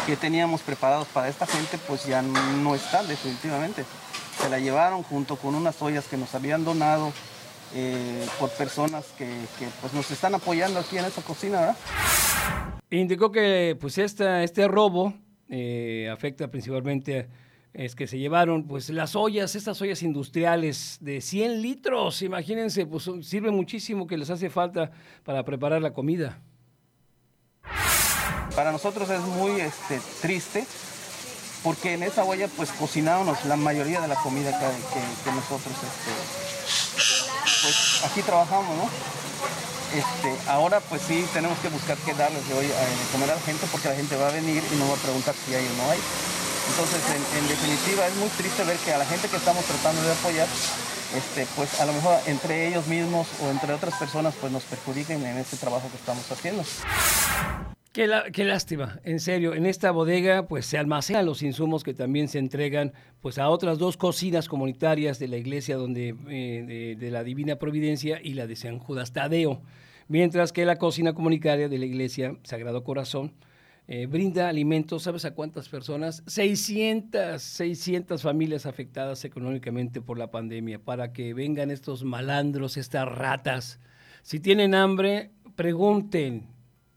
que 0.05 0.15
teníamos 0.15 0.61
preparados 0.61 1.07
para 1.07 1.27
esta 1.27 1.45
gente 1.45 1.77
pues 1.87 2.05
ya 2.05 2.21
no 2.21 2.75
están 2.75 3.07
definitivamente. 3.07 3.85
Se 4.41 4.49
la 4.49 4.59
llevaron 4.59 5.03
junto 5.03 5.35
con 5.35 5.55
unas 5.55 5.81
ollas 5.81 6.07
que 6.07 6.17
nos 6.17 6.33
habían 6.35 6.65
donado 6.65 7.13
eh, 7.75 8.25
por 8.39 8.49
personas 8.51 9.05
que, 9.17 9.29
pues 9.81 9.93
nos 9.93 10.09
están 10.11 10.35
apoyando 10.35 10.79
aquí 10.79 10.97
en 10.97 11.05
esta 11.05 11.21
cocina. 11.21 11.59
¿verdad? 11.59 11.77
Indicó 12.89 13.31
que 13.31 13.77
pues 13.79 13.97
esta, 13.97 14.43
este 14.43 14.67
robo 14.67 15.13
eh, 15.49 16.09
afecta 16.11 16.49
principalmente 16.49 17.19
a 17.19 17.27
es 17.73 17.95
que 17.95 18.05
se 18.07 18.19
llevaron 18.19 18.67
pues 18.67 18.89
las 18.89 19.15
ollas, 19.15 19.55
estas 19.55 19.81
ollas 19.81 20.03
industriales 20.03 20.97
de 21.01 21.21
100 21.21 21.61
litros, 21.61 22.21
imagínense, 22.21 22.85
pues 22.85 23.09
sirve 23.21 23.51
muchísimo 23.51 24.05
que 24.05 24.17
les 24.17 24.29
hace 24.29 24.49
falta 24.49 24.91
para 25.23 25.43
preparar 25.43 25.81
la 25.81 25.91
comida. 25.91 26.39
Para 28.55 28.71
nosotros 28.71 29.09
es 29.09 29.21
muy 29.21 29.59
este, 29.61 29.99
triste 30.21 30.65
porque 31.63 31.93
en 31.93 32.03
esa 32.03 32.23
olla 32.23 32.47
pues 32.55 32.69
cocinábamos 32.71 33.45
la 33.45 33.55
mayoría 33.55 34.01
de 34.01 34.07
la 34.07 34.15
comida 34.15 34.51
que, 34.51 35.31
nosotros 35.31 35.73
este, 35.73 36.11
pues 37.63 38.03
aquí 38.03 38.21
trabajamos, 38.21 38.77
¿no? 38.77 38.89
Este, 39.93 40.49
ahora 40.49 40.81
pues 40.81 41.01
sí 41.07 41.25
tenemos 41.33 41.57
que 41.59 41.69
buscar 41.69 41.97
qué 42.05 42.13
darles 42.13 42.47
de 42.47 42.53
hoy 42.53 42.65
a, 42.65 42.79
de 42.79 43.11
comer 43.11 43.31
a 43.31 43.35
la 43.35 43.41
gente 43.41 43.65
porque 43.71 43.89
la 43.89 43.95
gente 43.95 44.15
va 44.17 44.27
a 44.27 44.31
venir 44.31 44.63
y 44.71 44.75
nos 44.75 44.89
va 44.89 44.95
a 44.95 44.97
preguntar 44.97 45.33
si 45.45 45.55
hay 45.55 45.65
o 45.65 45.83
no 45.83 45.91
hay. 45.91 45.99
Entonces, 46.69 47.01
en, 47.37 47.47
definitiva, 47.47 48.07
es 48.07 48.15
muy 48.15 48.29
triste 48.29 48.63
ver 48.63 48.77
que 48.77 48.93
a 48.93 48.97
la 48.97 49.05
gente 49.05 49.27
que 49.27 49.35
estamos 49.35 49.63
tratando 49.65 50.01
de 50.01 50.11
apoyar, 50.13 50.47
pues 51.55 51.79
a 51.79 51.85
lo 51.85 51.93
mejor 51.93 52.19
entre 52.25 52.67
ellos 52.67 52.87
mismos 52.87 53.27
o 53.43 53.49
entre 53.49 53.73
otras 53.73 53.95
personas, 53.95 54.33
pues 54.39 54.51
nos 54.51 54.63
perjudiquen 54.63 55.25
en 55.25 55.37
este 55.37 55.57
trabajo 55.57 55.89
que 55.89 55.97
estamos 55.97 56.23
haciendo. 56.31 56.63
Qué, 57.93 58.07
lástima, 58.07 58.99
en 59.03 59.19
serio. 59.19 59.53
En 59.53 59.67
esta 59.67 59.91
bodega 59.91 60.47
pues 60.47 60.65
se 60.65 60.79
almacenan 60.79 61.27
los 61.27 61.43
insumos 61.43 61.83
que 61.83 61.93
también 61.93 62.27
se 62.27 62.39
entregan 62.39 62.91
pues 63.21 63.37
a 63.37 63.49
otras 63.49 63.77
dos 63.77 63.97
cocinas 63.97 64.47
comunitarias 64.47 65.19
de 65.19 65.27
la 65.27 65.37
iglesia 65.37 65.77
donde 65.77 66.15
eh, 66.27 66.95
de, 66.97 67.11
la 67.11 67.23
Divina 67.23 67.57
Providencia 67.57 68.19
y 68.19 68.33
la 68.33 68.47
de 68.47 68.55
San 68.55 68.79
Judas 68.79 69.13
Tadeo, 69.13 69.61
mientras 70.07 70.51
que 70.51 70.65
la 70.65 70.79
cocina 70.79 71.13
comunitaria 71.13 71.69
de 71.69 71.77
la 71.77 71.85
iglesia 71.85 72.35
Sagrado 72.41 72.83
Corazón 72.83 73.31
eh, 73.87 74.07
brinda 74.07 74.49
alimentos, 74.49 75.03
¿sabes 75.03 75.23
a 75.25 75.35
cuántas 75.35 75.69
personas? 75.69 76.23
600, 76.25 77.39
600 77.39 78.23
familias 78.23 78.65
afectadas 78.65 79.23
económicamente 79.23 80.01
por 80.01 80.17
la 80.17 80.31
pandemia, 80.31 80.79
para 80.79 81.13
que 81.13 81.35
vengan 81.35 81.69
estos 81.69 82.03
malandros, 82.03 82.75
estas 82.75 83.07
ratas. 83.07 83.79
Si 84.23 84.39
tienen 84.39 84.73
hambre, 84.73 85.29
pregunten, 85.55 86.52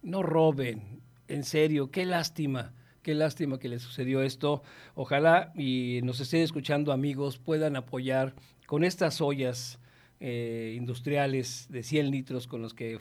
no 0.07 0.23
roben, 0.23 1.03
en 1.29 1.45
serio, 1.45 1.91
qué 1.91 2.07
lástima. 2.07 2.73
Qué 3.03 3.15
lástima 3.15 3.59
que 3.59 3.69
le 3.69 3.79
sucedió 3.79 4.21
esto. 4.23 4.63
Ojalá 4.95 5.53
y 5.55 6.01
nos 6.03 6.19
estén 6.19 6.43
escuchando 6.43 6.93
amigos 6.93 7.39
puedan 7.39 7.77
apoyar 7.77 8.35
con 8.67 8.83
estas 8.83 9.21
ollas 9.21 9.79
eh, 10.19 10.75
industriales 10.77 11.67
de 11.69 11.83
100 11.83 12.11
litros 12.11 12.47
con 12.47 12.63
los 12.63 12.75
que 12.75 12.99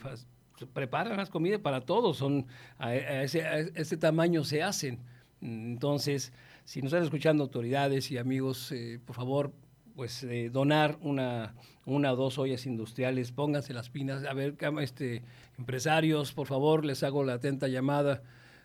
preparan 0.72 1.16
las 1.16 1.30
comidas 1.30 1.60
para 1.60 1.80
todos, 1.80 2.16
son 2.16 2.46
a, 2.78 2.94
ese, 2.94 3.96
tamaño 3.96 4.44
se 4.44 4.62
hacen. 4.62 5.00
Entonces, 5.40 6.32
si 6.64 6.82
nos 6.82 6.92
están 6.92 7.04
escuchando 7.04 7.42
autoridades 7.42 8.10
y 8.10 8.18
amigos, 8.18 8.70
eh, 8.72 9.00
por 9.04 9.16
favor, 9.16 9.52
pues 9.96 10.22
eh, 10.24 10.50
donar 10.50 10.98
una, 11.00 11.54
una 11.86 12.12
o 12.12 12.16
dos 12.16 12.38
ollas 12.38 12.66
industriales, 12.66 13.32
pónganse 13.32 13.72
las 13.72 13.88
pinas, 13.88 14.24
a 14.24 14.34
ver, 14.34 14.54
este, 14.80 15.22
empresarios, 15.58 16.32
por 16.32 16.46
favor, 16.46 16.84
les 16.84 17.02
hago 17.02 17.24
la 17.24 17.34
atenta 17.34 17.68
llamada, 17.68 18.22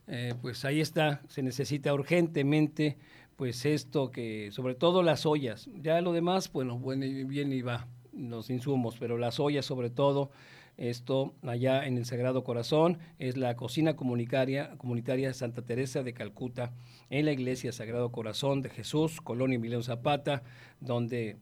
eh, 0.08 0.34
pues 0.42 0.66
ahí 0.66 0.82
está, 0.82 1.22
se 1.28 1.44
necesita 1.44 1.94
urgentemente, 1.94 2.98
pues 3.36 3.66
esto 3.66 4.12
que, 4.12 4.50
sobre 4.52 4.76
todo 4.76 5.04
las 5.04 5.26
ollas, 5.26 5.70
ya 5.82 6.02
lo 6.02 6.14
demás, 6.14 6.52
bueno, 6.52 6.78
bueno 6.78 7.06
bien 7.28 7.54
y 7.54 7.62
va, 7.62 7.88
los 8.14 8.50
insumos, 8.50 8.98
pero 9.00 9.18
las 9.18 9.40
ollas 9.40 9.66
sobre 9.66 9.90
todo, 9.90 10.32
esto 10.78 11.36
allá 11.44 11.86
en 11.86 11.98
el 11.98 12.06
Sagrado 12.06 12.44
Corazón 12.44 12.98
es 13.20 13.38
la 13.38 13.56
cocina 13.56 13.96
comunitaria, 13.96 14.72
comunitaria 14.78 15.34
Santa 15.34 15.62
Teresa 15.62 16.02
de 16.02 16.14
Calcuta, 16.14 16.74
en 17.10 17.26
la 17.26 17.32
iglesia 17.32 17.72
Sagrado 17.72 18.12
Corazón 18.12 18.62
de 18.62 18.70
Jesús, 18.70 19.22
Colonia 19.22 19.58
Emiliano 19.58 19.84
Zapata, 19.84 20.44
donde 20.80 21.38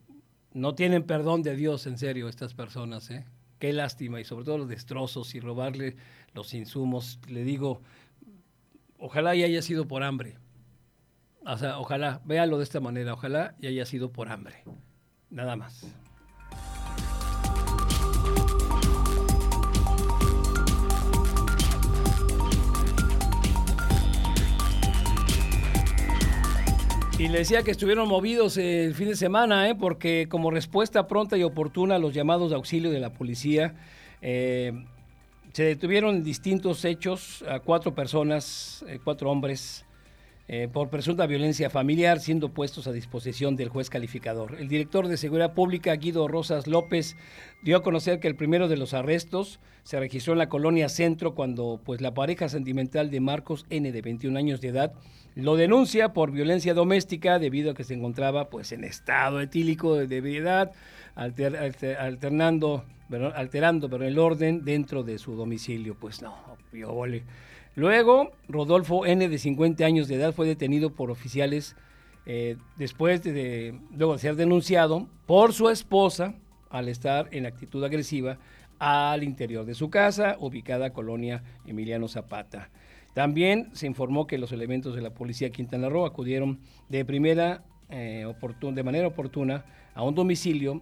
no 0.54 0.76
tienen 0.76 1.04
perdón 1.04 1.44
de 1.44 1.56
Dios, 1.56 1.88
en 1.88 1.98
serio, 1.98 2.28
estas 2.28 2.54
personas. 2.54 3.10
¿eh? 3.12 3.26
Qué 3.60 3.74
lástima, 3.74 4.20
y 4.20 4.26
sobre 4.26 4.46
todo 4.46 4.58
los 4.58 4.70
destrozos 4.70 5.36
y 5.36 5.40
robarle 5.40 5.96
los 6.34 6.54
insumos. 6.54 7.20
Le 7.28 7.44
digo, 7.44 7.82
ojalá 8.98 9.36
y 9.36 9.44
haya 9.44 9.62
sido 9.62 9.88
por 9.88 10.04
hambre. 10.04 10.38
O 11.46 11.58
sea, 11.58 11.78
ojalá, 11.78 12.22
véalo 12.26 12.58
de 12.58 12.64
esta 12.64 12.80
manera, 12.80 13.14
ojalá 13.14 13.56
y 13.60 13.68
haya 13.68 13.86
sido 13.86 14.12
por 14.12 14.30
hambre. 14.30 14.64
Nada 15.30 15.56
más. 15.56 15.86
Y 27.20 27.28
le 27.28 27.40
decía 27.40 27.64
que 27.64 27.72
estuvieron 27.72 28.08
movidos 28.08 28.56
el 28.56 28.96
fin 28.96 29.10
de 29.10 29.16
semana, 29.18 29.68
¿eh? 29.68 29.76
porque 29.76 30.28
como 30.30 30.52
respuesta 30.52 31.06
pronta 31.06 31.38
y 31.38 31.44
oportuna 31.44 31.96
a 31.96 32.00
los 32.00 32.14
llamados 32.14 32.50
de 32.50 32.56
auxilio 32.56 32.92
de 32.92 33.02
la 33.02 33.12
policía, 33.12 33.76
eh, 34.22 34.72
se 35.52 35.64
detuvieron 35.64 36.24
distintos 36.24 36.86
hechos 36.86 37.44
a 37.50 37.60
cuatro 37.60 37.94
personas, 37.94 38.86
eh, 38.88 39.02
cuatro 39.04 39.30
hombres, 39.30 39.86
eh, 40.52 40.68
por 40.68 40.90
presunta 40.90 41.28
violencia 41.28 41.70
familiar, 41.70 42.20
siendo 42.20 42.50
puestos 42.50 42.88
a 42.88 42.92
disposición 42.92 43.56
del 43.56 43.70
juez 43.70 43.88
calificador. 43.88 44.56
El 44.60 44.68
director 44.68 45.08
de 45.08 45.16
Seguridad 45.16 45.54
Pública, 45.54 45.94
Guido 45.96 46.28
Rosas 46.28 46.66
López, 46.66 47.16
dio 47.62 47.78
a 47.78 47.84
conocer 47.84 48.20
que 48.20 48.28
el 48.28 48.36
primero 48.36 48.68
de 48.68 48.76
los 48.76 48.96
arrestos 48.96 49.60
se 49.84 50.00
registró 50.00 50.34
en 50.34 50.40
la 50.40 50.50
colonia 50.50 50.90
Centro 50.90 51.36
cuando 51.36 51.80
pues, 51.86 52.02
la 52.02 52.16
pareja 52.16 52.50
sentimental 52.50 53.12
de 53.12 53.20
Marcos 53.20 53.68
N., 53.70 53.92
de 53.92 54.02
21 54.02 54.40
años 54.40 54.60
de 54.60 54.70
edad, 54.70 54.94
lo 55.42 55.56
denuncia 55.56 56.14
por 56.14 56.32
violencia 56.32 56.74
doméstica 56.74 57.40
debido 57.40 57.72
a 57.72 57.74
que 57.74 57.84
se 57.84 57.94
encontraba 57.94 58.50
pues, 58.50 58.72
en 58.72 58.84
estado 58.84 59.42
etílico 59.42 59.96
de 59.96 60.08
debilidad, 60.08 60.72
alternando, 61.16 62.86
alterando 63.36 63.90
pero 63.90 64.06
el 64.06 64.20
orden 64.20 64.64
dentro 64.64 65.04
de 65.04 65.18
su 65.18 65.36
domicilio. 65.36 65.96
Pues 65.96 66.22
no, 66.22 66.36
viole. 66.72 67.24
Luego, 67.76 68.32
Rodolfo 68.48 69.06
N., 69.06 69.28
de 69.28 69.38
50 69.38 69.86
años 69.86 70.08
de 70.08 70.16
edad, 70.16 70.34
fue 70.34 70.48
detenido 70.48 70.92
por 70.92 71.12
oficiales 71.12 71.76
eh, 72.26 72.58
después 72.78 73.24
de, 73.24 73.80
luego 73.96 74.14
de 74.14 74.20
ser 74.20 74.36
denunciado 74.36 75.08
por 75.26 75.54
su 75.54 75.70
esposa 75.70 76.36
al 76.70 76.90
estar 76.90 77.28
en 77.32 77.46
actitud 77.46 77.84
agresiva 77.84 78.38
al 78.80 79.24
interior 79.24 79.66
de 79.66 79.76
su 79.76 79.90
casa, 79.90 80.38
ubicada 80.40 80.94
colonia 80.94 81.44
Emiliano 81.66 82.08
Zapata. 82.08 82.70
También 83.14 83.70
se 83.74 83.88
informó 83.88 84.28
que 84.28 84.38
los 84.38 84.52
elementos 84.52 84.96
de 84.96 85.02
la 85.02 85.14
policía 85.14 85.50
Quintana 85.50 85.90
Roo 85.90 86.06
acudieron 86.06 86.60
de 86.90 87.04
primera 87.06 87.64
eh, 87.90 88.26
de 88.62 88.84
manera 88.84 89.08
oportuna 89.08 89.66
a 89.96 90.04
un 90.04 90.16
domicilio 90.16 90.82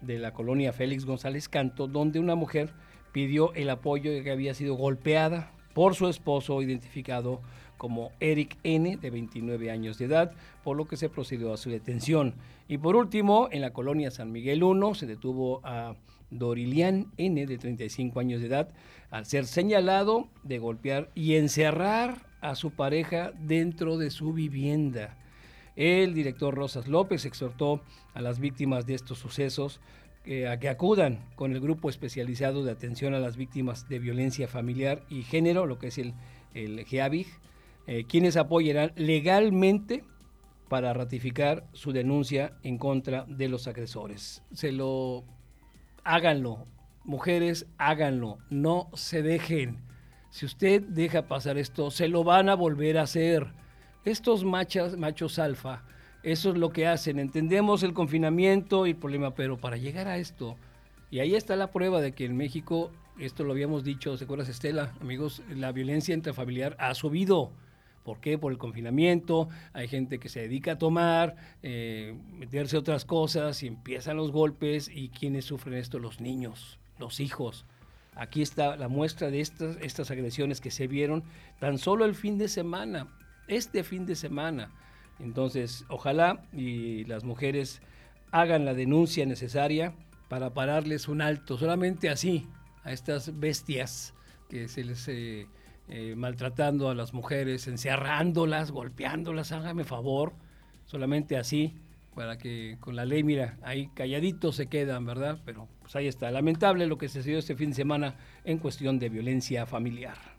de 0.00 0.18
la 0.18 0.32
colonia 0.32 0.72
Félix 0.72 1.04
González 1.04 1.48
Canto, 1.48 1.86
donde 1.88 2.20
una 2.20 2.34
mujer 2.34 2.72
pidió 3.12 3.52
el 3.54 3.70
apoyo 3.70 4.12
de 4.12 4.22
que 4.22 4.30
había 4.30 4.54
sido 4.54 4.74
golpeada 4.74 5.50
por 5.72 5.94
su 5.94 6.08
esposo 6.08 6.62
identificado 6.62 7.40
como 7.76 8.12
Eric 8.20 8.56
N, 8.62 8.96
de 8.96 9.10
29 9.10 9.70
años 9.70 9.98
de 9.98 10.06
edad, 10.06 10.32
por 10.62 10.76
lo 10.76 10.86
que 10.86 10.96
se 10.96 11.08
procedió 11.08 11.52
a 11.52 11.56
su 11.56 11.70
detención. 11.70 12.34
Y 12.68 12.78
por 12.78 12.96
último, 12.96 13.48
en 13.50 13.60
la 13.60 13.72
colonia 13.72 14.10
San 14.10 14.32
Miguel 14.32 14.62
1 14.62 14.94
se 14.94 15.06
detuvo 15.06 15.60
a 15.64 15.94
Dorilian 16.30 17.12
N, 17.16 17.46
de 17.46 17.58
35 17.58 18.20
años 18.20 18.40
de 18.40 18.48
edad, 18.48 18.68
al 19.10 19.26
ser 19.26 19.46
señalado 19.46 20.28
de 20.42 20.58
golpear 20.58 21.10
y 21.14 21.34
encerrar 21.34 22.26
a 22.40 22.54
su 22.54 22.72
pareja 22.72 23.32
dentro 23.38 23.96
de 23.98 24.10
su 24.10 24.32
vivienda. 24.32 25.16
El 25.76 26.14
director 26.14 26.54
Rosas 26.54 26.88
López 26.88 27.24
exhortó 27.24 27.82
a 28.12 28.20
las 28.20 28.38
víctimas 28.38 28.86
de 28.86 28.94
estos 28.94 29.18
sucesos 29.18 29.80
a 30.48 30.58
que 30.58 30.70
acudan 30.70 31.18
con 31.34 31.52
el 31.52 31.60
grupo 31.60 31.90
especializado 31.90 32.64
de 32.64 32.72
atención 32.72 33.12
a 33.12 33.18
las 33.18 33.36
víctimas 33.36 33.88
de 33.88 33.98
violencia 33.98 34.48
familiar 34.48 35.02
y 35.10 35.22
género, 35.22 35.66
lo 35.66 35.78
que 35.78 35.88
es 35.88 35.98
el, 35.98 36.14
el 36.54 36.84
GEAVIG, 36.86 37.26
eh, 37.86 38.04
quienes 38.08 38.38
apoyarán 38.38 38.92
legalmente 38.96 40.04
para 40.68 40.94
ratificar 40.94 41.66
su 41.74 41.92
denuncia 41.92 42.56
en 42.62 42.78
contra 42.78 43.26
de 43.28 43.48
los 43.48 43.68
agresores. 43.68 44.42
Se 44.52 44.72
lo 44.72 45.24
háganlo, 46.04 46.66
mujeres, 47.04 47.66
háganlo, 47.78 48.38
no 48.50 48.90
se 48.94 49.22
dejen. 49.22 49.82
Si 50.30 50.46
usted 50.46 50.82
deja 50.82 51.28
pasar 51.28 51.58
esto, 51.58 51.90
se 51.90 52.08
lo 52.08 52.24
van 52.24 52.48
a 52.48 52.54
volver 52.54 52.98
a 52.98 53.02
hacer. 53.02 53.52
Estos 54.04 54.44
machos, 54.44 54.96
machos 54.96 55.38
alfa 55.38 55.84
eso 56.24 56.50
es 56.50 56.56
lo 56.56 56.70
que 56.70 56.86
hacen. 56.86 57.18
Entendemos 57.18 57.82
el 57.82 57.92
confinamiento 57.92 58.86
y 58.86 58.90
el 58.90 58.96
problema, 58.96 59.34
pero 59.34 59.58
para 59.58 59.76
llegar 59.76 60.08
a 60.08 60.16
esto, 60.16 60.56
y 61.10 61.20
ahí 61.20 61.34
está 61.34 61.54
la 61.54 61.70
prueba 61.70 62.00
de 62.00 62.12
que 62.12 62.24
en 62.24 62.36
México, 62.36 62.90
esto 63.18 63.44
lo 63.44 63.52
habíamos 63.52 63.84
dicho, 63.84 64.16
¿se 64.16 64.24
acuerdas 64.24 64.48
Estela? 64.48 64.94
Amigos, 65.02 65.42
la 65.50 65.70
violencia 65.70 66.14
intrafamiliar 66.14 66.76
ha 66.80 66.94
subido. 66.94 67.52
¿Por 68.04 68.20
qué? 68.20 68.36
Por 68.36 68.52
el 68.52 68.58
confinamiento, 68.58 69.48
hay 69.72 69.88
gente 69.88 70.18
que 70.18 70.28
se 70.28 70.40
dedica 70.40 70.72
a 70.72 70.78
tomar, 70.78 71.36
eh, 71.62 72.14
meterse 72.32 72.76
otras 72.76 73.04
cosas 73.06 73.62
y 73.62 73.66
empiezan 73.66 74.18
los 74.18 74.30
golpes 74.30 74.90
y 74.92 75.08
quienes 75.08 75.46
sufren 75.46 75.74
esto, 75.74 75.98
los 75.98 76.20
niños, 76.20 76.78
los 76.98 77.18
hijos. 77.18 77.64
Aquí 78.14 78.42
está 78.42 78.76
la 78.76 78.88
muestra 78.88 79.30
de 79.30 79.40
estas, 79.40 79.78
estas 79.80 80.10
agresiones 80.10 80.60
que 80.60 80.70
se 80.70 80.86
vieron 80.86 81.24
tan 81.58 81.78
solo 81.78 82.04
el 82.04 82.14
fin 82.14 82.36
de 82.36 82.48
semana, 82.48 83.08
este 83.48 83.82
fin 83.82 84.04
de 84.04 84.16
semana. 84.16 84.70
Entonces, 85.18 85.84
ojalá 85.88 86.44
y 86.52 87.04
las 87.04 87.24
mujeres 87.24 87.80
hagan 88.32 88.66
la 88.66 88.74
denuncia 88.74 89.24
necesaria 89.24 89.94
para 90.28 90.52
pararles 90.52 91.08
un 91.08 91.22
alto, 91.22 91.56
solamente 91.56 92.10
así, 92.10 92.46
a 92.82 92.92
estas 92.92 93.38
bestias 93.40 94.12
que 94.50 94.68
se 94.68 94.84
les 94.84 95.08
eh, 95.08 95.46
eh, 95.88 96.14
maltratando 96.16 96.88
a 96.88 96.94
las 96.94 97.12
mujeres, 97.12 97.68
encerrándolas, 97.68 98.70
golpeándolas, 98.70 99.52
hágame 99.52 99.84
favor, 99.84 100.32
solamente 100.86 101.36
así, 101.36 101.74
para 102.14 102.38
que 102.38 102.76
con 102.80 102.96
la 102.96 103.04
ley, 103.04 103.22
mira, 103.22 103.58
ahí 103.62 103.88
calladitos 103.94 104.56
se 104.56 104.66
quedan, 104.66 105.04
¿verdad? 105.04 105.38
Pero 105.44 105.68
pues 105.82 105.94
ahí 105.96 106.06
está, 106.06 106.30
lamentable 106.30 106.86
lo 106.86 106.96
que 106.96 107.08
se 107.08 107.20
sucedió 107.20 107.38
este 107.38 107.56
fin 107.56 107.70
de 107.70 107.76
semana 107.76 108.16
en 108.44 108.58
cuestión 108.58 108.98
de 108.98 109.08
violencia 109.08 109.66
familiar. 109.66 110.33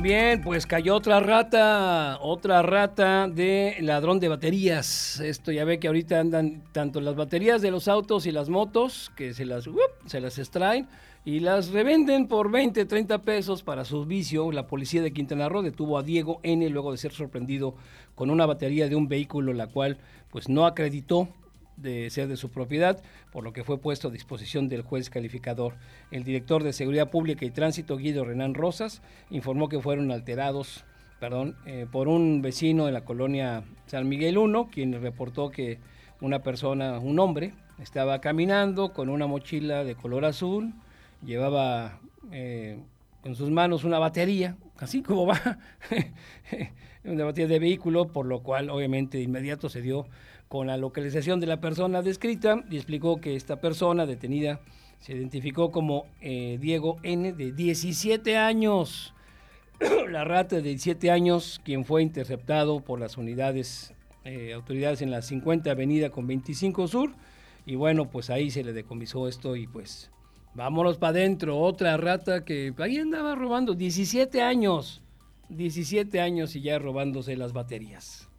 También, 0.00 0.40
pues 0.40 0.66
cayó 0.66 0.96
otra 0.96 1.20
rata, 1.20 2.18
otra 2.22 2.62
rata 2.62 3.28
de 3.28 3.76
ladrón 3.82 4.18
de 4.18 4.28
baterías. 4.28 5.20
Esto 5.20 5.52
ya 5.52 5.66
ve 5.66 5.78
que 5.78 5.88
ahorita 5.88 6.18
andan 6.18 6.62
tanto 6.72 7.02
las 7.02 7.16
baterías 7.16 7.60
de 7.60 7.70
los 7.70 7.86
autos 7.86 8.24
y 8.24 8.32
las 8.32 8.48
motos, 8.48 9.12
que 9.14 9.34
se 9.34 9.44
las, 9.44 9.68
se 10.06 10.20
las 10.22 10.38
extraen 10.38 10.88
y 11.26 11.40
las 11.40 11.68
revenden 11.68 12.28
por 12.28 12.50
20, 12.50 12.86
30 12.86 13.18
pesos 13.24 13.62
para 13.62 13.84
su 13.84 14.06
vicio. 14.06 14.50
La 14.52 14.66
policía 14.66 15.02
de 15.02 15.12
Quintana 15.12 15.50
Roo 15.50 15.60
detuvo 15.60 15.98
a 15.98 16.02
Diego 16.02 16.40
N 16.44 16.66
luego 16.70 16.92
de 16.92 16.96
ser 16.96 17.12
sorprendido 17.12 17.74
con 18.14 18.30
una 18.30 18.46
batería 18.46 18.88
de 18.88 18.96
un 18.96 19.06
vehículo, 19.06 19.52
la 19.52 19.66
cual 19.66 19.98
pues 20.30 20.48
no 20.48 20.64
acreditó 20.64 21.28
de 21.80 22.10
ser 22.10 22.28
de 22.28 22.36
su 22.36 22.50
propiedad, 22.50 23.02
por 23.32 23.44
lo 23.44 23.52
que 23.52 23.64
fue 23.64 23.78
puesto 23.78 24.08
a 24.08 24.10
disposición 24.10 24.68
del 24.68 24.82
juez 24.82 25.10
calificador. 25.10 25.74
El 26.10 26.24
director 26.24 26.62
de 26.62 26.72
Seguridad 26.72 27.10
Pública 27.10 27.44
y 27.44 27.50
Tránsito, 27.50 27.96
Guido 27.96 28.24
Renán 28.24 28.54
Rosas, 28.54 29.02
informó 29.30 29.68
que 29.68 29.80
fueron 29.80 30.10
alterados 30.10 30.84
perdón, 31.20 31.54
eh, 31.66 31.86
por 31.90 32.08
un 32.08 32.40
vecino 32.40 32.86
de 32.86 32.92
la 32.92 33.04
colonia 33.04 33.62
San 33.86 34.08
Miguel 34.08 34.38
1, 34.38 34.70
quien 34.72 35.00
reportó 35.00 35.50
que 35.50 35.78
una 36.20 36.42
persona, 36.42 36.98
un 36.98 37.18
hombre, 37.18 37.52
estaba 37.78 38.20
caminando 38.20 38.92
con 38.92 39.10
una 39.10 39.26
mochila 39.26 39.84
de 39.84 39.94
color 39.94 40.24
azul, 40.24 40.72
llevaba 41.24 42.00
eh, 42.32 42.78
en 43.22 43.34
sus 43.34 43.50
manos 43.50 43.84
una 43.84 43.98
batería, 43.98 44.56
así 44.78 45.02
como 45.02 45.26
va, 45.26 45.58
una 47.04 47.24
batería 47.24 47.48
de 47.48 47.58
vehículo, 47.58 48.08
por 48.08 48.24
lo 48.24 48.42
cual 48.42 48.70
obviamente 48.70 49.18
de 49.18 49.24
inmediato 49.24 49.68
se 49.68 49.82
dio 49.82 50.06
con 50.50 50.66
la 50.66 50.76
localización 50.76 51.38
de 51.38 51.46
la 51.46 51.60
persona 51.60 52.02
descrita 52.02 52.64
y 52.68 52.74
explicó 52.74 53.20
que 53.20 53.36
esta 53.36 53.60
persona 53.60 54.04
detenida 54.04 54.58
se 54.98 55.12
identificó 55.12 55.70
como 55.70 56.06
eh, 56.20 56.58
Diego 56.60 56.96
N 57.04 57.32
de 57.34 57.52
17 57.52 58.36
años. 58.36 59.14
la 60.10 60.24
rata 60.24 60.56
de 60.56 60.62
17 60.62 61.08
años, 61.12 61.60
quien 61.64 61.84
fue 61.84 62.02
interceptado 62.02 62.80
por 62.80 62.98
las 62.98 63.16
unidades, 63.16 63.94
eh, 64.24 64.52
autoridades 64.52 65.02
en 65.02 65.12
la 65.12 65.22
50 65.22 65.70
Avenida 65.70 66.10
con 66.10 66.26
25 66.26 66.88
Sur. 66.88 67.12
Y 67.64 67.76
bueno, 67.76 68.10
pues 68.10 68.28
ahí 68.28 68.50
se 68.50 68.64
le 68.64 68.72
decomisó 68.72 69.28
esto 69.28 69.54
y 69.54 69.68
pues 69.68 70.10
vámonos 70.54 70.98
para 70.98 71.10
adentro. 71.10 71.60
Otra 71.60 71.96
rata 71.96 72.44
que 72.44 72.74
ahí 72.78 72.98
andaba 72.98 73.36
robando 73.36 73.74
17 73.74 74.42
años. 74.42 75.00
17 75.48 76.20
años 76.20 76.56
y 76.56 76.62
ya 76.62 76.80
robándose 76.80 77.36
las 77.36 77.52
baterías. 77.52 78.29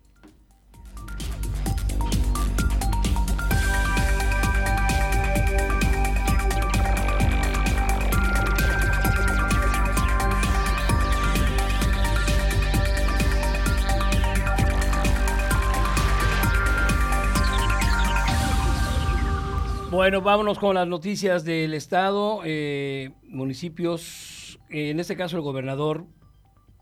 Bueno, 19.91 20.21
vámonos 20.21 20.57
con 20.57 20.75
las 20.75 20.87
noticias 20.87 21.43
del 21.43 21.73
Estado. 21.73 22.43
Eh, 22.45 23.11
municipios, 23.27 24.57
en 24.69 25.01
este 25.01 25.17
caso 25.17 25.35
el 25.35 25.41
gobernador 25.41 26.05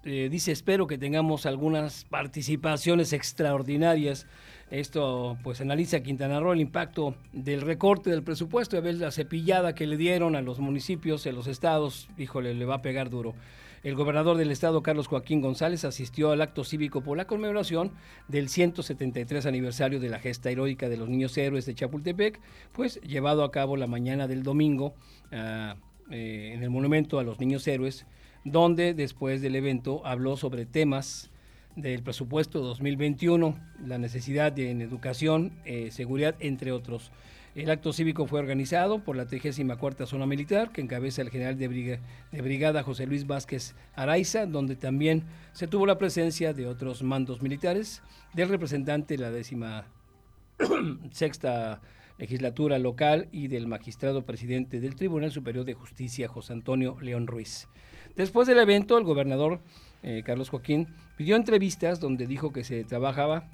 eh, 0.03 0.30
dice, 0.30 0.51
espero 0.51 0.86
que 0.86 0.99
tengamos 0.99 1.47
algunas 1.47 2.05
participaciones 2.05 3.12
extraordinarias. 3.12 4.28
Esto 4.70 5.39
pues 5.41 5.60
analiza 5.60 6.03
Quintana 6.03 6.39
Roo 6.39 6.53
el 6.53 6.62
impacto 6.62 7.16
del 7.34 7.62
recorte 7.62 8.12
del 8.12 8.22
presupuesto, 8.22 8.78
a 8.78 8.82
ver 8.82 8.93
la 8.97 9.10
cepillada 9.10 9.74
que 9.74 9.88
le 9.88 9.97
dieron 9.97 10.36
a 10.36 10.43
los 10.43 10.60
municipios, 10.60 11.26
en 11.26 11.34
los 11.34 11.47
estados, 11.47 12.10
híjole, 12.16 12.53
le 12.53 12.66
va 12.66 12.76
a 12.76 12.82
pegar 12.84 13.10
duro. 13.10 13.34
El 13.82 13.95
gobernador 13.95 14.36
del 14.36 14.51
estado, 14.51 14.84
Carlos 14.84 15.07
Joaquín 15.07 15.39
González, 15.39 15.86
asistió 15.86 16.32
al 16.32 16.41
acto 16.41 16.65
cívico 16.65 17.01
por 17.01 17.15
la 17.17 17.27
conmemoración 17.27 17.91
del 18.27 18.49
173 18.49 19.45
aniversario 19.45 20.01
de 20.01 20.09
la 20.09 20.19
gesta 20.19 20.51
heroica 20.51 20.89
de 20.89 20.97
los 20.97 21.07
niños 21.07 21.38
héroes 21.38 21.65
de 21.65 21.75
Chapultepec, 21.75 22.41
pues 22.73 22.99
llevado 23.01 23.43
a 23.43 23.51
cabo 23.51 23.77
la 23.77 23.88
mañana 23.88 24.27
del 24.27 24.43
domingo 24.43 24.95
ah, 25.32 25.75
eh, 26.11 26.51
en 26.53 26.63
el 26.63 26.69
monumento 26.69 27.19
a 27.19 27.23
los 27.23 27.39
niños 27.39 27.65
héroes, 27.67 28.05
donde 28.43 28.93
después 28.93 29.41
del 29.41 29.55
evento 29.55 30.05
habló 30.05 30.36
sobre 30.36 30.65
temas 30.65 31.32
del 31.77 32.03
presupuesto 32.03 32.59
2021, 32.59 33.57
la 33.86 33.97
necesidad 33.97 34.51
de 34.51 34.71
en 34.71 34.82
educación, 34.82 35.53
eh, 35.63 35.91
seguridad, 35.91 36.36
entre 36.39 36.73
otros. 36.73 37.11
El 37.60 37.72
acto 37.72 37.91
cívico 37.91 38.26
fue 38.26 38.39
organizado 38.39 39.03
por 39.03 39.18
la 39.18 39.26
34 39.26 40.05
Zona 40.05 40.26
Militar, 40.26 40.72
que 40.72 40.80
encabeza 40.80 41.22
el 41.22 41.30
general 41.30 41.57
de, 41.57 41.99
brigada 42.32 42.84
José 42.84 43.05
Luis 43.05 43.28
Vázquez 43.28 43.76
Araiza, 43.95 44.45
donde 44.45 44.78
también 44.78 45.24
se 45.51 45.68
tuvo 45.68 45.86
la 45.86 45.97
presencia 45.97 46.53
de 46.53 46.68
otros 46.68 47.03
mandos 47.03 47.41
militares, 47.41 48.01
del 48.34 48.47
representante 48.47 49.18
de 49.18 49.24
la 49.24 49.32
décima 49.32 49.84
sexta 51.12 51.82
legislatura 52.18 52.80
local 52.80 53.28
y 53.34 53.49
del 53.49 53.68
magistrado 53.68 54.26
presidente 54.26 54.80
del 54.80 54.95
Tribunal 54.95 55.32
Superior 55.32 55.66
de 55.66 55.74
Justicia, 55.74 56.30
José 56.30 56.53
Antonio 56.53 56.97
León 57.01 57.28
Ruiz. 57.28 57.68
Después 58.16 58.47
del 58.47 58.60
evento, 58.60 58.97
el 58.97 59.03
gobernador 59.03 59.60
eh, 60.01 60.24
Carlos 60.26 60.47
Joaquín 60.47 60.88
pidió 61.18 61.36
entrevistas 61.36 61.99
donde 61.99 62.26
dijo 62.26 62.53
que 62.53 62.64
se 62.64 62.86
trabajaba 62.86 63.49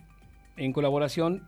en 0.58 0.74
colaboración 0.74 1.41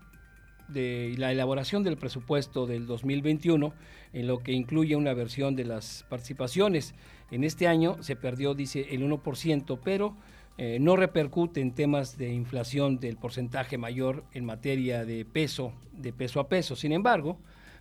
de 0.68 1.14
la 1.16 1.32
elaboración 1.32 1.82
del 1.82 1.96
presupuesto 1.96 2.66
del 2.66 2.86
2021, 2.86 3.72
en 4.12 4.26
lo 4.26 4.38
que 4.38 4.52
incluye 4.52 4.96
una 4.96 5.14
versión 5.14 5.56
de 5.56 5.64
las 5.64 6.04
participaciones. 6.08 6.94
En 7.30 7.44
este 7.44 7.66
año 7.66 8.02
se 8.02 8.16
perdió, 8.16 8.54
dice, 8.54 8.86
el 8.90 9.02
1%, 9.02 9.80
pero 9.82 10.16
eh, 10.56 10.78
no 10.80 10.96
repercute 10.96 11.60
en 11.60 11.72
temas 11.72 12.18
de 12.18 12.32
inflación 12.32 12.98
del 12.98 13.16
porcentaje 13.16 13.78
mayor 13.78 14.24
en 14.32 14.44
materia 14.44 15.04
de 15.04 15.24
peso, 15.24 15.72
de 15.92 16.12
peso 16.12 16.40
a 16.40 16.48
peso. 16.48 16.74
Sin 16.76 16.92
embargo, 16.92 17.38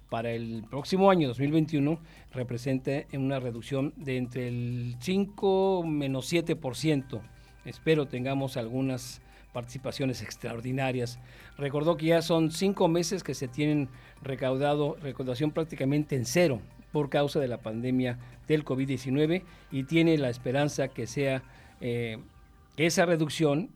para 0.10 0.32
el 0.32 0.64
próximo 0.70 1.10
año 1.10 1.28
2021 1.28 2.00
representa 2.32 2.92
una 3.14 3.40
reducción 3.40 3.94
de 3.98 4.18
entre 4.18 4.48
el 4.48 4.96
5 5.00 5.84
menos 5.86 6.32
7%. 6.32 7.22
Espero 7.66 8.06
tengamos 8.06 8.56
algunas 8.56 9.22
participaciones 9.54 10.22
extraordinarias. 10.22 11.20
Recordó 11.58 11.98
que 11.98 12.08
ya 12.08 12.22
son 12.22 12.52
cinco 12.52 12.88
meses 12.88 13.24
que 13.24 13.34
se 13.34 13.48
tienen 13.48 13.90
recaudado, 14.22 14.96
recaudación 15.02 15.52
prácticamente 15.52 16.16
en 16.16 16.26
cero 16.26 16.62
por 16.92 17.10
causa 17.10 17.40
de 17.40 17.48
la 17.48 17.62
pandemia 17.62 18.18
del 18.48 18.64
COVID-19 18.64 19.44
y 19.72 19.84
tiene 19.84 20.18
la 20.18 20.30
esperanza 20.30 20.88
que 20.88 21.08
sea 21.08 21.44
eh, 21.82 22.18
esa 22.78 23.06
reducción 23.06 23.72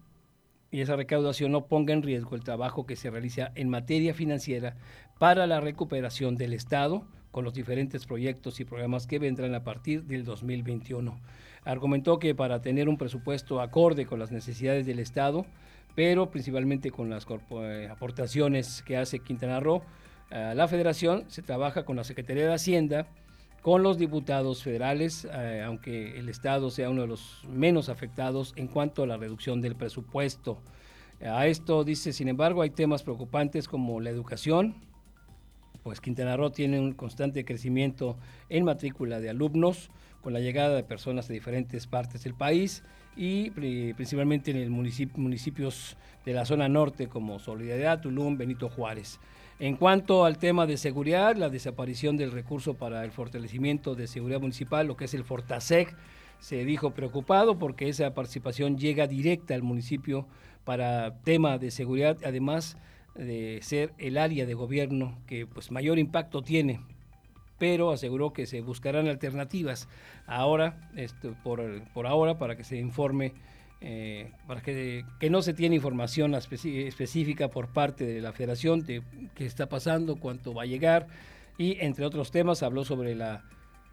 y 0.72 0.82
esa 0.82 0.96
recaudación 0.96 1.52
no 1.52 1.66
ponga 1.66 1.94
en 1.94 2.02
riesgo 2.02 2.36
el 2.36 2.44
trabajo 2.44 2.86
que 2.86 2.96
se 2.96 3.10
realiza 3.10 3.52
en 3.56 3.70
materia 3.70 4.14
financiera 4.14 4.78
para 5.20 5.46
la 5.46 5.60
recuperación 5.60 6.38
del 6.38 6.54
Estado 6.54 7.06
con 7.32 7.44
los 7.44 7.54
diferentes 7.54 8.06
proyectos 8.06 8.60
y 8.60 8.66
programas 8.66 9.08
que 9.08 9.20
vendrán 9.20 9.56
a 9.56 9.64
partir 9.64 10.04
del 10.04 10.24
2021. 10.24 11.20
Argumentó 11.64 12.20
que 12.20 12.34
para 12.34 12.62
tener 12.62 12.90
un 12.90 12.98
presupuesto 12.98 13.62
acorde 13.62 14.06
con 14.06 14.20
las 14.20 14.32
necesidades 14.32 14.86
del 14.86 15.00
Estado, 15.00 15.46
pero 15.96 16.32
principalmente 16.32 16.92
con 16.92 17.10
las 17.10 17.26
eh, 17.52 17.90
aportaciones 17.92 18.82
que 18.82 18.98
hace 18.98 19.20
Quintana 19.20 19.60
Roo. 19.60 19.82
a 20.32 20.54
la 20.56 20.68
federación 20.68 21.26
se 21.28 21.42
trabaja 21.42 21.86
con 21.86 21.96
la 21.96 22.04
Secretaría 22.04 22.48
de 22.48 22.54
Hacienda, 22.54 23.08
con 23.62 23.84
los 23.84 23.98
diputados 23.98 24.64
federales, 24.64 25.28
eh, 25.32 25.62
aunque 25.66 26.18
el 26.18 26.30
Estado 26.30 26.72
sea 26.72 26.90
uno 26.90 27.02
de 27.02 27.08
los 27.08 27.44
menos 27.48 27.90
afectados 27.90 28.54
en 28.56 28.68
cuanto 28.68 29.04
a 29.04 29.08
la 29.08 29.18
reducción 29.18 29.62
del 29.62 29.76
presupuesto. 29.76 30.58
A 31.24 31.46
esto 31.46 31.84
dice, 31.84 32.14
sin 32.14 32.30
embargo, 32.30 32.64
hay 32.64 32.72
temas 32.72 33.04
preocupantes 33.04 33.68
como 33.68 34.00
la 34.00 34.10
educación, 34.10 34.76
pues 35.84 36.02
Quintana 36.02 36.38
Roo 36.38 36.52
tiene 36.52 36.80
un 36.80 36.94
constante 36.94 37.46
crecimiento 37.46 38.18
en 38.50 38.66
matrícula 38.66 39.20
de 39.20 39.30
alumnos, 39.30 39.92
con 40.22 40.34
la 40.34 40.40
llegada 40.40 40.76
de 40.76 40.84
personas 40.84 41.28
de 41.28 41.34
diferentes 41.34 41.88
partes 41.88 42.24
del 42.24 42.34
país 42.34 42.84
y 43.16 43.50
principalmente 43.52 44.52
en 44.52 44.58
el 44.58 44.70
municipios 44.70 45.98
de 46.26 46.34
la 46.34 46.46
zona 46.46 46.70
norte 46.70 47.08
como 47.08 47.40
Solidaridad, 47.40 48.02
Tulum, 48.02 48.38
Benito 48.38 48.70
Juárez. 48.70 49.20
En 49.60 49.76
cuanto 49.76 50.26
al 50.26 50.38
tema 50.38 50.66
de 50.66 50.78
seguridad, 50.78 51.36
la 51.36 51.50
desaparición 51.50 52.18
del 52.18 52.32
recurso 52.32 52.74
para 52.74 53.04
el 53.04 53.12
fortalecimiento 53.12 53.94
de 53.96 54.08
seguridad 54.08 54.40
municipal, 54.40 54.88
lo 54.88 54.96
que 54.96 55.06
es 55.06 55.14
el 55.14 55.24
Fortasec, 55.24 55.96
se 56.40 56.66
dijo 56.66 56.92
preocupado 56.92 57.60
porque 57.60 57.88
esa 57.88 58.14
participación 58.14 58.78
llega 58.78 59.06
directa 59.06 59.54
al 59.54 59.62
municipio 59.62 60.26
para 60.64 61.20
tema 61.24 61.58
de 61.60 61.70
seguridad, 61.70 62.18
además 62.26 62.78
de 63.14 63.60
ser 63.62 63.94
el 63.98 64.18
área 64.18 64.46
de 64.46 64.54
gobierno 64.54 65.18
que 65.28 65.46
pues 65.46 65.70
mayor 65.70 66.00
impacto 66.00 66.42
tiene 66.42 66.80
pero 67.62 67.92
aseguró 67.92 68.34
que 68.34 68.48
se 68.48 68.62
buscarán 68.62 69.08
alternativas 69.08 69.88
ahora, 70.26 70.90
por, 71.44 71.62
por 71.94 72.08
ahora, 72.08 72.40
para 72.40 72.56
que 72.56 72.64
se 72.64 72.76
informe, 72.78 73.36
eh, 73.82 74.32
para 74.48 74.64
que, 74.64 75.06
que, 75.20 75.30
no 75.30 75.44
se 75.44 75.54
tiene 75.54 75.76
información 75.76 76.34
específica 76.34 77.50
por 77.50 77.72
parte 77.72 78.04
de 78.04 78.20
la 78.20 78.32
federación 78.32 78.84
de 78.84 79.04
qué 79.36 79.46
está 79.46 79.70
pasando, 79.70 80.16
cuánto 80.16 80.56
va 80.56 80.64
a 80.64 80.66
llegar, 80.66 81.06
y 81.56 81.78
entre 81.82 82.04
otros 82.04 82.32
temas 82.32 82.64
habló 82.64 82.84
sobre 82.84 83.14
la 83.14 83.44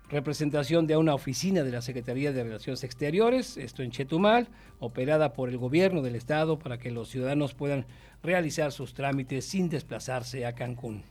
representación 0.08 0.86
de 0.86 0.96
una 0.96 1.12
oficina 1.12 1.62
de 1.62 1.72
la 1.72 1.82
Secretaría 1.82 2.32
de 2.32 2.44
Relaciones 2.44 2.84
Exteriores, 2.84 3.58
esto 3.58 3.82
en 3.82 3.90
Chetumal, 3.90 4.48
operada 4.78 5.34
por 5.34 5.50
el 5.50 5.58
gobierno 5.58 6.00
del 6.00 6.16
estado 6.16 6.58
para 6.58 6.78
que 6.78 6.90
los 6.90 7.10
ciudadanos 7.10 7.52
puedan 7.52 7.84
realizar 8.22 8.72
sus 8.72 8.94
trámites 8.94 9.44
sin 9.44 9.68
desplazarse 9.68 10.46
a 10.46 10.54
Cancún. 10.54 11.04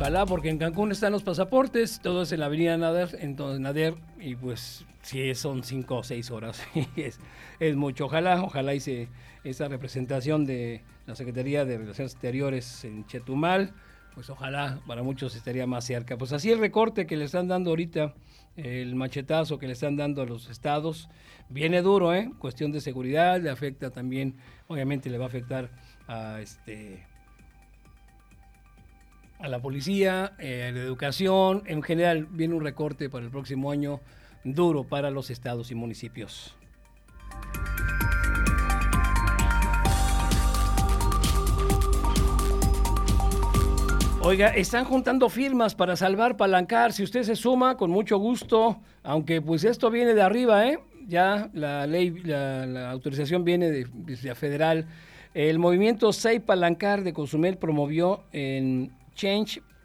Ojalá, 0.00 0.26
porque 0.26 0.48
en 0.48 0.58
Cancún 0.58 0.92
están 0.92 1.10
los 1.10 1.24
pasaportes, 1.24 1.98
todo 2.00 2.22
es 2.22 2.30
en 2.30 2.38
la 2.38 2.46
avenida 2.46 2.76
Nader, 2.76 3.18
entonces 3.20 3.58
Nader, 3.58 3.96
y 4.20 4.36
pues 4.36 4.86
si 5.02 5.34
son 5.34 5.64
cinco 5.64 5.96
o 5.96 6.02
seis 6.04 6.30
horas, 6.30 6.62
es, 6.96 7.18
es 7.58 7.74
mucho. 7.74 8.06
Ojalá, 8.06 8.44
ojalá 8.44 8.74
hice 8.74 9.08
esa 9.42 9.66
representación 9.66 10.46
de 10.46 10.84
la 11.04 11.16
Secretaría 11.16 11.64
de 11.64 11.78
Relaciones 11.78 12.12
Exteriores 12.12 12.84
en 12.84 13.06
Chetumal, 13.06 13.74
pues 14.14 14.30
ojalá 14.30 14.78
para 14.86 15.02
muchos 15.02 15.34
estaría 15.34 15.66
más 15.66 15.84
cerca. 15.84 16.16
Pues 16.16 16.32
así 16.32 16.52
el 16.52 16.60
recorte 16.60 17.04
que 17.04 17.16
le 17.16 17.24
están 17.24 17.48
dando 17.48 17.70
ahorita, 17.70 18.14
el 18.54 18.94
machetazo 18.94 19.58
que 19.58 19.66
le 19.66 19.72
están 19.72 19.96
dando 19.96 20.22
a 20.22 20.26
los 20.26 20.48
estados, 20.48 21.08
viene 21.48 21.82
duro, 21.82 22.14
¿eh? 22.14 22.30
Cuestión 22.38 22.70
de 22.70 22.80
seguridad, 22.80 23.40
le 23.40 23.50
afecta 23.50 23.90
también, 23.90 24.36
obviamente 24.68 25.10
le 25.10 25.18
va 25.18 25.24
a 25.24 25.28
afectar 25.28 25.70
a 26.06 26.40
este 26.40 27.04
a 29.38 29.48
la 29.48 29.60
policía, 29.60 30.32
eh, 30.38 30.68
a 30.68 30.72
la 30.72 30.80
educación, 30.80 31.62
en 31.66 31.82
general 31.82 32.26
viene 32.30 32.54
un 32.54 32.62
recorte 32.62 33.08
para 33.08 33.24
el 33.24 33.30
próximo 33.30 33.70
año 33.70 34.00
duro 34.44 34.84
para 34.84 35.10
los 35.10 35.30
estados 35.30 35.70
y 35.70 35.74
municipios. 35.74 36.54
Oiga, 44.20 44.48
están 44.48 44.84
juntando 44.84 45.28
firmas 45.28 45.74
para 45.74 45.96
salvar 45.96 46.36
Palancar. 46.36 46.92
Si 46.92 47.02
usted 47.02 47.22
se 47.22 47.36
suma, 47.36 47.76
con 47.76 47.90
mucho 47.90 48.18
gusto, 48.18 48.80
aunque 49.02 49.40
pues 49.40 49.64
esto 49.64 49.90
viene 49.90 50.12
de 50.12 50.22
arriba, 50.22 50.66
¿eh? 50.66 50.80
Ya 51.06 51.48
la 51.54 51.86
ley, 51.86 52.10
la, 52.10 52.90
autorización 52.90 53.44
viene 53.44 53.70
de, 53.70 53.86
de, 53.90 54.34
federal. 54.34 54.86
El 55.32 55.58
movimiento 55.58 56.12
6 56.12 56.42
Palancar 56.42 57.04
de 57.04 57.14
Consumel 57.14 57.56
promovió 57.56 58.24
en 58.32 58.90
change.org 59.18 59.78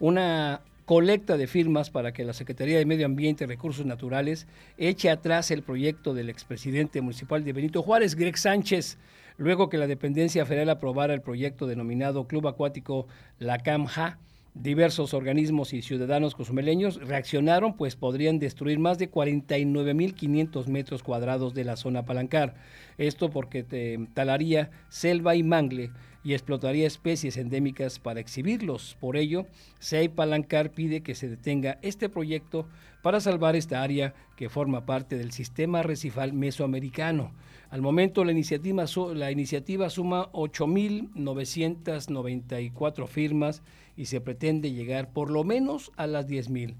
una 0.00 0.60
colecta 0.84 1.36
de 1.36 1.46
firmas 1.46 1.90
para 1.90 2.12
que 2.12 2.24
la 2.24 2.32
Secretaría 2.32 2.78
de 2.78 2.86
Medio 2.86 3.06
Ambiente 3.06 3.44
y 3.44 3.46
Recursos 3.46 3.86
Naturales 3.86 4.46
eche 4.76 5.10
atrás 5.10 5.50
el 5.50 5.62
proyecto 5.62 6.14
del 6.14 6.30
expresidente 6.30 7.00
municipal 7.00 7.44
de 7.44 7.52
Benito 7.52 7.82
Juárez, 7.82 8.14
Greg 8.14 8.38
Sánchez, 8.38 8.98
luego 9.36 9.68
que 9.68 9.78
la 9.78 9.86
dependencia 9.86 10.46
federal 10.46 10.70
aprobara 10.70 11.14
el 11.14 11.20
proyecto 11.20 11.66
denominado 11.66 12.26
Club 12.26 12.48
Acuático 12.48 13.06
La 13.38 13.58
Camja. 13.58 14.18
Diversos 14.54 15.14
organismos 15.14 15.72
y 15.72 15.82
ciudadanos 15.82 16.34
cozumeleños 16.34 16.96
reaccionaron, 17.06 17.76
pues 17.76 17.94
podrían 17.94 18.38
destruir 18.40 18.78
más 18.80 18.98
de 18.98 19.10
49.500 19.10 20.66
metros 20.66 21.02
cuadrados 21.02 21.54
de 21.54 21.64
la 21.64 21.76
zona 21.76 22.06
palancar. 22.06 22.54
Esto 22.96 23.30
porque 23.30 23.62
te 23.62 24.00
talaría 24.14 24.70
selva 24.88 25.36
y 25.36 25.44
mangle 25.44 25.90
y 26.28 26.34
explotaría 26.34 26.86
especies 26.86 27.38
endémicas 27.38 27.98
para 27.98 28.20
exhibirlos. 28.20 28.98
Por 29.00 29.16
ello, 29.16 29.46
SEI 29.78 30.10
Palancar 30.10 30.72
pide 30.72 31.00
que 31.00 31.14
se 31.14 31.26
detenga 31.26 31.78
este 31.80 32.10
proyecto 32.10 32.68
para 33.00 33.18
salvar 33.18 33.56
esta 33.56 33.82
área 33.82 34.12
que 34.36 34.50
forma 34.50 34.84
parte 34.84 35.16
del 35.16 35.32
sistema 35.32 35.82
recifal 35.82 36.34
mesoamericano. 36.34 37.32
Al 37.70 37.80
momento 37.80 38.24
la 38.24 38.32
iniciativa, 38.32 38.84
la 39.14 39.30
iniciativa 39.30 39.88
suma 39.88 40.30
8.994 40.32 43.06
firmas 43.06 43.62
y 43.96 44.04
se 44.04 44.20
pretende 44.20 44.72
llegar 44.72 45.14
por 45.14 45.30
lo 45.30 45.44
menos 45.44 45.92
a 45.96 46.06
las 46.06 46.28
10.000. 46.28 46.74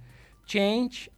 Change.org, 0.44 1.08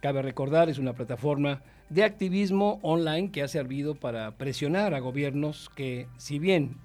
cabe 0.00 0.22
recordar, 0.22 0.68
es 0.68 0.78
una 0.78 0.94
plataforma 0.94 1.62
de 1.92 2.04
activismo 2.04 2.78
online 2.82 3.30
que 3.30 3.42
ha 3.42 3.48
servido 3.48 3.94
para 3.94 4.38
presionar 4.38 4.94
a 4.94 5.00
gobiernos 5.00 5.68
que, 5.76 6.06
si 6.16 6.38
bien 6.38 6.76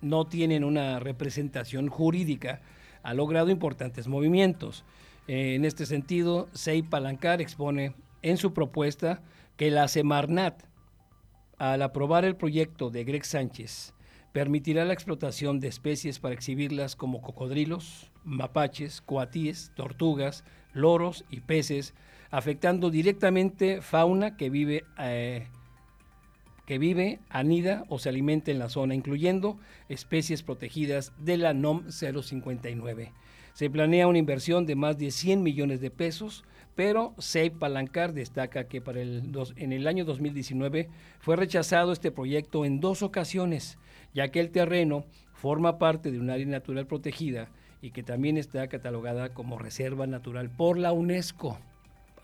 no 0.00 0.24
tienen 0.24 0.64
una 0.64 0.98
representación 0.98 1.88
jurídica, 1.88 2.62
ha 3.04 3.14
logrado 3.14 3.50
importantes 3.50 4.08
movimientos. 4.08 4.84
En 5.28 5.64
este 5.64 5.86
sentido, 5.86 6.48
Sei 6.52 6.82
Palancar 6.82 7.40
expone 7.40 7.94
en 8.22 8.38
su 8.38 8.52
propuesta 8.52 9.22
que 9.56 9.70
la 9.70 9.86
Semarnat, 9.86 10.64
al 11.58 11.80
aprobar 11.82 12.24
el 12.24 12.34
proyecto 12.34 12.90
de 12.90 13.04
Greg 13.04 13.24
Sánchez, 13.24 13.94
permitirá 14.32 14.84
la 14.84 14.94
explotación 14.94 15.60
de 15.60 15.68
especies 15.68 16.18
para 16.18 16.34
exhibirlas 16.34 16.96
como 16.96 17.22
cocodrilos, 17.22 18.10
mapaches, 18.24 19.00
coatíes, 19.00 19.70
tortugas, 19.76 20.42
loros 20.72 21.24
y 21.30 21.40
peces 21.42 21.94
afectando 22.30 22.90
directamente 22.90 23.80
fauna 23.82 24.36
que 24.36 24.50
vive, 24.50 24.84
eh, 24.98 25.46
que 26.66 26.78
vive, 26.78 27.20
anida 27.28 27.84
o 27.88 27.98
se 27.98 28.08
alimenta 28.08 28.50
en 28.50 28.58
la 28.58 28.68
zona, 28.68 28.94
incluyendo 28.94 29.58
especies 29.88 30.42
protegidas 30.42 31.12
de 31.18 31.36
la 31.36 31.54
NOM 31.54 31.90
059. 31.90 33.12
Se 33.52 33.70
planea 33.70 34.08
una 34.08 34.18
inversión 34.18 34.66
de 34.66 34.74
más 34.74 34.98
de 34.98 35.10
100 35.10 35.42
millones 35.42 35.80
de 35.80 35.90
pesos, 35.90 36.44
pero 36.74 37.14
Sey 37.18 37.48
Palancar 37.48 38.12
destaca 38.12 38.64
que 38.68 38.82
para 38.82 39.00
el 39.00 39.32
en 39.56 39.72
el 39.72 39.86
año 39.86 40.04
2019 40.04 40.90
fue 41.20 41.36
rechazado 41.36 41.92
este 41.92 42.10
proyecto 42.10 42.66
en 42.66 42.80
dos 42.80 43.02
ocasiones, 43.02 43.78
ya 44.12 44.28
que 44.28 44.40
el 44.40 44.50
terreno 44.50 45.06
forma 45.32 45.78
parte 45.78 46.10
de 46.10 46.18
un 46.18 46.28
área 46.28 46.44
natural 46.46 46.86
protegida 46.86 47.48
y 47.80 47.92
que 47.92 48.02
también 48.02 48.36
está 48.36 48.66
catalogada 48.68 49.32
como 49.32 49.58
reserva 49.58 50.06
natural 50.06 50.50
por 50.50 50.76
la 50.76 50.92
UNESCO 50.92 51.58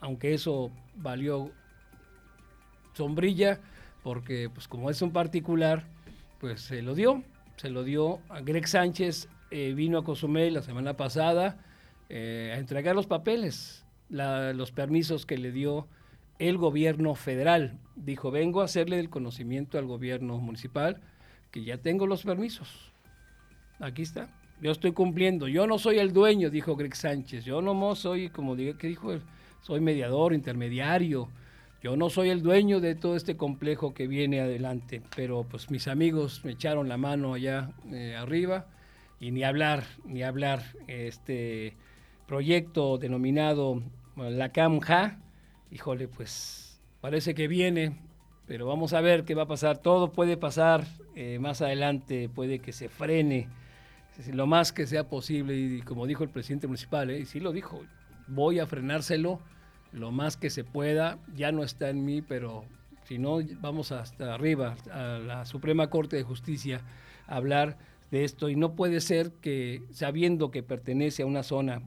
aunque 0.03 0.33
eso 0.33 0.69
valió 0.97 1.49
sombrilla, 2.93 3.61
porque 4.03 4.49
pues 4.53 4.67
como 4.67 4.89
es 4.89 5.01
un 5.01 5.13
particular, 5.13 5.85
pues 6.41 6.59
se 6.59 6.81
lo 6.81 6.93
dio, 6.93 7.23
se 7.55 7.69
lo 7.69 7.85
dio 7.85 8.19
a 8.27 8.41
Greg 8.41 8.67
Sánchez, 8.67 9.29
eh, 9.49 9.73
vino 9.73 9.97
a 9.97 10.03
Cozumel 10.03 10.55
la 10.55 10.61
semana 10.61 10.97
pasada 10.97 11.57
eh, 12.09 12.51
a 12.53 12.59
entregar 12.59 12.95
los 12.95 13.07
papeles, 13.07 13.85
los 14.09 14.71
permisos 14.73 15.25
que 15.25 15.37
le 15.37 15.53
dio 15.53 15.87
el 16.37 16.57
gobierno 16.57 17.15
federal. 17.15 17.79
Dijo, 17.95 18.29
vengo 18.29 18.59
a 18.59 18.65
hacerle 18.65 18.99
el 18.99 19.09
conocimiento 19.09 19.77
al 19.77 19.85
gobierno 19.85 20.37
municipal 20.37 20.99
que 21.49 21.63
ya 21.63 21.77
tengo 21.77 22.07
los 22.07 22.23
permisos. 22.23 22.91
Aquí 23.79 24.01
está. 24.01 24.27
Yo 24.61 24.71
estoy 24.71 24.91
cumpliendo. 24.91 25.47
Yo 25.47 25.65
no 25.65 25.79
soy 25.79 25.99
el 25.99 26.11
dueño, 26.11 26.49
dijo 26.49 26.75
Greg 26.75 26.93
Sánchez. 26.93 27.45
Yo 27.45 27.61
no 27.61 27.95
soy, 27.95 28.29
como 28.29 28.57
digo, 28.57 28.77
¿qué 28.77 28.87
dijo 28.87 29.13
él? 29.13 29.21
Soy 29.63 29.79
mediador, 29.79 30.33
intermediario. 30.33 31.29
Yo 31.81 31.95
no 31.95 32.09
soy 32.09 32.29
el 32.29 32.43
dueño 32.43 32.81
de 32.81 32.95
todo 32.95 33.15
este 33.15 33.35
complejo 33.35 33.93
que 33.93 34.07
viene 34.07 34.41
adelante, 34.41 35.01
pero 35.15 35.43
pues 35.43 35.71
mis 35.71 35.87
amigos 35.87 36.41
me 36.43 36.51
echaron 36.51 36.87
la 36.89 36.97
mano 36.97 37.33
allá 37.33 37.71
eh, 37.91 38.15
arriba 38.17 38.67
y 39.19 39.31
ni 39.31 39.43
hablar, 39.43 39.85
ni 40.05 40.21
hablar. 40.21 40.63
Este 40.87 41.75
proyecto 42.27 42.97
denominado 42.97 43.81
La 44.17 44.49
Camja, 44.49 45.19
híjole, 45.71 46.09
pues 46.09 46.81
parece 46.99 47.33
que 47.33 47.47
viene, 47.47 47.97
pero 48.45 48.67
vamos 48.67 48.91
a 48.91 48.99
ver 48.99 49.23
qué 49.23 49.33
va 49.33 49.43
a 49.43 49.47
pasar. 49.47 49.77
Todo 49.77 50.11
puede 50.11 50.35
pasar 50.35 50.85
eh, 51.15 51.39
más 51.39 51.61
adelante, 51.61 52.27
puede 52.27 52.59
que 52.59 52.73
se 52.73 52.89
frene 52.89 53.47
lo 54.31 54.45
más 54.45 54.73
que 54.73 54.87
sea 54.87 55.07
posible 55.07 55.55
y 55.55 55.81
como 55.81 56.05
dijo 56.05 56.23
el 56.23 56.29
presidente 56.29 56.67
municipal, 56.67 57.09
eh, 57.09 57.19
y 57.19 57.25
sí 57.25 57.39
lo 57.39 57.51
dijo, 57.51 57.81
voy 58.27 58.59
a 58.59 58.67
frenárselo 58.67 59.39
lo 59.93 60.11
más 60.11 60.37
que 60.37 60.49
se 60.49 60.63
pueda. 60.63 61.19
Ya 61.35 61.51
no 61.51 61.63
está 61.63 61.89
en 61.89 62.03
mí, 62.03 62.21
pero 62.21 62.65
si 63.05 63.17
no, 63.17 63.39
vamos 63.61 63.91
hasta 63.91 64.33
arriba, 64.33 64.75
a 64.91 65.19
la 65.19 65.45
Suprema 65.45 65.89
Corte 65.89 66.15
de 66.15 66.23
Justicia, 66.23 66.81
a 67.27 67.35
hablar 67.37 67.77
de 68.11 68.23
esto. 68.23 68.49
Y 68.49 68.55
no 68.55 68.75
puede 68.75 69.01
ser 69.01 69.31
que, 69.41 69.83
sabiendo 69.91 70.51
que 70.51 70.63
pertenece 70.63 71.23
a 71.23 71.25
una 71.25 71.43
zona 71.43 71.81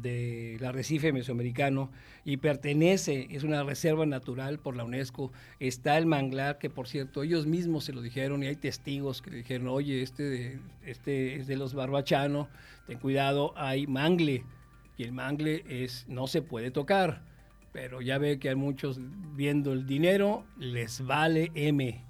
del 0.00 0.64
arrecife 0.64 1.12
mesoamericano 1.12 1.90
y 2.24 2.38
pertenece, 2.38 3.28
es 3.30 3.42
una 3.42 3.62
reserva 3.62 4.06
natural 4.06 4.58
por 4.58 4.76
la 4.76 4.84
UNESCO, 4.84 5.32
está 5.60 5.98
el 5.98 6.06
manglar, 6.06 6.58
que 6.58 6.70
por 6.70 6.88
cierto 6.88 7.22
ellos 7.22 7.46
mismos 7.46 7.84
se 7.84 7.92
lo 7.92 8.00
dijeron 8.00 8.42
y 8.42 8.46
hay 8.46 8.56
testigos 8.56 9.20
que 9.20 9.30
dijeron, 9.30 9.68
oye, 9.68 10.02
este, 10.02 10.58
este 10.86 11.36
es 11.36 11.46
de 11.46 11.56
los 11.56 11.74
barbachanos, 11.74 12.48
ten 12.86 12.98
cuidado, 12.98 13.52
hay 13.56 13.86
mangle, 13.86 14.44
y 14.96 15.04
el 15.04 15.12
mangle 15.12 15.64
es 15.68 16.06
no 16.08 16.26
se 16.26 16.42
puede 16.42 16.70
tocar, 16.70 17.22
pero 17.72 18.00
ya 18.02 18.18
ve 18.18 18.38
que 18.38 18.50
hay 18.50 18.54
muchos 18.54 18.98
viendo 19.34 19.72
el 19.72 19.86
dinero, 19.86 20.44
les 20.58 21.04
vale 21.04 21.50
M. 21.54 22.04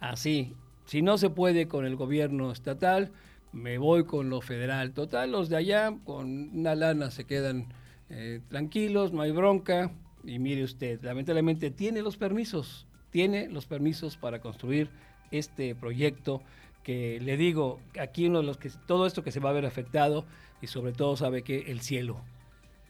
Así, 0.00 0.54
si 0.84 1.02
no 1.02 1.18
se 1.18 1.30
puede 1.30 1.68
con 1.68 1.84
el 1.84 1.96
gobierno 1.96 2.52
estatal, 2.52 3.12
me 3.52 3.78
voy 3.78 4.04
con 4.04 4.30
lo 4.30 4.40
federal. 4.40 4.92
Total, 4.92 5.30
los 5.30 5.48
de 5.48 5.56
allá 5.56 5.96
con 6.04 6.50
una 6.58 6.74
lana 6.74 7.10
se 7.10 7.24
quedan 7.24 7.68
eh, 8.10 8.40
tranquilos, 8.48 9.12
no 9.12 9.22
hay 9.22 9.32
bronca. 9.32 9.92
Y 10.24 10.38
mire 10.38 10.64
usted, 10.64 11.02
lamentablemente 11.02 11.70
tiene 11.70 12.02
los 12.02 12.16
permisos, 12.16 12.86
tiene 13.10 13.48
los 13.48 13.66
permisos 13.66 14.16
para 14.16 14.40
construir 14.40 14.88
este 15.30 15.74
proyecto 15.74 16.42
que 16.82 17.18
le 17.20 17.36
digo, 17.36 17.80
aquí 17.98 18.26
uno 18.26 18.40
de 18.40 18.46
los 18.46 18.58
que 18.58 18.70
todo 18.86 19.06
esto 19.06 19.22
que 19.22 19.32
se 19.32 19.40
va 19.40 19.50
a 19.50 19.54
ver 19.54 19.66
afectado 19.66 20.24
y 20.64 20.66
sobre 20.66 20.92
todo 20.92 21.14
sabe 21.14 21.42
que 21.42 21.70
el 21.70 21.80
cielo, 21.80 22.22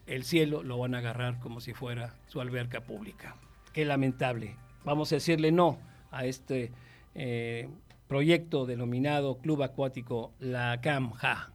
el 0.07 0.23
cielo 0.23 0.63
lo 0.63 0.79
van 0.79 0.95
a 0.95 0.99
agarrar 0.99 1.41
como 1.41 1.61
si 1.61 1.75
fuera 1.75 2.15
su 2.29 2.41
alberca 2.41 2.83
pública. 2.83 3.37
Qué 3.73 3.85
lamentable. 3.85 4.57
Vamos 4.85 5.11
a 5.11 5.17
decirle 5.17 5.51
no 5.51 5.79
a 6.13 6.25
este 6.25 6.71
eh, 7.17 7.69
proyecto 8.07 8.65
denominado 8.65 9.39
Club 9.39 9.65
Acuático 9.65 10.33
La 10.39 10.81
Camja. 10.81 11.51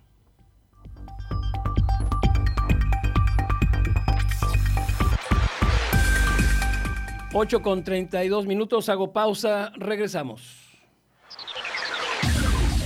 8 7.31 7.61
con 7.61 7.83
32 7.85 8.45
minutos, 8.45 8.89
hago 8.89 9.13
pausa, 9.13 9.71
regresamos. 9.77 10.58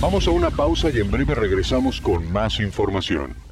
Vamos 0.00 0.28
a 0.28 0.30
una 0.30 0.50
pausa 0.50 0.90
y 0.90 0.98
en 0.98 1.10
breve 1.10 1.34
regresamos 1.34 2.00
con 2.00 2.30
más 2.30 2.60
información. 2.60 3.43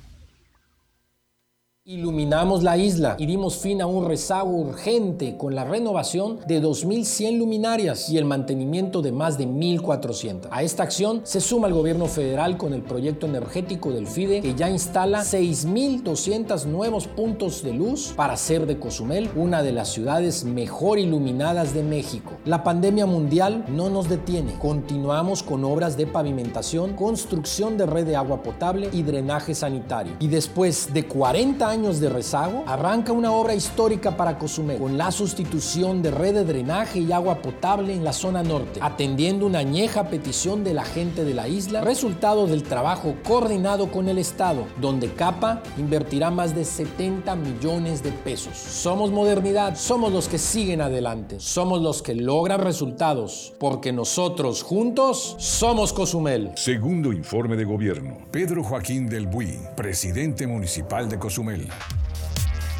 Iluminamos 1.84 2.62
la 2.62 2.76
isla 2.76 3.16
y 3.18 3.26
dimos 3.26 3.56
fin 3.56 3.82
a 3.82 3.86
un 3.86 4.06
rezago 4.06 4.50
urgente 4.50 5.36
con 5.36 5.56
la 5.56 5.64
renovación 5.64 6.38
de 6.46 6.62
2.100 6.62 7.38
luminarias 7.38 8.08
y 8.08 8.18
el 8.18 8.24
mantenimiento 8.24 9.02
de 9.02 9.10
más 9.10 9.36
de 9.36 9.48
1.400. 9.48 10.46
A 10.52 10.62
esta 10.62 10.84
acción 10.84 11.22
se 11.24 11.40
suma 11.40 11.66
el 11.66 11.74
gobierno 11.74 12.06
federal 12.06 12.56
con 12.56 12.72
el 12.72 12.82
proyecto 12.82 13.26
energético 13.26 13.90
del 13.90 14.06
FIDE 14.06 14.42
que 14.42 14.54
ya 14.54 14.70
instala 14.70 15.22
6.200 15.22 16.66
nuevos 16.66 17.08
puntos 17.08 17.64
de 17.64 17.72
luz 17.72 18.12
para 18.14 18.34
hacer 18.34 18.66
de 18.66 18.78
Cozumel 18.78 19.28
una 19.34 19.64
de 19.64 19.72
las 19.72 19.88
ciudades 19.88 20.44
mejor 20.44 21.00
iluminadas 21.00 21.74
de 21.74 21.82
México. 21.82 22.34
La 22.44 22.62
pandemia 22.62 23.06
mundial 23.06 23.64
no 23.66 23.90
nos 23.90 24.08
detiene. 24.08 24.56
Continuamos 24.60 25.42
con 25.42 25.64
obras 25.64 25.96
de 25.96 26.06
pavimentación, 26.06 26.94
construcción 26.94 27.76
de 27.76 27.86
red 27.86 28.06
de 28.06 28.14
agua 28.14 28.44
potable 28.44 28.88
y 28.92 29.02
drenaje 29.02 29.56
sanitario. 29.56 30.12
Y 30.20 30.28
después 30.28 30.94
de 30.94 31.08
40 31.08 31.72
años 31.72 31.72
de 31.82 32.08
rezago, 32.08 32.64
arranca 32.66 33.12
una 33.12 33.32
obra 33.32 33.54
histórica 33.54 34.16
para 34.16 34.38
Cozumel, 34.38 34.78
con 34.78 34.96
la 34.96 35.10
sustitución 35.10 36.00
de 36.00 36.10
red 36.10 36.34
de 36.34 36.44
drenaje 36.44 37.00
y 37.00 37.10
agua 37.12 37.42
potable 37.42 37.92
en 37.92 38.04
la 38.04 38.12
zona 38.12 38.42
norte, 38.42 38.78
atendiendo 38.80 39.46
una 39.46 39.58
añeja 39.58 40.08
petición 40.08 40.64
de 40.64 40.74
la 40.74 40.84
gente 40.84 41.24
de 41.24 41.34
la 41.34 41.48
isla, 41.48 41.80
resultado 41.80 42.46
del 42.46 42.62
trabajo 42.62 43.16
coordinado 43.26 43.90
con 43.90 44.08
el 44.08 44.18
Estado, 44.18 44.66
donde 44.80 45.12
CAPA 45.12 45.62
invertirá 45.76 46.30
más 46.30 46.54
de 46.54 46.64
70 46.64 47.34
millones 47.36 48.02
de 48.02 48.12
pesos. 48.12 48.56
Somos 48.56 49.10
modernidad, 49.10 49.76
somos 49.76 50.12
los 50.12 50.28
que 50.28 50.38
siguen 50.38 50.80
adelante, 50.80 51.40
somos 51.40 51.82
los 51.82 52.02
que 52.02 52.14
logran 52.14 52.60
resultados, 52.60 53.52
porque 53.58 53.92
nosotros 53.92 54.62
juntos 54.62 55.34
somos 55.38 55.92
Cozumel. 55.92 56.52
Segundo 56.56 57.12
informe 57.12 57.56
de 57.56 57.64
gobierno. 57.64 58.18
Pedro 58.30 58.62
Joaquín 58.62 59.08
del 59.08 59.26
Buy, 59.26 59.58
presidente 59.76 60.46
municipal 60.46 61.08
de 61.08 61.18
Cozumel. 61.18 61.61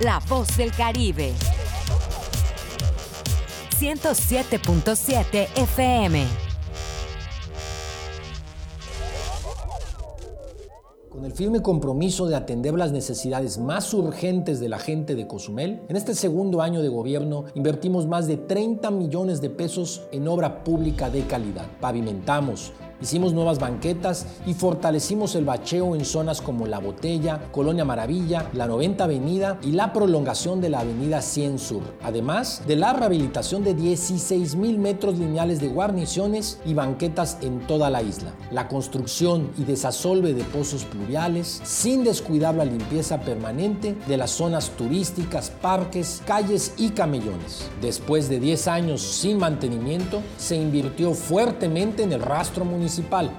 La 0.01 0.19
voz 0.29 0.57
del 0.57 0.73
Caribe. 0.73 1.33
107.7 3.79 5.49
FM. 5.57 6.25
Con 11.09 11.25
el 11.25 11.33
firme 11.33 11.63
compromiso 11.63 12.27
de 12.27 12.37
atender 12.37 12.75
las 12.75 12.91
necesidades 12.93 13.59
más 13.59 13.93
urgentes 13.93 14.61
de 14.61 14.69
la 14.69 14.79
gente 14.79 15.15
de 15.15 15.27
Cozumel, 15.27 15.83
en 15.89 15.97
este 15.97 16.15
segundo 16.15 16.63
año 16.63 16.81
de 16.81 16.89
gobierno 16.89 17.45
invertimos 17.55 18.07
más 18.07 18.27
de 18.27 18.37
30 18.39 18.91
millones 18.91 19.41
de 19.41 19.51
pesos 19.51 20.03
en 20.11 20.27
obra 20.27 20.65
pública 20.65 21.11
de 21.11 21.23
calidad. 21.27 21.67
Pavimentamos, 21.81 22.73
Hicimos 23.03 23.33
nuevas 23.33 23.59
banquetas 23.59 24.27
y 24.47 24.55
fortalecimos 24.55 25.35
el 25.35 25.45
bacheo 25.45 25.97
en 25.97 26.05
zonas 26.05 26.41
como 26.41 26.69
La 26.69 26.79
Botella, 26.79 27.49
Colonia 27.51 27.85
Maravilla, 27.85 28.49
la 28.53 28.69
90 28.69 29.03
Avenida 29.03 29.59
y 29.61 29.73
la 29.73 29.93
prolongación 29.93 30.61
de 30.61 30.71
la 30.71 30.79
Avenida 30.79 31.21
100 31.21 31.59
Sur. 31.59 31.83
Además 32.05 32.63
de 32.65 32.77
la 32.77 32.93
rehabilitación 32.93 33.65
de 33.65 33.75
16 33.75 34.55
mil 34.55 34.79
metros 34.79 35.19
lineales 35.19 35.61
de 35.61 35.67
guarniciones 35.67 36.61
y 36.65 36.75
banquetas 36.75 37.39
en 37.41 37.67
toda 37.67 37.91
la 37.91 38.03
isla. 38.03 38.35
La 38.53 38.69
construcción 38.69 39.51
y 39.59 39.65
desasolve 39.65 40.33
de 40.33 40.45
pozos 40.45 40.85
pluviales 40.85 41.61
sin 41.65 42.05
descuidar 42.05 42.55
la 42.55 42.65
limpieza 42.65 43.23
permanente 43.23 43.97
de 44.07 44.17
las 44.17 44.31
zonas 44.31 44.71
turísticas, 44.79 45.51
parques, 45.51 46.23
calles 46.25 46.75
y 46.77 46.91
camellones. 46.91 47.69
Después 47.81 48.29
de 48.29 48.39
10 48.39 48.69
años 48.69 49.03
sin 49.03 49.39
mantenimiento, 49.39 50.23
se 50.39 50.55
invirtió 50.55 51.15
fuertemente 51.15 52.05
en 52.05 52.13
el 52.13 52.23
rastro 52.23 52.65
municipal 52.65 52.92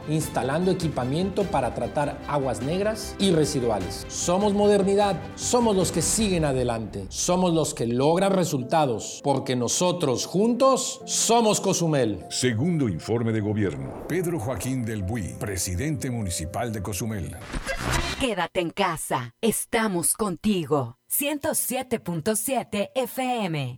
instalando 0.10 0.72
equipamiento 0.72 1.44
para 1.44 1.74
tratar 1.74 2.20
aguas 2.28 2.62
negras 2.62 3.16
y 3.20 3.32
residuales. 3.32 4.06
Somos 4.08 4.54
modernidad, 4.54 5.20
somos 5.36 5.76
los 5.76 5.92
que 5.92 6.02
siguen 6.02 6.46
adelante, 6.46 7.06
somos 7.10 7.54
los 7.54 7.74
que 7.74 7.88
logran 7.88 8.32
resultados, 8.32 9.22
porque 9.24 9.56
nosotros 9.56 10.26
juntos 10.26 11.02
somos 11.06 11.60
Cozumel. 11.62 12.26
Segundo 12.30 12.90
informe 12.90 13.32
de 13.32 13.42
gobierno. 13.42 14.06
Pedro 14.08 14.40
Joaquín 14.40 14.86
del 14.86 15.04
Buy, 15.04 15.36
presidente 15.40 16.10
municipal 16.10 16.72
de 16.72 16.82
Cozumel. 16.82 17.36
Quédate 18.20 18.62
en 18.62 18.70
casa, 18.70 19.36
estamos 19.42 20.14
contigo. 20.14 20.98
107.7 21.10 22.90
FM. 22.96 23.76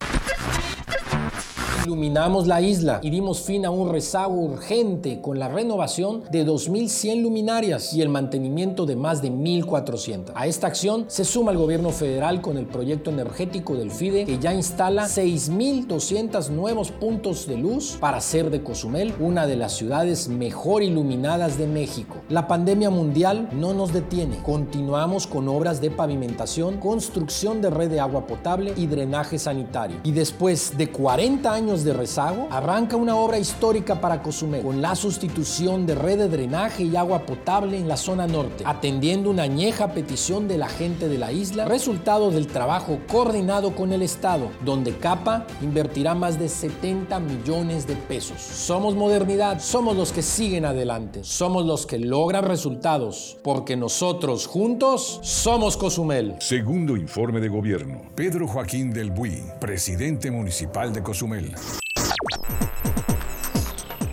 Iluminamos 1.85 2.47
la 2.47 2.61
isla 2.61 2.99
y 3.03 3.11
dimos 3.11 3.41
fin 3.41 3.63
a 3.63 3.69
un 3.69 3.91
rezago 3.91 4.33
urgente 4.33 5.21
con 5.21 5.37
la 5.37 5.49
renovación 5.49 6.23
de 6.31 6.43
2.100 6.43 7.21
luminarias 7.21 7.93
y 7.93 8.01
el 8.01 8.09
mantenimiento 8.09 8.87
de 8.87 8.95
más 8.95 9.21
de 9.21 9.31
1.400. 9.31 10.31
A 10.33 10.47
esta 10.47 10.65
acción 10.65 11.05
se 11.09 11.23
suma 11.23 11.51
el 11.51 11.59
gobierno 11.59 11.91
federal 11.91 12.41
con 12.41 12.57
el 12.57 12.65
proyecto 12.65 13.11
energético 13.11 13.75
del 13.75 13.91
FIDE 13.91 14.25
que 14.25 14.39
ya 14.39 14.51
instala 14.51 15.03
6.200 15.03 16.49
nuevos 16.49 16.89
puntos 16.89 17.45
de 17.45 17.57
luz 17.57 17.97
para 17.99 18.17
hacer 18.17 18.49
de 18.49 18.63
Cozumel 18.63 19.13
una 19.19 19.45
de 19.45 19.55
las 19.55 19.73
ciudades 19.73 20.27
mejor 20.27 20.81
iluminadas 20.81 21.59
de 21.59 21.67
México. 21.67 22.15
La 22.29 22.47
pandemia 22.47 22.89
mundial 22.89 23.47
no 23.53 23.75
nos 23.75 23.93
detiene. 23.93 24.41
Continuamos 24.41 25.27
con 25.27 25.47
obras 25.47 25.81
de 25.81 25.91
pavimentación, 25.91 26.79
construcción 26.79 27.61
de 27.61 27.69
red 27.69 27.91
de 27.91 27.99
agua 27.99 28.25
potable 28.25 28.73
y 28.75 28.87
drenaje 28.87 29.37
sanitario. 29.37 29.97
Y 30.03 30.13
después 30.13 30.75
de 30.79 30.91
40 30.91 31.53
años 31.53 31.74
de 31.83 31.93
rezago, 31.93 32.47
arranca 32.51 32.95
una 32.95 33.15
obra 33.15 33.39
histórica 33.39 33.99
para 33.99 34.21
Cozumel, 34.21 34.63
con 34.63 34.81
la 34.81 34.95
sustitución 34.95 35.85
de 35.85 35.95
red 35.95 36.17
de 36.17 36.29
drenaje 36.29 36.83
y 36.83 36.95
agua 36.95 37.25
potable 37.25 37.77
en 37.77 37.87
la 37.87 37.97
zona 37.97 38.27
norte, 38.27 38.63
atendiendo 38.65 39.29
una 39.29 39.43
añeja 39.43 39.93
petición 39.93 40.47
de 40.47 40.57
la 40.57 40.69
gente 40.69 41.07
de 41.07 41.17
la 41.17 41.31
isla, 41.31 41.65
resultado 41.65 42.31
del 42.31 42.47
trabajo 42.47 42.99
coordinado 43.11 43.75
con 43.75 43.91
el 43.93 44.01
Estado, 44.01 44.49
donde 44.63 44.97
CAPA 44.97 45.45
invertirá 45.61 46.15
más 46.15 46.39
de 46.39 46.49
70 46.49 47.19
millones 47.19 47.87
de 47.87 47.95
pesos. 47.95 48.41
Somos 48.41 48.95
modernidad, 48.95 49.59
somos 49.59 49.95
los 49.95 50.11
que 50.11 50.21
siguen 50.21 50.65
adelante, 50.65 51.23
somos 51.23 51.65
los 51.65 51.85
que 51.85 51.99
logran 51.99 52.45
resultados, 52.45 53.37
porque 53.43 53.75
nosotros 53.75 54.47
juntos 54.47 55.19
somos 55.23 55.77
Cozumel. 55.77 56.35
Segundo 56.39 56.97
informe 56.97 57.39
de 57.39 57.49
gobierno. 57.49 58.01
Pedro 58.15 58.47
Joaquín 58.47 58.91
del 58.93 59.11
Buy, 59.11 59.43
presidente 59.59 60.31
municipal 60.31 60.93
de 60.93 61.03
Cozumel. 61.03 61.53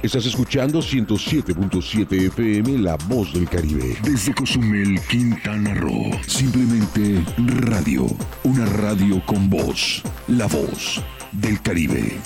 Estás 0.02 0.26
escuchando 0.26 0.80
107.7 0.80 2.26
FM 2.26 2.78
La 2.78 2.96
Voz 3.06 3.32
del 3.32 3.48
Caribe. 3.48 3.96
Desde 4.02 4.34
Cozumel, 4.34 5.00
Quintana 5.08 5.74
Roo. 5.74 6.10
Simplemente 6.26 7.24
radio. 7.38 8.06
Una 8.42 8.66
radio 8.66 9.24
con 9.24 9.48
voz. 9.48 10.02
La 10.26 10.46
Voz 10.48 11.00
del 11.30 11.62
Caribe. 11.62 12.18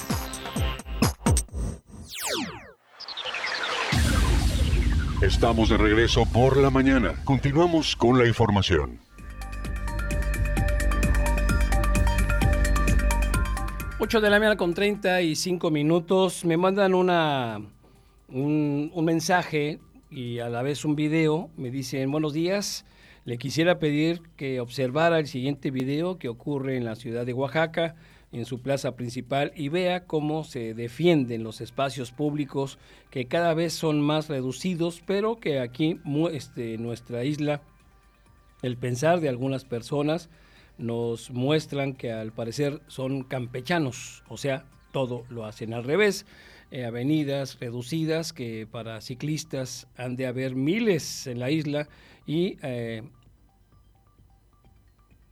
Estamos 5.20 5.68
de 5.68 5.76
regreso 5.76 6.24
por 6.24 6.56
la 6.56 6.70
mañana. 6.70 7.14
Continuamos 7.24 7.94
con 7.94 8.18
la 8.18 8.26
información. 8.26 9.05
8 13.98 14.20
de 14.20 14.28
la 14.28 14.38
mañana 14.38 14.56
con 14.58 14.74
35 14.74 15.70
minutos. 15.70 16.44
Me 16.44 16.58
mandan 16.58 16.94
una, 16.94 17.62
un, 18.28 18.92
mensaje 19.02 19.80
y 20.10 20.38
a 20.38 20.50
la 20.50 20.60
vez 20.60 20.84
un 20.84 20.96
video. 20.96 21.48
Me 21.56 21.70
dicen, 21.70 22.10
buenos 22.10 22.34
días. 22.34 22.84
Le 23.24 23.38
quisiera 23.38 23.78
pedir 23.78 24.20
que 24.36 24.60
observara 24.60 25.18
el 25.18 25.26
siguiente 25.26 25.70
video 25.70 26.18
que 26.18 26.28
ocurre 26.28 26.76
en 26.76 26.84
la 26.84 26.94
ciudad 26.94 27.24
de 27.24 27.32
Oaxaca, 27.32 27.94
en 28.32 28.44
su 28.44 28.60
plaza 28.60 28.96
principal, 28.96 29.50
y 29.56 29.70
vea 29.70 30.04
cómo 30.04 30.44
se 30.44 30.74
defienden 30.74 31.42
los 31.42 31.62
espacios 31.62 32.12
públicos 32.12 32.78
que 33.08 33.24
cada 33.28 33.54
vez 33.54 33.72
son 33.72 34.02
más 34.02 34.28
reducidos, 34.28 35.02
pero 35.06 35.36
que 35.36 35.58
aquí, 35.58 36.00
este, 36.32 36.76
nuestra 36.76 37.24
isla, 37.24 37.62
el 38.60 38.76
pensar 38.76 39.20
de 39.20 39.30
algunas 39.30 39.64
personas, 39.64 40.28
nos 40.78 41.30
muestran 41.30 41.94
que 41.94 42.12
al 42.12 42.32
parecer 42.32 42.80
son 42.86 43.22
campechanos, 43.24 44.22
o 44.28 44.36
sea, 44.36 44.64
todo 44.92 45.24
lo 45.30 45.44
hacen 45.44 45.74
al 45.74 45.84
revés. 45.84 46.26
eh, 46.70 46.84
avenidas 46.84 47.58
reducidas 47.60 48.32
que 48.32 48.66
para 48.66 49.00
ciclistas 49.00 49.86
han 49.96 50.16
de 50.16 50.26
haber 50.26 50.56
miles 50.56 51.26
en 51.26 51.38
la 51.38 51.50
isla 51.50 51.88
y 52.26 52.58
eh, 52.62 53.02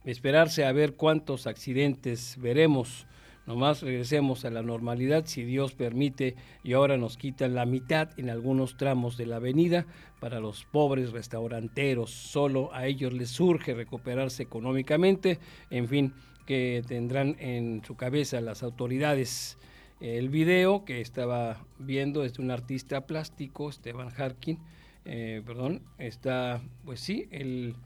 esperarse 0.05 0.65
a 0.65 0.73
ver 0.73 0.95
cuántos 0.95 1.47
accidentes 1.47 2.37
veremos. 2.39 3.07
Nomás 3.47 3.83
regresemos 3.83 4.45
a 4.45 4.51
la 4.51 4.63
normalidad 4.63 5.27
si 5.27 5.45
Dios 5.45 5.75
permite 5.75 6.35
y 6.63 6.73
ahora 6.73 6.97
nos 6.97 7.19
quitan 7.19 7.55
la 7.55 7.67
mitad 7.67 8.09
en 8.19 8.31
algunos 8.31 8.77
tramos 8.77 9.19
de 9.19 9.27
la 9.27 9.37
avenida 9.37 9.87
para 10.19 10.41
los 10.41 10.65
pobres 10.65 11.13
restauranteros. 11.13 12.11
Solo 12.11 12.73
a 12.73 12.87
ellos 12.87 13.13
les 13.13 13.29
surge 13.29 13.75
recuperarse 13.75 14.43
económicamente. 14.43 15.39
En 15.71 15.89
fin, 15.89 16.15
que 16.47 16.83
tendrán 16.87 17.37
en 17.39 17.83
su 17.85 17.97
cabeza 17.97 18.41
las 18.41 18.63
autoridades. 18.63 19.59
El 20.01 20.29
video 20.29 20.85
que 20.85 21.01
estaba 21.01 21.65
viendo 21.79 22.25
es 22.25 22.35
de 22.35 22.43
un 22.43 22.51
artista 22.51 23.07
plástico, 23.07 23.71
Esteban 23.71 24.09
Harkin, 24.17 24.59
eh, 25.05 25.43
perdón, 25.45 25.83
está, 25.99 26.63
pues 26.85 27.01
sí, 27.01 27.29
él 27.31 27.77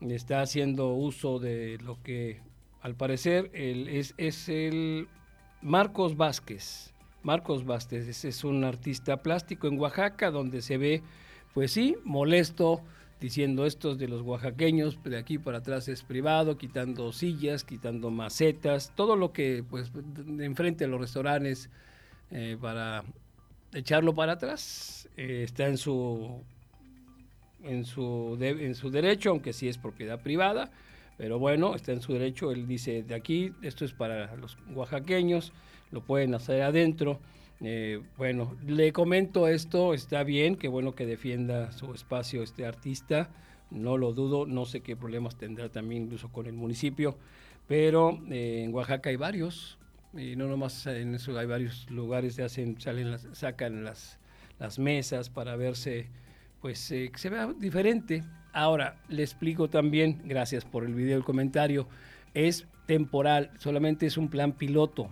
está 0.00 0.40
haciendo 0.40 0.94
uso 0.94 1.38
de 1.38 1.78
lo 1.78 2.02
que 2.02 2.40
al 2.82 2.94
parecer 2.94 3.50
es, 3.54 4.14
es, 4.16 4.48
el 4.48 5.08
Marcos 5.60 6.16
Vázquez. 6.16 6.92
Marcos 7.22 7.64
Vázquez 7.64 8.24
es 8.24 8.44
un 8.44 8.64
artista 8.64 9.22
plástico 9.22 9.68
en 9.68 9.78
Oaxaca 9.78 10.30
donde 10.30 10.60
se 10.60 10.76
ve, 10.76 11.02
pues 11.54 11.70
sí, 11.70 11.96
molesto 12.04 12.82
diciendo 13.22 13.66
estos 13.66 13.98
de 13.98 14.08
los 14.08 14.22
oaxaqueños, 14.22 14.98
de 15.04 15.16
aquí 15.16 15.38
para 15.38 15.58
atrás 15.58 15.86
es 15.86 16.02
privado, 16.02 16.58
quitando 16.58 17.12
sillas, 17.12 17.62
quitando 17.62 18.10
macetas, 18.10 18.92
todo 18.96 19.14
lo 19.14 19.32
que 19.32 19.64
pues 19.70 19.92
enfrente 20.40 20.84
a 20.84 20.88
los 20.88 21.00
restaurantes 21.00 21.70
eh, 22.32 22.58
para 22.60 23.04
echarlo 23.72 24.12
para 24.12 24.32
atrás, 24.32 25.08
eh, 25.16 25.44
está 25.44 25.68
en 25.68 25.78
su 25.78 26.42
en 27.62 27.84
su 27.84 28.36
en 28.40 28.74
su 28.74 28.90
derecho, 28.90 29.30
aunque 29.30 29.52
sí 29.52 29.68
es 29.68 29.78
propiedad 29.78 30.20
privada, 30.20 30.72
pero 31.22 31.38
bueno, 31.38 31.76
está 31.76 31.92
en 31.92 32.00
su 32.00 32.14
derecho, 32.14 32.50
él 32.50 32.66
dice 32.66 33.04
de 33.04 33.14
aquí, 33.14 33.52
esto 33.62 33.84
es 33.84 33.92
para 33.92 34.34
los 34.34 34.58
oaxaqueños, 34.74 35.52
lo 35.92 36.00
pueden 36.00 36.34
hacer 36.34 36.62
adentro. 36.62 37.20
Eh, 37.60 38.02
bueno, 38.16 38.56
le 38.66 38.92
comento 38.92 39.46
esto, 39.46 39.94
está 39.94 40.24
bien, 40.24 40.56
qué 40.56 40.66
bueno 40.66 40.96
que 40.96 41.06
defienda 41.06 41.70
su 41.70 41.94
espacio 41.94 42.42
este 42.42 42.66
artista, 42.66 43.30
no 43.70 43.98
lo 43.98 44.12
dudo, 44.12 44.46
no 44.46 44.64
sé 44.64 44.80
qué 44.80 44.96
problemas 44.96 45.36
tendrá 45.36 45.68
también 45.68 46.06
incluso 46.06 46.32
con 46.32 46.46
el 46.46 46.54
municipio, 46.54 47.16
pero 47.68 48.20
eh, 48.28 48.64
en 48.64 48.74
Oaxaca 48.74 49.10
hay 49.10 49.16
varios, 49.16 49.78
y 50.14 50.34
no 50.34 50.48
nomás 50.48 50.88
en 50.88 51.14
eso 51.14 51.38
hay 51.38 51.46
varios 51.46 51.88
lugares 51.88 52.34
que 52.34 52.42
hacen, 52.42 52.80
salen 52.80 53.16
sacan 53.32 53.84
las, 53.84 54.18
las 54.58 54.80
mesas 54.80 55.30
para 55.30 55.54
verse, 55.54 56.08
pues 56.60 56.90
eh, 56.90 57.10
que 57.12 57.18
se 57.20 57.30
vea 57.30 57.46
diferente. 57.56 58.24
Ahora, 58.52 58.96
le 59.08 59.22
explico 59.22 59.68
también, 59.68 60.20
gracias 60.24 60.64
por 60.64 60.84
el 60.84 60.94
video, 60.94 61.16
el 61.16 61.24
comentario, 61.24 61.88
es 62.34 62.66
temporal, 62.86 63.50
solamente 63.58 64.06
es 64.06 64.16
un 64.16 64.28
plan 64.28 64.52
piloto 64.52 65.10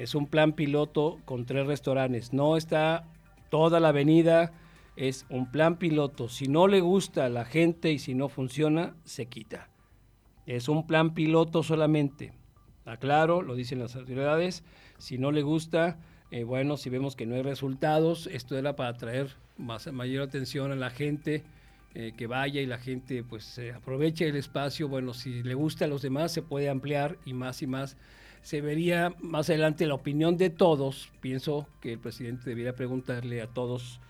es 0.00 0.14
un 0.14 0.26
plan 0.26 0.52
piloto 0.52 1.20
con 1.26 1.44
tres 1.44 1.66
restaurantes. 1.66 2.32
No 2.32 2.56
está 2.56 3.04
toda 3.50 3.80
la 3.80 3.88
avenida, 3.88 4.50
es 4.96 5.26
un 5.28 5.50
plan 5.50 5.76
piloto. 5.76 6.30
Si 6.30 6.48
no 6.48 6.68
le 6.68 6.80
gusta 6.80 7.26
a 7.26 7.28
la 7.28 7.44
gente 7.44 7.92
y 7.92 7.98
si 7.98 8.14
no 8.14 8.30
funciona, 8.30 8.94
se 9.04 9.26
quita. 9.26 9.68
Es 10.46 10.70
un 10.70 10.86
plan 10.86 11.12
piloto 11.12 11.62
solamente. 11.62 12.32
Aclaro, 12.86 13.42
lo 13.42 13.54
dicen 13.54 13.78
las 13.78 13.94
autoridades. 13.94 14.64
Si 14.96 15.18
no 15.18 15.32
le 15.32 15.42
gusta, 15.42 15.98
eh, 16.30 16.44
bueno, 16.44 16.78
si 16.78 16.88
vemos 16.88 17.14
que 17.14 17.26
no 17.26 17.34
hay 17.34 17.42
resultados, 17.42 18.26
esto 18.28 18.56
era 18.56 18.76
para 18.76 18.90
atraer 18.90 19.36
más, 19.58 19.92
mayor 19.92 20.22
atención 20.22 20.72
a 20.72 20.76
la 20.76 20.88
gente. 20.88 21.44
Eh, 21.92 22.12
que 22.16 22.28
vaya 22.28 22.60
y 22.60 22.66
la 22.66 22.78
gente 22.78 23.24
pues 23.24 23.60
aproveche 23.74 24.28
el 24.28 24.36
espacio. 24.36 24.88
Bueno, 24.88 25.12
si 25.12 25.42
le 25.42 25.54
gusta 25.54 25.86
a 25.86 25.88
los 25.88 26.02
demás 26.02 26.32
se 26.32 26.40
puede 26.40 26.68
ampliar 26.68 27.18
y 27.24 27.34
más 27.34 27.62
y 27.62 27.66
más 27.66 27.96
se 28.42 28.60
vería 28.60 29.14
más 29.20 29.50
adelante 29.50 29.86
la 29.86 29.94
opinión 29.94 30.36
de 30.36 30.50
todos. 30.50 31.10
Pienso 31.20 31.66
que 31.80 31.94
el 31.94 31.98
presidente 31.98 32.50
debería 32.50 32.74
preguntarle 32.74 33.42
a 33.42 33.48
todos 33.48 34.00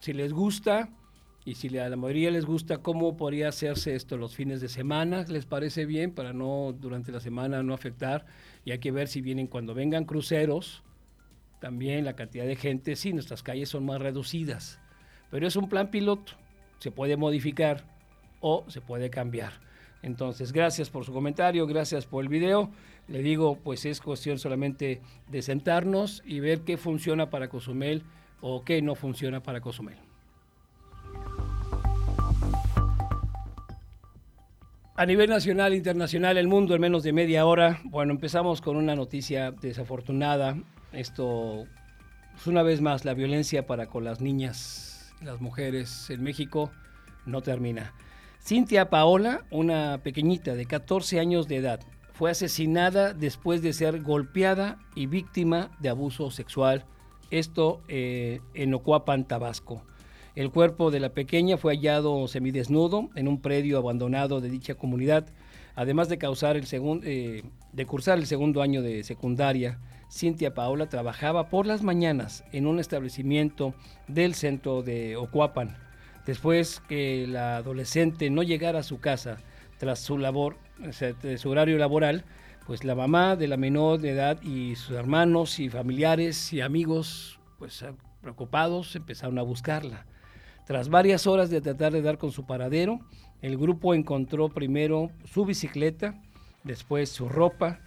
si 0.00 0.12
les 0.12 0.32
gusta 0.32 0.90
y 1.44 1.54
si 1.54 1.76
a 1.78 1.88
la 1.88 1.96
mayoría 1.96 2.30
les 2.30 2.44
gusta 2.44 2.78
cómo 2.78 3.16
podría 3.16 3.48
hacerse 3.48 3.94
esto 3.94 4.16
los 4.16 4.34
fines 4.34 4.60
de 4.60 4.68
semana. 4.68 5.24
¿Les 5.28 5.46
parece 5.46 5.86
bien 5.86 6.12
para 6.12 6.32
no 6.32 6.74
durante 6.78 7.12
la 7.12 7.20
semana 7.20 7.62
no 7.62 7.74
afectar? 7.74 8.26
Y 8.64 8.72
hay 8.72 8.78
que 8.78 8.92
ver 8.92 9.08
si 9.08 9.20
vienen 9.20 9.46
cuando 9.46 9.74
vengan 9.74 10.04
cruceros. 10.04 10.82
También 11.60 12.04
la 12.04 12.16
cantidad 12.16 12.46
de 12.46 12.56
gente, 12.56 12.96
sí, 12.96 13.12
nuestras 13.12 13.42
calles 13.42 13.68
son 13.68 13.86
más 13.86 14.00
reducidas. 14.00 14.80
Pero 15.30 15.46
es 15.46 15.56
un 15.56 15.68
plan 15.68 15.90
piloto. 15.90 16.32
Se 16.80 16.90
puede 16.90 17.16
modificar 17.16 17.84
o 18.40 18.64
se 18.68 18.80
puede 18.80 19.08
cambiar. 19.08 19.52
Entonces, 20.02 20.52
gracias 20.52 20.90
por 20.90 21.04
su 21.04 21.12
comentario, 21.12 21.66
gracias 21.66 22.06
por 22.06 22.24
el 22.24 22.28
video. 22.28 22.70
Le 23.06 23.22
digo, 23.22 23.56
pues 23.62 23.84
es 23.84 24.00
cuestión 24.00 24.38
solamente 24.38 25.00
de 25.28 25.42
sentarnos 25.42 26.22
y 26.26 26.40
ver 26.40 26.62
qué 26.62 26.76
funciona 26.76 27.30
para 27.30 27.48
Cozumel 27.48 28.02
o 28.40 28.64
qué 28.64 28.82
no 28.82 28.94
funciona 28.94 29.42
para 29.42 29.60
Cozumel. 29.60 29.98
A 35.00 35.06
nivel 35.06 35.30
nacional, 35.30 35.72
internacional, 35.72 36.36
el 36.36 36.46
mundo 36.46 36.74
en 36.74 36.80
menos 36.82 37.02
de 37.02 37.14
media 37.14 37.46
hora. 37.46 37.80
Bueno, 37.84 38.12
empezamos 38.12 38.60
con 38.60 38.76
una 38.76 38.94
noticia 38.94 39.50
desafortunada. 39.50 40.58
Esto 40.92 41.64
es 42.36 42.46
una 42.46 42.62
vez 42.62 42.82
más 42.82 43.06
la 43.06 43.14
violencia 43.14 43.66
para 43.66 43.86
con 43.86 44.04
las 44.04 44.20
niñas, 44.20 44.89
las 45.20 45.40
mujeres 45.40 46.10
en 46.10 46.22
México 46.22 46.70
no 47.26 47.42
termina. 47.42 47.92
Cintia 48.42 48.88
Paola, 48.88 49.44
una 49.50 50.00
pequeñita 50.02 50.54
de 50.54 50.66
14 50.66 51.20
años 51.20 51.46
de 51.46 51.56
edad, 51.56 51.80
fue 52.12 52.30
asesinada 52.30 53.14
después 53.14 53.62
de 53.62 53.72
ser 53.72 54.02
golpeada 54.02 54.78
y 54.94 55.06
víctima 55.06 55.70
de 55.78 55.90
abuso 55.90 56.30
sexual, 56.30 56.84
esto 57.30 57.82
eh, 57.88 58.40
en 58.54 58.74
Ocuapan, 58.74 59.26
Tabasco. 59.26 59.82
El 60.34 60.50
cuerpo 60.50 60.90
de 60.90 61.00
la 61.00 61.10
pequeña 61.10 61.56
fue 61.56 61.74
hallado 61.74 62.26
semidesnudo 62.28 63.10
en 63.14 63.28
un 63.28 63.40
predio 63.40 63.78
abandonado 63.78 64.40
de 64.40 64.48
dicha 64.48 64.74
comunidad, 64.74 65.26
además 65.74 66.08
de, 66.08 66.18
causar 66.18 66.56
el 66.56 66.66
eh, 67.04 67.42
de 67.72 67.86
cursar 67.86 68.18
el 68.18 68.26
segundo 68.26 68.62
año 68.62 68.82
de 68.82 69.02
secundaria. 69.02 69.78
Cintia 70.10 70.54
Paola 70.54 70.88
trabajaba 70.88 71.48
por 71.48 71.66
las 71.66 71.82
mañanas 71.82 72.44
en 72.52 72.66
un 72.66 72.80
establecimiento 72.80 73.74
del 74.08 74.34
centro 74.34 74.82
de 74.82 75.16
Ocuapan 75.16 75.76
después 76.26 76.80
que 76.88 77.26
la 77.26 77.56
adolescente 77.56 78.30
no 78.30 78.42
llegara 78.42 78.80
a 78.80 78.84
su 78.84 79.00
casa 79.00 79.38
tras 79.78 79.98
su 79.98 80.18
labor, 80.18 80.56
su 81.36 81.50
horario 81.50 81.78
laboral, 81.78 82.24
pues 82.66 82.84
la 82.84 82.94
mamá 82.94 83.36
de 83.36 83.48
la 83.48 83.56
menor 83.56 84.00
de 84.00 84.10
edad 84.10 84.40
y 84.42 84.76
sus 84.76 84.96
hermanos 84.96 85.58
y 85.58 85.68
familiares 85.68 86.52
y 86.52 86.60
amigos, 86.60 87.40
pues 87.58 87.82
ah, 87.82 87.94
preocupados, 88.20 88.94
empezaron 88.94 89.38
a 89.38 89.42
buscarla. 89.42 90.06
Tras 90.66 90.88
varias 90.88 91.26
horas 91.26 91.50
de 91.50 91.60
tratar 91.60 91.92
de 91.92 92.02
dar 92.02 92.18
con 92.18 92.30
su 92.30 92.46
paradero, 92.46 93.00
el 93.42 93.56
grupo 93.56 93.94
encontró 93.94 94.50
primero 94.50 95.10
su 95.24 95.44
bicicleta, 95.44 96.20
después 96.62 97.08
su 97.08 97.28
ropa 97.28 97.80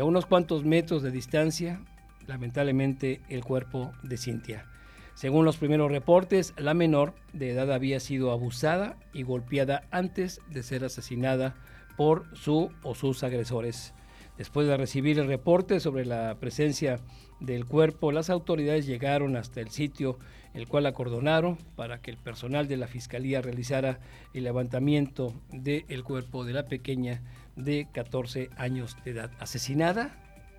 a 0.00 0.04
unos 0.04 0.26
cuantos 0.26 0.64
metros 0.64 1.02
de 1.02 1.10
distancia, 1.10 1.80
lamentablemente, 2.26 3.20
el 3.28 3.44
cuerpo 3.44 3.92
de 4.02 4.16
Cintia. 4.16 4.66
Según 5.14 5.44
los 5.44 5.58
primeros 5.58 5.90
reportes, 5.90 6.54
la 6.56 6.74
menor 6.74 7.14
de 7.32 7.50
edad 7.50 7.70
había 7.72 8.00
sido 8.00 8.30
abusada 8.30 8.96
y 9.12 9.22
golpeada 9.22 9.82
antes 9.90 10.40
de 10.48 10.62
ser 10.62 10.84
asesinada 10.84 11.54
por 11.96 12.24
su 12.34 12.70
o 12.82 12.94
sus 12.94 13.22
agresores. 13.22 13.92
Después 14.38 14.66
de 14.66 14.78
recibir 14.78 15.18
el 15.18 15.26
reporte 15.26 15.80
sobre 15.80 16.06
la 16.06 16.36
presencia 16.40 17.00
del 17.40 17.66
cuerpo, 17.66 18.10
las 18.10 18.30
autoridades 18.30 18.86
llegaron 18.86 19.36
hasta 19.36 19.60
el 19.60 19.68
sitio, 19.68 20.18
el 20.54 20.66
cual 20.66 20.86
acordonaron 20.86 21.58
para 21.76 22.00
que 22.00 22.10
el 22.10 22.16
personal 22.16 22.66
de 22.66 22.78
la 22.78 22.86
fiscalía 22.86 23.42
realizara 23.42 24.00
el 24.32 24.44
levantamiento 24.44 25.34
del 25.52 26.02
cuerpo 26.04 26.46
de 26.46 26.54
la 26.54 26.64
pequeña 26.64 27.20
de 27.60 27.88
14 27.92 28.50
años 28.56 28.96
de 29.04 29.12
edad, 29.12 29.30
asesinada, 29.38 30.10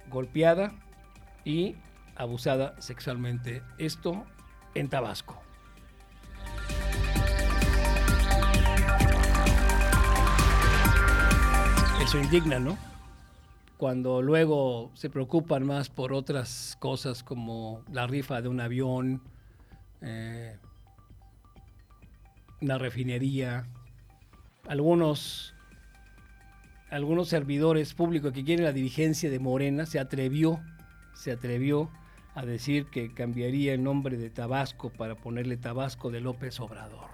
golpeada 0.09 0.73
y 1.43 1.75
abusada 2.15 2.79
sexualmente. 2.81 3.61
Esto 3.77 4.25
en 4.75 4.89
Tabasco. 4.89 5.41
Eso 12.01 12.19
indigna, 12.19 12.59
¿no? 12.59 12.77
Cuando 13.77 14.21
luego 14.21 14.91
se 14.95 15.09
preocupan 15.09 15.65
más 15.65 15.89
por 15.89 16.13
otras 16.13 16.75
cosas 16.79 17.23
como 17.23 17.83
la 17.91 18.05
rifa 18.05 18.41
de 18.41 18.47
un 18.47 18.59
avión, 18.59 19.21
eh, 20.01 20.57
una 22.61 22.77
refinería, 22.77 23.65
algunos, 24.67 25.55
algunos 26.91 27.29
servidores 27.29 27.93
públicos 27.93 28.33
que 28.33 28.43
quieren 28.43 28.65
la 28.65 28.73
dirigencia 28.73 29.29
de 29.29 29.39
Morena 29.39 29.85
se 29.85 29.97
atrevió, 29.97 30.59
se 31.13 31.31
atrevió 31.31 31.89
a 32.35 32.45
decir 32.45 32.85
que 32.87 33.13
cambiaría 33.13 33.73
el 33.73 33.81
nombre 33.81 34.17
de 34.17 34.29
Tabasco 34.29 34.89
para 34.89 35.15
ponerle 35.15 35.55
Tabasco 35.57 36.11
de 36.11 36.19
López 36.19 36.59
Obrador. 36.59 37.09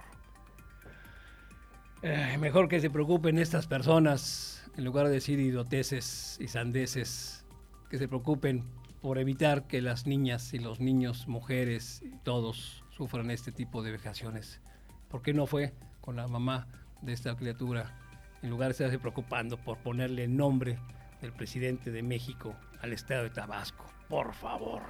Eh, 2.02 2.36
mejor 2.38 2.68
que 2.68 2.80
se 2.80 2.90
preocupen 2.90 3.38
estas 3.38 3.66
personas, 3.66 4.68
en 4.76 4.84
lugar 4.84 5.06
de 5.06 5.12
decir 5.12 5.38
idioteces 5.38 6.38
y 6.40 6.48
sandeces, 6.48 7.44
que 7.88 7.98
se 7.98 8.08
preocupen 8.08 8.64
por 9.00 9.18
evitar 9.18 9.68
que 9.68 9.80
las 9.80 10.06
niñas 10.06 10.54
y 10.54 10.58
los 10.58 10.80
niños, 10.80 11.28
mujeres, 11.28 12.02
todos 12.24 12.84
sufran 12.90 13.30
este 13.30 13.52
tipo 13.52 13.82
de 13.82 13.92
vejaciones. 13.92 14.60
¿Por 15.08 15.22
qué 15.22 15.32
no 15.32 15.46
fue 15.46 15.72
con 16.00 16.16
la 16.16 16.26
mamá 16.26 16.66
de 17.02 17.12
esta 17.12 17.36
criatura? 17.36 18.07
En 18.42 18.50
lugar 18.50 18.68
de 18.68 18.72
estarse 18.72 18.98
preocupando 18.98 19.56
por 19.56 19.78
ponerle 19.78 20.28
nombre 20.28 20.78
del 21.20 21.32
presidente 21.32 21.90
de 21.90 22.02
México 22.02 22.54
al 22.80 22.92
estado 22.92 23.24
de 23.24 23.30
Tabasco. 23.30 23.84
Por 24.08 24.34
favor. 24.34 24.82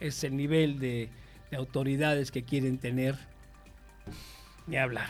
Es 0.00 0.22
el 0.24 0.36
nivel 0.36 0.78
de, 0.78 1.08
de 1.50 1.56
autoridades 1.56 2.30
que 2.30 2.44
quieren 2.44 2.78
tener. 2.78 3.16
Ni 4.66 4.76
hablar. 4.76 5.08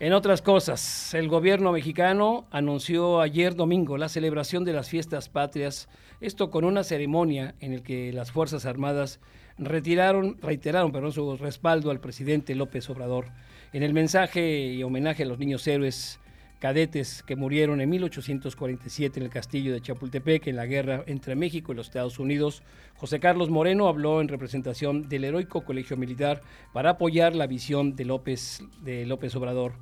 En 0.00 0.12
otras 0.12 0.42
cosas, 0.42 1.12
el 1.14 1.26
gobierno 1.26 1.72
mexicano 1.72 2.46
anunció 2.52 3.20
ayer 3.20 3.56
domingo 3.56 3.98
la 3.98 4.08
celebración 4.08 4.64
de 4.64 4.72
las 4.72 4.88
fiestas 4.88 5.28
patrias, 5.28 5.88
esto 6.20 6.52
con 6.52 6.64
una 6.64 6.84
ceremonia 6.84 7.56
en 7.58 7.74
la 7.74 7.82
que 7.82 8.12
las 8.12 8.30
Fuerzas 8.30 8.64
Armadas 8.64 9.18
retiraron, 9.58 10.38
reiteraron 10.40 10.92
perdón, 10.92 11.10
su 11.10 11.36
respaldo 11.36 11.90
al 11.90 11.98
presidente 11.98 12.54
López 12.54 12.88
Obrador. 12.90 13.26
En 13.72 13.82
el 13.82 13.92
mensaje 13.92 14.66
y 14.66 14.84
homenaje 14.84 15.24
a 15.24 15.26
los 15.26 15.40
niños 15.40 15.66
héroes 15.66 16.20
cadetes 16.58 17.22
que 17.22 17.36
murieron 17.36 17.80
en 17.80 17.88
1847 17.88 19.20
en 19.20 19.24
el 19.24 19.30
castillo 19.30 19.72
de 19.72 19.80
Chapultepec 19.80 20.46
en 20.48 20.56
la 20.56 20.66
guerra 20.66 21.04
entre 21.06 21.36
México 21.36 21.72
y 21.72 21.76
los 21.76 21.86
Estados 21.86 22.18
Unidos, 22.18 22.62
José 22.96 23.20
Carlos 23.20 23.48
Moreno 23.48 23.86
habló 23.86 24.20
en 24.20 24.28
representación 24.28 25.08
del 25.08 25.24
heroico 25.24 25.64
Colegio 25.64 25.96
Militar 25.96 26.42
para 26.72 26.90
apoyar 26.90 27.34
la 27.34 27.46
visión 27.46 27.94
de 27.94 28.04
López, 28.04 28.62
de 28.82 29.06
López 29.06 29.34
Obrador. 29.36 29.72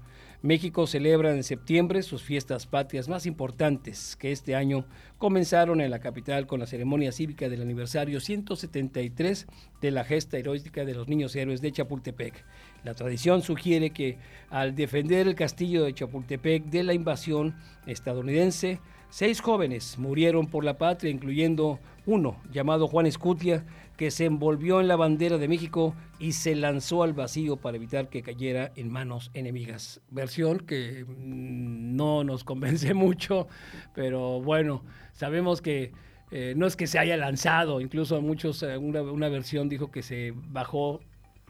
México 0.43 0.87
celebra 0.87 1.33
en 1.35 1.43
septiembre 1.43 2.03
sus 2.03 2.23
fiestas 2.23 2.67
patrias 2.67 3.09
más 3.09 3.27
importantes, 3.27 4.17
que 4.17 4.33
este 4.33 4.55
año 4.55 4.85
comenzaron 5.19 5.81
en 5.81 5.91
la 5.91 5.99
capital 5.99 6.47
con 6.47 6.61
la 6.61 6.67
ceremonia 6.67 7.11
cívica 7.11 7.49
del 7.49 7.63
aniversario 7.63 8.21
173 8.21 9.47
de 9.81 9.91
la 9.91 10.05
gesta 10.05 10.37
heroica 10.37 10.85
de 10.85 10.95
los 10.95 11.09
niños 11.09 11.35
héroes 11.35 11.63
de 11.63 11.73
Chapultepec. 11.73 12.45
La 12.87 12.95
tradición 12.95 13.43
sugiere 13.43 13.91
que 13.91 14.17
al 14.49 14.77
defender 14.77 15.27
el 15.27 15.35
castillo 15.35 15.83
de 15.83 15.93
Chapultepec 15.93 16.67
de 16.67 16.85
la 16.85 16.95
invasión 16.95 17.57
estadounidense, 17.85 18.79
seis 19.11 19.41
jóvenes 19.41 19.99
murieron 19.99 20.47
por 20.47 20.63
la 20.63 20.79
patria, 20.79 21.11
incluyendo 21.11 21.81
uno 22.07 22.41
llamado 22.53 22.87
Juan 22.87 23.07
Escutia, 23.07 23.65
que 23.97 24.13
se 24.13 24.27
envolvió 24.27 24.81
en 24.81 24.87
la 24.87 24.95
bandera 24.95 25.37
de 25.37 25.49
México 25.49 25.97
y 26.21 26.35
se 26.35 26.55
lanzó 26.55 27.03
al 27.03 27.13
vacío 27.13 27.57
para 27.57 27.77
evitar 27.77 28.09
que 28.09 28.23
cayera 28.23 28.71
en 28.77 28.93
manos 28.93 29.33
enemigas. 29.35 30.01
Versión 30.13 30.61
que 30.61 31.05
mm, 31.05 31.97
no 31.97 32.23
nos 32.23 32.45
convence 32.45 32.95
mucho, 32.95 33.49
pero 33.97 34.41
bueno, 34.41 34.85
sabemos 35.13 35.61
que 35.61 35.91
eh, 36.31 36.55
no 36.57 36.69
es 36.69 36.77
que 36.77 36.87
se 36.87 37.01
haya 37.01 37.17
lanzado, 37.17 37.81
incluso 37.81 38.23
muchos, 38.23 38.63
eh, 38.63 38.79
una, 38.79 39.03
una 39.03 39.29
versión 39.29 39.69
dijo 39.69 39.91
que 39.91 40.05
se 40.05 40.33
bajó 40.37 41.01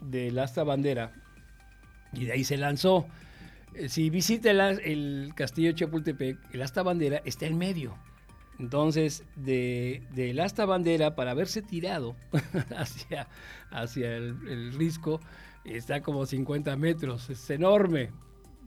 del 0.01 0.39
asta 0.39 0.63
bandera 0.63 1.11
y 2.17 2.25
de 2.25 2.33
ahí 2.33 2.43
se 2.43 2.57
lanzó. 2.57 3.05
Eh, 3.75 3.89
si 3.89 4.09
visita 4.09 4.49
el, 4.51 5.31
castillo 5.35 5.69
de 5.69 5.75
Chapultepec, 5.75 6.37
el 6.53 6.61
asta 6.61 6.83
bandera 6.83 7.21
está 7.25 7.45
en 7.45 7.57
medio. 7.57 7.95
Entonces, 8.59 9.23
de, 9.35 10.01
del 10.15 10.39
asta 10.39 10.65
bandera, 10.65 11.15
para 11.15 11.31
haberse 11.31 11.61
tirado 11.61 12.15
hacia, 12.75 13.27
hacia 13.69 14.17
el, 14.17 14.35
el, 14.47 14.73
risco, 14.73 15.21
está 15.63 16.01
como 16.01 16.25
50 16.25 16.75
metros, 16.75 17.29
es 17.29 17.49
enorme. 17.51 18.09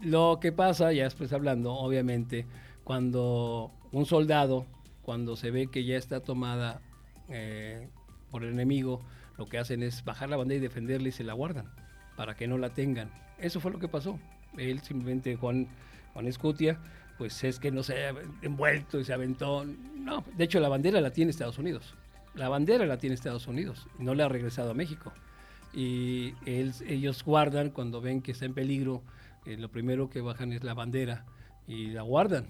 Lo 0.00 0.38
que 0.40 0.52
pasa, 0.52 0.92
ya 0.92 1.04
después 1.04 1.32
hablando, 1.32 1.72
obviamente, 1.72 2.46
cuando 2.84 3.72
un 3.90 4.06
soldado, 4.06 4.64
cuando 5.02 5.36
se 5.36 5.50
ve 5.50 5.66
que 5.66 5.84
ya 5.84 5.96
está 5.96 6.20
tomada 6.20 6.80
eh, 7.28 7.88
por 8.30 8.44
el 8.44 8.52
enemigo, 8.52 9.00
lo 9.36 9.46
que 9.46 9.58
hacen 9.58 9.82
es 9.82 10.04
bajar 10.04 10.28
la 10.28 10.36
bandera 10.36 10.58
y 10.58 10.62
defenderla 10.62 11.08
y 11.08 11.12
se 11.12 11.24
la 11.24 11.32
guardan 11.32 11.68
para 12.20 12.34
que 12.34 12.46
no 12.46 12.58
la 12.58 12.68
tengan. 12.68 13.08
Eso 13.38 13.60
fue 13.60 13.70
lo 13.70 13.78
que 13.78 13.88
pasó. 13.88 14.18
Él 14.58 14.82
simplemente, 14.82 15.36
Juan, 15.36 15.68
Juan 16.12 16.26
Escutia, 16.26 16.78
pues 17.16 17.42
es 17.44 17.58
que 17.58 17.70
no 17.70 17.82
se 17.82 17.94
haya 17.94 18.20
envuelto 18.42 19.00
y 19.00 19.06
se 19.06 19.14
aventó. 19.14 19.64
No, 19.64 20.22
de 20.36 20.44
hecho 20.44 20.60
la 20.60 20.68
bandera 20.68 21.00
la 21.00 21.14
tiene 21.14 21.30
Estados 21.30 21.56
Unidos. 21.56 21.94
La 22.34 22.50
bandera 22.50 22.84
la 22.84 22.98
tiene 22.98 23.14
Estados 23.14 23.46
Unidos, 23.46 23.86
no 23.98 24.14
la 24.14 24.26
ha 24.26 24.28
regresado 24.28 24.72
a 24.72 24.74
México. 24.74 25.14
Y 25.72 26.34
ellos 26.44 27.24
guardan 27.24 27.70
cuando 27.70 28.02
ven 28.02 28.20
que 28.20 28.32
está 28.32 28.44
en 28.44 28.52
peligro, 28.52 29.02
eh, 29.46 29.56
lo 29.56 29.70
primero 29.70 30.10
que 30.10 30.20
bajan 30.20 30.52
es 30.52 30.62
la 30.62 30.74
bandera 30.74 31.24
y 31.66 31.86
la 31.86 32.02
guardan 32.02 32.48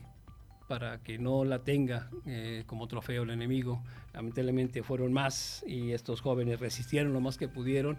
para 0.67 0.99
que 0.99 1.17
no 1.17 1.45
la 1.45 1.61
tenga 1.61 2.11
eh, 2.27 2.65
como 2.67 2.89
trofeo 2.89 3.23
el 3.23 3.31
enemigo. 3.31 3.85
Lamentablemente 4.15 4.83
fueron 4.83 5.13
más 5.13 5.63
y 5.65 5.93
estos 5.93 6.23
jóvenes 6.23 6.59
resistieron 6.59 7.13
lo 7.13 7.21
más 7.21 7.37
que 7.37 7.47
pudieron 7.47 7.99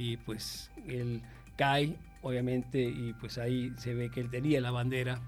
y 0.00 0.16
pues 0.16 0.70
él 0.88 1.20
cae, 1.56 1.94
obviamente, 2.22 2.80
y 2.80 3.12
pues 3.20 3.36
ahí 3.36 3.70
se 3.76 3.92
ve 3.92 4.10
que 4.10 4.20
él 4.20 4.30
tenía 4.30 4.58
la 4.62 4.70
bandera 4.70 5.20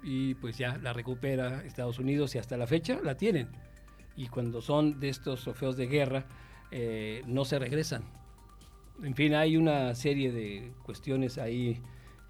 y 0.00 0.34
pues 0.34 0.56
ya 0.56 0.78
la 0.78 0.92
recupera 0.92 1.64
Estados 1.64 1.98
Unidos 1.98 2.36
y 2.36 2.38
hasta 2.38 2.56
la 2.56 2.68
fecha 2.68 3.00
la 3.02 3.16
tienen. 3.16 3.48
Y 4.16 4.28
cuando 4.28 4.62
son 4.62 5.00
de 5.00 5.08
estos 5.08 5.42
trofeos 5.42 5.76
de 5.76 5.88
guerra, 5.88 6.24
eh, 6.70 7.22
no 7.26 7.44
se 7.44 7.58
regresan. 7.58 8.04
En 9.02 9.16
fin, 9.16 9.34
hay 9.34 9.56
una 9.56 9.92
serie 9.96 10.30
de 10.30 10.72
cuestiones 10.84 11.38
ahí 11.38 11.80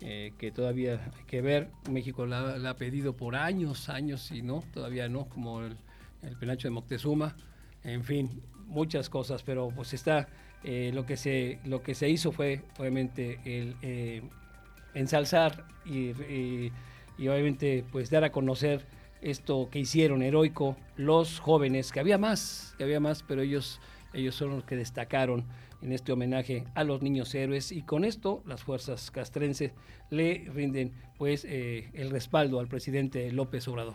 eh, 0.01 0.33
que 0.39 0.51
todavía 0.51 1.13
hay 1.15 1.25
que 1.27 1.43
ver. 1.43 1.69
México 1.91 2.25
la, 2.25 2.57
la, 2.57 2.71
ha 2.71 2.77
pedido 2.77 3.15
por 3.15 3.37
años, 3.37 3.91
años 3.91 4.33
y 4.33 4.41
no, 4.41 4.65
todavía 4.73 5.11
no, 5.11 5.27
como 5.27 5.61
el, 5.61 5.77
el 6.23 6.39
penacho 6.39 6.69
de 6.69 6.73
Moctezuma. 6.73 7.37
En 7.85 8.03
fin, 8.03 8.31
muchas 8.67 9.11
cosas, 9.11 9.43
pero 9.43 9.69
pues 9.69 9.93
está, 9.93 10.27
eh, 10.65 10.91
lo, 10.95 11.07
que 11.07 11.17
se, 11.17 11.59
lo 11.65 11.83
que 11.83 11.95
se 11.95 12.09
hizo 12.09 12.33
fue 12.33 12.61
obviamente 12.79 13.41
eh, 13.45 14.23
ensalzar 14.95 15.65
y, 15.85 16.11
y 16.11 16.73
y 17.19 17.29
obviamente 17.29 17.85
pues 17.91 18.11
dar 18.11 18.25
a 18.25 18.33
conocer 18.33 18.85
esto 19.21 19.69
que 19.71 19.79
hicieron 19.79 20.23
heroico 20.23 20.77
los 20.97 21.39
jóvenes, 21.39 21.93
que 21.93 22.01
había 22.01 22.19
más, 22.19 22.75
que 22.77 22.85
había 22.85 22.99
más, 22.99 23.23
pero 23.23 23.43
ellos, 23.43 23.81
ellos 24.13 24.35
son 24.35 24.51
los 24.51 24.65
que 24.65 24.75
destacaron 24.75 25.45
en 25.81 25.93
este 25.93 26.13
homenaje 26.13 26.65
a 26.75 26.85
los 26.85 27.03
niños 27.03 27.35
héroes 27.35 27.71
y 27.71 27.83
con 27.83 28.05
esto 28.05 28.43
las 28.47 28.63
fuerzas 28.63 29.11
castrenses 29.11 29.73
le 30.11 30.49
rinden 30.53 30.93
pues 31.19 31.45
eh, 31.45 31.91
el 31.95 32.11
respaldo 32.11 32.59
al 32.59 32.67
presidente 32.67 33.31
López 33.31 33.69
Obrador. 33.69 33.95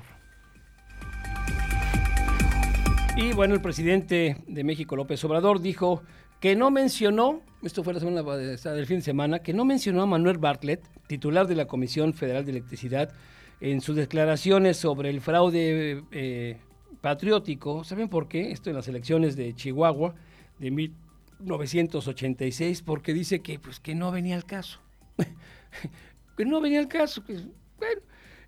Y 3.18 3.34
bueno, 3.34 3.56
el 3.56 3.62
presidente 3.62 4.38
de 4.48 4.64
México, 4.64 4.96
López 4.96 5.24
Obrador, 5.26 5.60
dijo 5.60 6.04
que 6.40 6.56
no 6.56 6.72
mencionó, 6.72 7.42
esto 7.64 7.84
fue 7.84 7.94
la 7.94 8.00
semana 8.00 8.24
del 8.24 8.86
fin 8.86 8.98
de 8.98 9.04
semana, 9.04 9.40
que 9.40 9.54
no 9.54 9.66
mencionó 9.66 10.04
a 10.04 10.06
Manuel 10.06 10.38
Bartlett, 10.38 10.88
titular 11.08 11.48
de 11.48 11.56
la 11.56 11.66
Comisión 11.66 12.14
Federal 12.14 12.46
de 12.46 12.52
Electricidad, 12.52 13.12
en 13.60 13.82
sus 13.82 13.96
declaraciones 13.96 14.78
sobre 14.78 15.10
el 15.10 15.20
fraude 15.20 16.04
eh, 16.12 16.58
patriótico. 17.02 17.84
¿Saben 17.84 18.08
por 18.08 18.28
qué? 18.28 18.52
Esto 18.52 18.70
en 18.70 18.76
las 18.76 18.88
elecciones 18.88 19.36
de 19.36 19.56
Chihuahua 19.56 20.14
de 20.60 20.70
1986, 20.70 22.84
porque 22.84 23.14
dice 23.14 23.42
que, 23.42 23.58
pues, 23.58 23.80
que 23.80 23.96
no 23.96 24.12
venía 24.12 24.36
al 24.36 24.46
caso. 24.46 24.80
que 26.38 26.46
no 26.46 26.62
venía 26.62 26.78
al 26.80 26.88
caso. 26.88 27.24
Que, 27.24 27.34
bueno, 27.78 28.02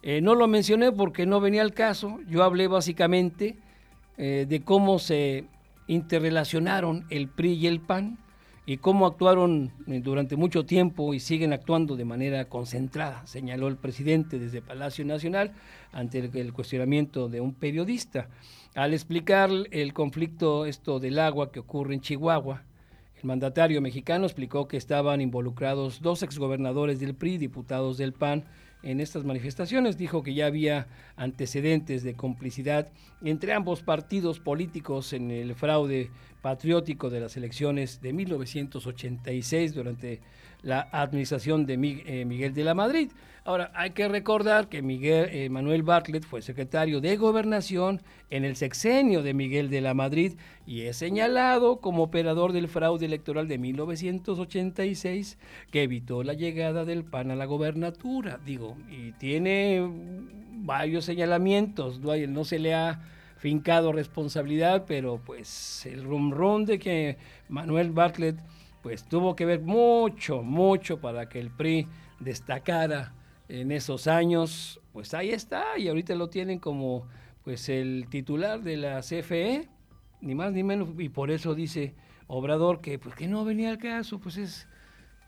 eh, 0.03 0.21
no 0.21 0.35
lo 0.35 0.47
mencioné 0.47 0.91
porque 0.91 1.25
no 1.25 1.39
venía 1.39 1.63
al 1.63 1.73
caso. 1.73 2.19
Yo 2.27 2.43
hablé 2.43 2.67
básicamente 2.67 3.57
eh, 4.17 4.45
de 4.47 4.61
cómo 4.61 4.99
se 4.99 5.45
interrelacionaron 5.89 7.05
el 7.09 7.27
PRI 7.27 7.53
y 7.53 7.67
el 7.67 7.81
PAN 7.81 8.19
y 8.67 8.77
cómo 8.77 9.07
actuaron 9.07 9.71
eh, 9.87 9.99
durante 9.99 10.35
mucho 10.35 10.63
tiempo 10.63 11.15
y 11.15 11.19
siguen 11.19 11.51
actuando 11.51 11.95
de 11.95 12.05
manera 12.05 12.45
concentrada, 12.45 13.25
señaló 13.25 13.67
el 13.67 13.77
presidente 13.77 14.37
desde 14.37 14.61
Palacio 14.61 15.03
Nacional 15.03 15.51
ante 15.91 16.19
el, 16.19 16.53
cuestionamiento 16.53 17.27
de 17.27 17.41
un 17.41 17.55
periodista. 17.55 18.29
Al 18.75 18.93
explicar 18.93 19.49
el 19.71 19.93
conflicto 19.93 20.67
esto 20.67 20.99
del 20.99 21.17
agua 21.17 21.51
que 21.51 21.59
ocurre 21.59 21.95
en 21.95 22.01
Chihuahua, 22.01 22.61
el 23.17 23.25
mandatario 23.25 23.81
mexicano 23.81 24.25
explicó 24.25 24.67
que 24.67 24.77
estaban 24.77 25.21
involucrados 25.21 26.03
dos 26.03 26.21
exgobernadores 26.21 26.99
del 26.99 27.15
PRI, 27.15 27.39
diputados 27.39 27.97
del 27.97 28.13
PAN, 28.13 28.45
en 28.83 28.99
estas 28.99 29.23
manifestaciones. 29.23 29.97
Dijo 29.97 30.23
que 30.23 30.33
ya 30.33 30.45
había 30.45 30.87
antecedentes 31.15 32.03
de 32.03 32.15
complicidad 32.15 32.91
entre 33.21 33.53
ambos 33.53 33.81
partidos 33.81 34.39
políticos 34.39 35.13
en 35.13 35.31
el 35.31 35.55
fraude 35.55 36.09
patriótico 36.41 37.09
de 37.09 37.19
las 37.19 37.35
elecciones 37.35 38.01
de 38.01 38.13
1986 38.13 39.73
durante 39.73 40.21
la 40.61 40.87
administración 40.91 41.65
de 41.65 41.73
eh, 41.73 42.25
Miguel 42.25 42.53
de 42.53 42.63
la 42.63 42.73
Madrid. 42.73 43.11
Ahora, 43.45 43.71
hay 43.73 43.91
que 43.91 44.07
recordar 44.07 44.67
que 44.67 44.81
Miguel 44.81 45.29
eh, 45.31 45.49
Manuel 45.49 45.81
Bartlett 45.81 46.25
fue 46.25 46.41
secretario 46.41 47.01
de 47.01 47.17
Gobernación 47.17 48.01
en 48.29 48.43
el 48.45 48.55
sexenio 48.55 49.23
de 49.23 49.33
Miguel 49.33 49.69
de 49.69 49.81
la 49.81 49.93
Madrid 49.93 50.33
y 50.67 50.81
es 50.81 50.97
señalado 50.97 51.77
como 51.77 52.03
operador 52.03 52.51
del 52.51 52.67
fraude 52.67 53.05
electoral 53.05 53.47
de 53.47 53.57
1986 53.57 55.39
que 55.71 55.83
evitó 55.83 56.23
la 56.23 56.33
llegada 56.33 56.85
del 56.85 57.05
PAN 57.05 57.31
a 57.31 57.35
la 57.35 57.45
gobernatura. 57.45 58.39
Digo, 58.45 58.77
y 58.89 59.13
tiene 59.13 59.89
varios 60.61 61.05
señalamientos, 61.05 61.99
no, 62.01 62.43
se 62.43 62.59
le 62.59 62.75
ha 62.75 63.01
fincado 63.37 63.93
responsabilidad, 63.93 64.83
pero 64.85 65.21
pues 65.25 65.85
el 65.85 66.03
rum 66.03 66.65
de 66.65 66.77
que 66.77 67.17
Manuel 67.47 67.91
Bartlett 67.91 68.37
pues 68.81 69.03
tuvo 69.03 69.35
que 69.35 69.45
ver 69.45 69.61
mucho, 69.61 70.41
mucho 70.41 70.99
para 70.99 71.27
que 71.29 71.39
el 71.39 71.51
PRI 71.51 71.87
destacara 72.19 73.13
en 73.47 73.71
esos 73.71 74.07
años, 74.07 74.79
pues 74.93 75.13
ahí 75.13 75.31
está, 75.31 75.77
y 75.77 75.87
ahorita 75.87 76.15
lo 76.15 76.29
tienen 76.29 76.59
como 76.59 77.07
pues 77.43 77.67
el 77.69 78.07
titular 78.09 78.61
de 78.61 78.77
la 78.77 79.01
CFE, 79.01 79.67
ni 80.21 80.35
más 80.35 80.53
ni 80.53 80.63
menos, 80.63 80.89
y 80.97 81.09
por 81.09 81.31
eso 81.31 81.55
dice 81.55 81.95
Obrador 82.27 82.79
que 82.81 82.99
pues 82.99 83.15
que 83.15 83.27
no 83.27 83.43
venía 83.43 83.71
al 83.71 83.79
caso, 83.79 84.19
pues 84.19 84.37
es, 84.37 84.67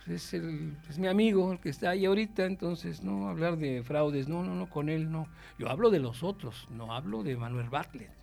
pues, 0.06 0.34
es, 0.34 0.44
es 0.90 0.99
mi 0.99 1.07
amigo 1.07 1.52
el 1.52 1.60
que 1.60 1.69
está 1.69 1.91
ahí 1.91 2.06
ahorita, 2.06 2.45
entonces 2.45 3.02
no 3.02 3.28
hablar 3.28 3.57
de 3.57 3.82
fraudes, 3.84 4.28
no, 4.28 4.44
no, 4.44 4.53
no, 4.53 4.69
con 4.69 4.88
él 4.90 5.11
no. 5.11 5.28
Yo 5.57 5.69
hablo 5.69 5.90
de 5.90 5.99
los 5.99 6.22
otros, 6.22 6.68
no 6.69 6.94
hablo 6.94 7.23
de 7.23 7.36
Manuel 7.38 7.69
Bartlett. 7.69 8.20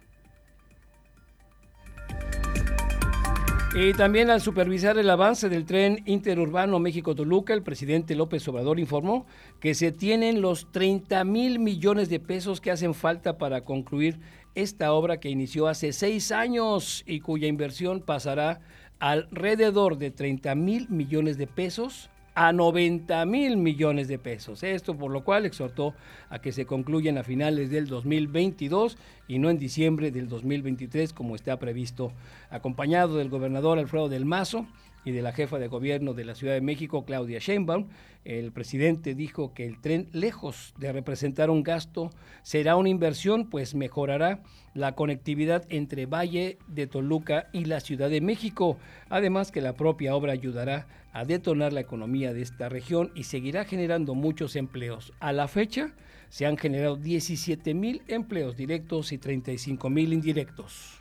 Y 3.74 3.92
también 3.92 4.30
al 4.30 4.40
supervisar 4.40 4.96
el 4.96 5.10
avance 5.10 5.50
del 5.50 5.66
tren 5.66 6.02
interurbano 6.06 6.78
México-Toluca, 6.78 7.52
el 7.52 7.62
presidente 7.62 8.14
López 8.14 8.48
Obrador 8.48 8.80
informó 8.80 9.26
que 9.60 9.74
se 9.74 9.92
tienen 9.92 10.40
los 10.40 10.72
30 10.72 11.22
mil 11.24 11.58
millones 11.58 12.08
de 12.08 12.18
pesos 12.18 12.62
que 12.62 12.70
hacen 12.70 12.94
falta 12.94 13.36
para 13.36 13.60
concluir 13.64 14.20
esta 14.54 14.92
obra 14.92 15.20
que 15.20 15.28
inició 15.28 15.68
hace 15.68 15.92
seis 15.92 16.32
años 16.32 17.04
y 17.06 17.20
cuya 17.20 17.46
inversión 17.46 18.00
pasará 18.00 18.60
alrededor 19.00 19.98
de 19.98 20.10
30 20.12 20.54
mil 20.54 20.88
millones 20.88 21.36
de 21.36 21.46
pesos 21.46 22.10
a 22.40 22.52
90 22.52 23.26
mil 23.26 23.56
millones 23.56 24.06
de 24.06 24.16
pesos. 24.16 24.62
Esto 24.62 24.96
por 24.96 25.10
lo 25.10 25.24
cual 25.24 25.44
exhortó 25.44 25.96
a 26.30 26.38
que 26.38 26.52
se 26.52 26.66
concluyan 26.66 27.18
a 27.18 27.24
finales 27.24 27.68
del 27.68 27.88
2022 27.88 28.96
y 29.26 29.40
no 29.40 29.50
en 29.50 29.58
diciembre 29.58 30.12
del 30.12 30.28
2023 30.28 31.12
como 31.12 31.34
está 31.34 31.58
previsto, 31.58 32.12
acompañado 32.48 33.16
del 33.16 33.28
gobernador 33.28 33.80
Alfredo 33.80 34.08
del 34.08 34.24
Mazo 34.24 34.68
y 35.04 35.12
de 35.12 35.22
la 35.22 35.32
jefa 35.32 35.58
de 35.58 35.68
gobierno 35.68 36.14
de 36.14 36.24
la 36.24 36.34
Ciudad 36.34 36.54
de 36.54 36.60
México, 36.60 37.04
Claudia 37.04 37.38
Sheinbaum. 37.38 37.88
El 38.24 38.52
presidente 38.52 39.14
dijo 39.14 39.54
que 39.54 39.66
el 39.66 39.80
tren, 39.80 40.08
lejos 40.12 40.74
de 40.78 40.92
representar 40.92 41.50
un 41.50 41.62
gasto, 41.62 42.10
será 42.42 42.76
una 42.76 42.88
inversión, 42.88 43.48
pues 43.48 43.74
mejorará 43.74 44.42
la 44.74 44.94
conectividad 44.94 45.64
entre 45.70 46.06
Valle 46.06 46.58
de 46.66 46.86
Toluca 46.86 47.48
y 47.52 47.64
la 47.64 47.80
Ciudad 47.80 48.10
de 48.10 48.20
México. 48.20 48.76
Además 49.08 49.50
que 49.50 49.60
la 49.60 49.74
propia 49.74 50.14
obra 50.14 50.32
ayudará 50.32 50.86
a 51.12 51.24
detonar 51.24 51.72
la 51.72 51.80
economía 51.80 52.32
de 52.32 52.42
esta 52.42 52.68
región 52.68 53.10
y 53.14 53.24
seguirá 53.24 53.64
generando 53.64 54.14
muchos 54.14 54.56
empleos. 54.56 55.12
A 55.20 55.32
la 55.32 55.48
fecha 55.48 55.94
se 56.28 56.46
han 56.46 56.56
generado 56.56 56.96
17 56.96 57.74
mil 57.74 58.02
empleos 58.08 58.56
directos 58.56 59.12
y 59.12 59.18
35 59.18 59.88
mil 59.90 60.12
indirectos. 60.12 61.00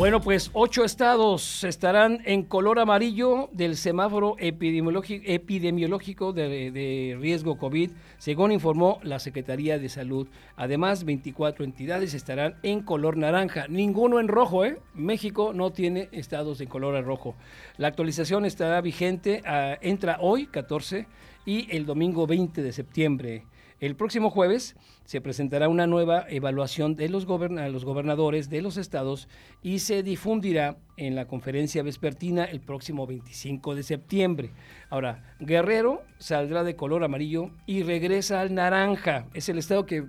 Bueno, 0.00 0.22
pues 0.22 0.50
ocho 0.54 0.82
estados 0.82 1.62
estarán 1.62 2.22
en 2.24 2.44
color 2.44 2.78
amarillo 2.78 3.50
del 3.52 3.76
semáforo 3.76 4.34
epidemiológico, 4.38 6.32
de, 6.32 7.18
riesgo 7.20 7.58
COVID, 7.58 7.90
según 8.16 8.50
informó 8.50 8.98
la 9.02 9.18
Secretaría 9.18 9.78
de 9.78 9.90
Salud. 9.90 10.26
Además, 10.56 11.04
24 11.04 11.66
entidades 11.66 12.14
estarán 12.14 12.54
en 12.62 12.80
color 12.80 13.18
naranja, 13.18 13.68
ninguno 13.68 14.20
en 14.20 14.28
rojo, 14.28 14.64
¿eh? 14.64 14.78
México 14.94 15.52
no 15.52 15.70
tiene 15.70 16.08
estados 16.12 16.62
en 16.62 16.70
color 16.70 17.04
rojo. 17.04 17.34
La 17.76 17.88
actualización 17.88 18.46
estará 18.46 18.80
vigente, 18.80 19.42
ah, 19.44 19.76
entra 19.82 20.16
hoy, 20.22 20.46
14, 20.46 21.08
y 21.44 21.76
el 21.76 21.84
domingo 21.84 22.26
20 22.26 22.62
de 22.62 22.72
septiembre. 22.72 23.44
El 23.80 23.96
próximo 23.96 24.28
jueves 24.28 24.76
se 25.06 25.22
presentará 25.22 25.70
una 25.70 25.86
nueva 25.86 26.26
evaluación 26.28 26.96
de 26.96 27.08
los, 27.08 27.24
gobernadores 27.24 28.50
de 28.50 28.60
los 28.60 28.76
estados 28.76 29.26
y 29.62 29.78
se 29.78 30.02
difundirá 30.02 30.76
en 30.98 31.14
la 31.14 31.26
conferencia 31.26 31.82
vespertina 31.82 32.44
el 32.44 32.60
próximo 32.60 33.06
25 33.06 33.74
de 33.74 33.82
septiembre. 33.82 34.52
Ahora, 34.90 35.34
Guerrero 35.40 36.02
saldrá 36.18 36.62
de 36.62 36.76
color 36.76 37.04
amarillo 37.04 37.52
y 37.64 37.82
regresa 37.82 38.42
al 38.42 38.54
naranja. 38.54 39.26
Es 39.32 39.48
el 39.48 39.56
estado 39.56 39.86
que 39.86 40.04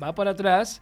va 0.00 0.14
para 0.14 0.30
atrás 0.30 0.80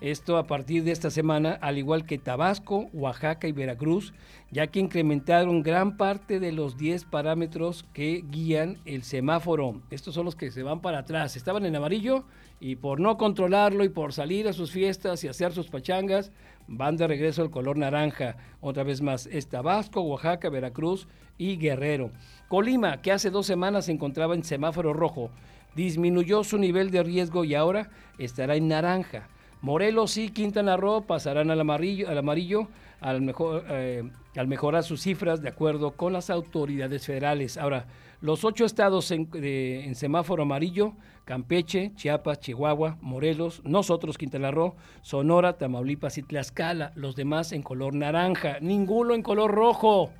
esto 0.00 0.38
a 0.38 0.46
partir 0.46 0.82
de 0.84 0.92
esta 0.92 1.10
semana, 1.10 1.58
al 1.60 1.76
igual 1.76 2.06
que 2.06 2.18
Tabasco, 2.18 2.88
Oaxaca 2.92 3.48
y 3.48 3.52
Veracruz, 3.52 4.14
ya 4.50 4.66
que 4.68 4.80
incrementaron 4.80 5.62
gran 5.62 5.96
parte 5.96 6.40
de 6.40 6.52
los 6.52 6.78
10 6.78 7.04
parámetros 7.04 7.84
que 7.92 8.24
guían 8.30 8.78
el 8.86 9.02
semáforo. 9.02 9.82
Estos 9.90 10.14
son 10.14 10.24
los 10.24 10.36
que 10.36 10.50
se 10.50 10.62
van 10.62 10.80
para 10.80 11.00
atrás. 11.00 11.36
Estaban 11.36 11.66
en 11.66 11.76
amarillo 11.76 12.24
y 12.60 12.76
por 12.76 12.98
no 12.98 13.18
controlarlo 13.18 13.84
y 13.84 13.90
por 13.90 14.12
salir 14.12 14.48
a 14.48 14.54
sus 14.54 14.70
fiestas 14.70 15.22
y 15.22 15.28
hacer 15.28 15.52
sus 15.52 15.68
pachangas, 15.68 16.32
van 16.66 16.96
de 16.96 17.06
regreso 17.06 17.42
al 17.42 17.50
color 17.50 17.76
naranja. 17.76 18.36
Otra 18.60 18.84
vez 18.84 19.02
más, 19.02 19.26
es 19.26 19.48
Tabasco, 19.48 20.00
Oaxaca, 20.00 20.48
Veracruz 20.48 21.08
y 21.36 21.56
Guerrero. 21.56 22.10
Colima, 22.48 23.02
que 23.02 23.12
hace 23.12 23.30
dos 23.30 23.46
semanas 23.46 23.86
se 23.86 23.92
encontraba 23.92 24.34
en 24.34 24.44
semáforo 24.44 24.92
rojo, 24.92 25.30
disminuyó 25.74 26.42
su 26.42 26.58
nivel 26.58 26.90
de 26.90 27.02
riesgo 27.02 27.44
y 27.44 27.54
ahora 27.54 27.90
estará 28.18 28.56
en 28.56 28.68
naranja. 28.68 29.28
Morelos 29.62 30.16
y 30.16 30.30
Quintana 30.30 30.76
Roo 30.76 31.02
pasarán 31.02 31.50
al 31.50 31.60
amarillo, 31.60 32.08
al, 32.08 32.18
amarillo, 32.18 32.68
al, 33.00 33.20
mejor, 33.20 33.64
eh, 33.68 34.08
al 34.36 34.48
mejorar 34.48 34.84
sus 34.84 35.02
cifras 35.02 35.42
de 35.42 35.50
acuerdo 35.50 35.92
con 35.92 36.12
las 36.12 36.30
autoridades 36.30 37.04
federales. 37.04 37.58
Ahora, 37.58 37.86
los 38.22 38.44
ocho 38.44 38.64
estados 38.64 39.10
en, 39.10 39.94
semáforo 39.94 40.42
amarillo, 40.42 40.94
Campeche, 41.24 41.92
Chiapas, 41.94 42.40
Chihuahua, 42.40 42.98
Morelos, 43.00 43.62
nosotros 43.64 44.18
Quintana 44.18 44.50
Roo, 44.50 44.74
Sonora, 45.02 45.56
Tamaulipas 45.56 46.18
y 46.18 46.22
Tlaxcala, 46.22 46.92
los 46.96 47.16
demás 47.16 47.52
en 47.52 47.62
color 47.62 47.94
naranja, 47.94 48.58
ninguno 48.60 49.14
en 49.14 49.22
color 49.22 49.50
rojo. 49.50 50.10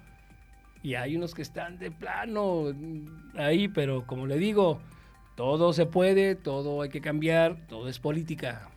Y 0.83 0.95
hay 0.95 1.17
unos 1.17 1.35
que 1.35 1.43
están 1.43 1.79
de 1.79 1.91
plano 1.91 2.73
ahí, 3.37 3.69
pero 3.69 4.07
como 4.07 4.27
le 4.27 4.39
digo, 4.39 4.81
todo 5.35 5.75
se 5.75 5.85
puede, 5.85 6.37
todo 6.37 6.81
hay 6.81 6.89
que 6.89 7.03
cambiar, 7.03 7.67
todo 7.69 7.89
es 7.89 7.99
política. 7.99 8.71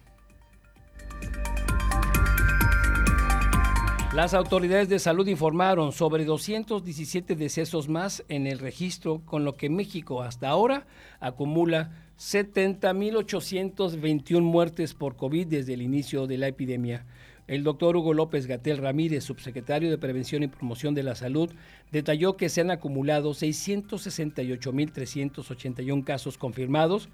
Las 4.13 4.33
autoridades 4.35 4.87
de 4.89 4.99
salud 4.99 5.27
informaron 5.27 5.91
sobre 5.91 6.23
217 6.23 7.35
decesos 7.35 7.89
más 7.89 8.23
en 8.29 8.45
el 8.45 8.59
registro, 8.59 9.23
con 9.25 9.43
lo 9.43 9.55
que 9.55 9.71
México 9.71 10.21
hasta 10.21 10.49
ahora 10.49 10.85
acumula 11.19 12.05
70.821 12.19 14.41
muertes 14.41 14.93
por 14.93 15.15
COVID 15.15 15.47
desde 15.47 15.73
el 15.73 15.81
inicio 15.81 16.27
de 16.27 16.37
la 16.37 16.47
epidemia. 16.47 17.07
El 17.47 17.63
doctor 17.63 17.97
Hugo 17.97 18.13
López 18.13 18.45
Gatel 18.45 18.77
Ramírez, 18.77 19.23
subsecretario 19.23 19.89
de 19.89 19.97
Prevención 19.97 20.43
y 20.43 20.47
Promoción 20.47 20.93
de 20.93 21.01
la 21.01 21.15
Salud, 21.15 21.49
detalló 21.91 22.37
que 22.37 22.49
se 22.49 22.61
han 22.61 22.69
acumulado 22.69 23.31
668.381 23.31 26.03
casos 26.03 26.37
confirmados, 26.37 27.09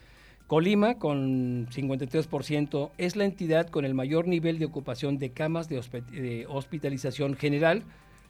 Colima, 0.47 0.97
con 0.97 1.67
53%, 1.67 2.89
es 2.97 3.15
la 3.15 3.25
entidad 3.25 3.69
con 3.69 3.85
el 3.85 3.93
mayor 3.93 4.27
nivel 4.27 4.57
de 4.57 4.65
ocupación 4.65 5.19
de 5.19 5.29
camas 5.29 5.69
de, 5.69 6.45
hospitalización 6.49 7.35
general. 7.35 7.83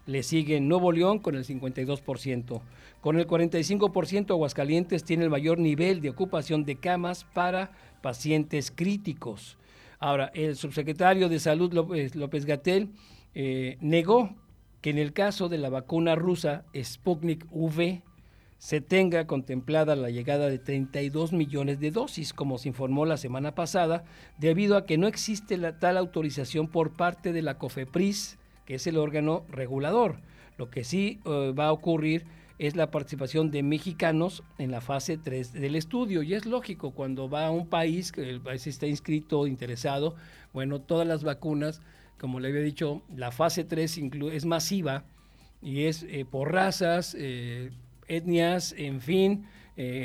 Le 0.09 0.23
sigue 0.23 0.59
Nuevo 0.59 0.91
León 0.91 1.19
con 1.19 1.35
el 1.35 1.45
52%. 1.45 2.61
Con 2.99 3.19
el 3.19 3.27
45%, 3.27 4.31
Aguascalientes 4.31 5.03
tiene 5.03 5.25
el 5.25 5.29
mayor 5.29 5.59
nivel 5.59 6.01
de 6.01 6.09
ocupación 6.09 6.65
de 6.65 6.77
camas 6.77 7.25
para 7.25 7.73
pacientes 8.01 8.71
críticos. 8.71 9.59
Ahora, 9.99 10.31
el 10.33 10.55
subsecretario 10.55 11.29
de 11.29 11.39
Salud 11.39 11.71
López, 11.71 12.15
López 12.15 12.45
Gatel 12.45 12.89
eh, 13.35 13.77
negó 13.81 14.35
que 14.81 14.89
en 14.89 14.97
el 14.97 15.13
caso 15.13 15.47
de 15.47 15.59
la 15.59 15.69
vacuna 15.69 16.15
rusa 16.15 16.65
Sputnik 16.75 17.45
V 17.51 18.01
se 18.57 18.81
tenga 18.81 19.27
contemplada 19.27 19.95
la 19.95 20.09
llegada 20.09 20.49
de 20.49 20.57
32 20.57 21.33
millones 21.33 21.79
de 21.79 21.91
dosis, 21.91 22.33
como 22.33 22.57
se 22.57 22.69
informó 22.69 23.05
la 23.05 23.17
semana 23.17 23.53
pasada, 23.53 24.05
debido 24.39 24.75
a 24.75 24.87
que 24.87 24.97
no 24.97 25.05
existe 25.05 25.55
la 25.57 25.77
tal 25.77 25.97
autorización 25.97 26.67
por 26.67 26.93
parte 26.93 27.31
de 27.31 27.43
la 27.43 27.59
COFEPRIS, 27.59 28.38
es 28.69 28.87
el 28.87 28.97
órgano 28.97 29.45
regulador. 29.49 30.19
Lo 30.57 30.69
que 30.69 30.83
sí 30.83 31.19
eh, 31.25 31.53
va 31.57 31.67
a 31.67 31.71
ocurrir 31.71 32.25
es 32.57 32.75
la 32.75 32.91
participación 32.91 33.51
de 33.51 33.63
mexicanos 33.63 34.43
en 34.57 34.71
la 34.71 34.81
fase 34.81 35.17
3 35.17 35.53
del 35.53 35.75
estudio. 35.75 36.23
Y 36.23 36.33
es 36.33 36.45
lógico, 36.45 36.91
cuando 36.91 37.29
va 37.29 37.47
a 37.47 37.51
un 37.51 37.67
país, 37.67 38.11
que 38.11 38.29
el 38.29 38.41
país 38.41 38.67
está 38.67 38.85
inscrito, 38.85 39.47
interesado, 39.47 40.15
bueno, 40.53 40.81
todas 40.81 41.07
las 41.07 41.23
vacunas, 41.23 41.81
como 42.19 42.39
le 42.39 42.49
había 42.49 42.61
dicho, 42.61 43.01
la 43.15 43.31
fase 43.31 43.63
3 43.63 43.99
es 44.33 44.45
masiva 44.45 45.05
y 45.61 45.85
es 45.85 46.03
eh, 46.03 46.25
por 46.29 46.51
razas, 46.51 47.15
eh, 47.17 47.71
etnias, 48.07 48.73
en 48.77 49.01
fin, 49.01 49.45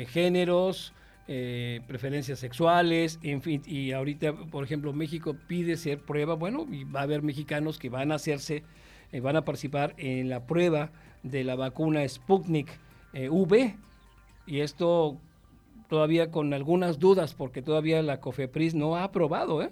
géneros, 0.07 0.93
eh, 1.27 1.81
preferencias 1.87 2.37
sexuales, 2.39 3.19
en 3.23 3.41
fin, 3.41 3.63
y 3.65 3.91
ahorita, 3.91 4.33
por 4.33 4.63
ejemplo, 4.63 4.93
México 4.93 5.35
pide 5.47 5.75
ser 5.75 5.99
prueba, 5.99 6.35
bueno, 6.35 6.67
y 6.71 6.83
va 6.83 6.99
a 6.99 7.03
haber 7.03 7.23
mexicanos 7.23 7.79
que 7.79 7.89
van 7.89 8.11
a 8.11 8.15
hacerse, 8.15 8.63
eh, 9.11 9.19
van 9.21 9.35
a 9.35 9.43
participar 9.43 9.95
en 9.97 10.29
la 10.29 10.45
prueba 10.45 10.91
de 11.23 11.43
la 11.43 11.55
vacuna 11.55 12.07
Sputnik 12.07 12.69
V, 13.13 13.75
y 14.45 14.59
esto 14.59 15.17
todavía 15.89 16.29
con 16.29 16.53
algunas 16.53 16.99
dudas, 16.99 17.33
porque 17.33 17.61
todavía 17.61 18.01
la 18.03 18.19
COFEPRIS 18.19 18.75
no 18.75 18.95
ha 18.95 19.03
aprobado, 19.03 19.67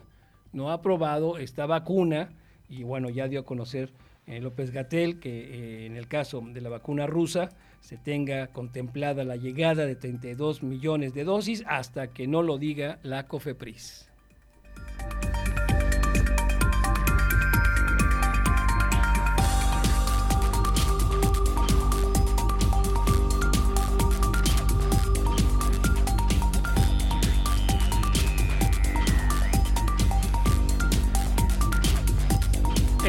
no 0.53 0.69
ha 0.71 0.73
aprobado 0.73 1.37
esta 1.37 1.65
vacuna, 1.65 2.31
y 2.69 2.83
bueno, 2.83 3.09
ya 3.09 3.27
dio 3.27 3.41
a 3.41 3.45
conocer 3.45 3.91
López 4.25 4.71
Gatel 4.71 5.19
que 5.19 5.85
en 5.85 5.97
el 5.97 6.07
caso 6.07 6.41
de 6.41 6.61
la 6.61 6.69
vacuna 6.69 7.05
rusa, 7.05 7.49
se 7.83 7.97
tenga 7.97 8.47
contemplada 8.47 9.25
la 9.25 9.35
llegada 9.35 9.85
de 9.85 9.97
32 9.97 10.63
millones 10.63 11.13
de 11.13 11.25
dosis 11.25 11.65
hasta 11.67 12.13
que 12.13 12.27
no 12.27 12.41
lo 12.41 12.57
diga 12.57 12.97
la 13.03 13.27
COFEPRIS. 13.27 14.09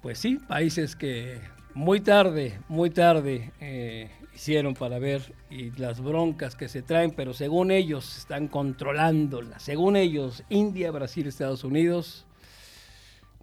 Pues 0.02 0.18
sí, 0.18 0.36
países 0.48 0.96
que 0.96 1.38
muy 1.74 2.00
tarde, 2.00 2.58
muy 2.68 2.90
tarde 2.90 3.52
eh, 3.60 4.10
hicieron 4.34 4.74
para 4.74 4.98
ver 4.98 5.32
y 5.48 5.70
las 5.78 6.00
broncas 6.00 6.56
que 6.56 6.68
se 6.68 6.82
traen, 6.82 7.12
pero 7.12 7.32
según 7.32 7.70
ellos 7.70 8.18
están 8.18 8.48
controlándolas. 8.48 9.62
Según 9.62 9.94
ellos, 9.94 10.42
India, 10.48 10.90
Brasil, 10.90 11.28
Estados 11.28 11.62
Unidos, 11.62 12.26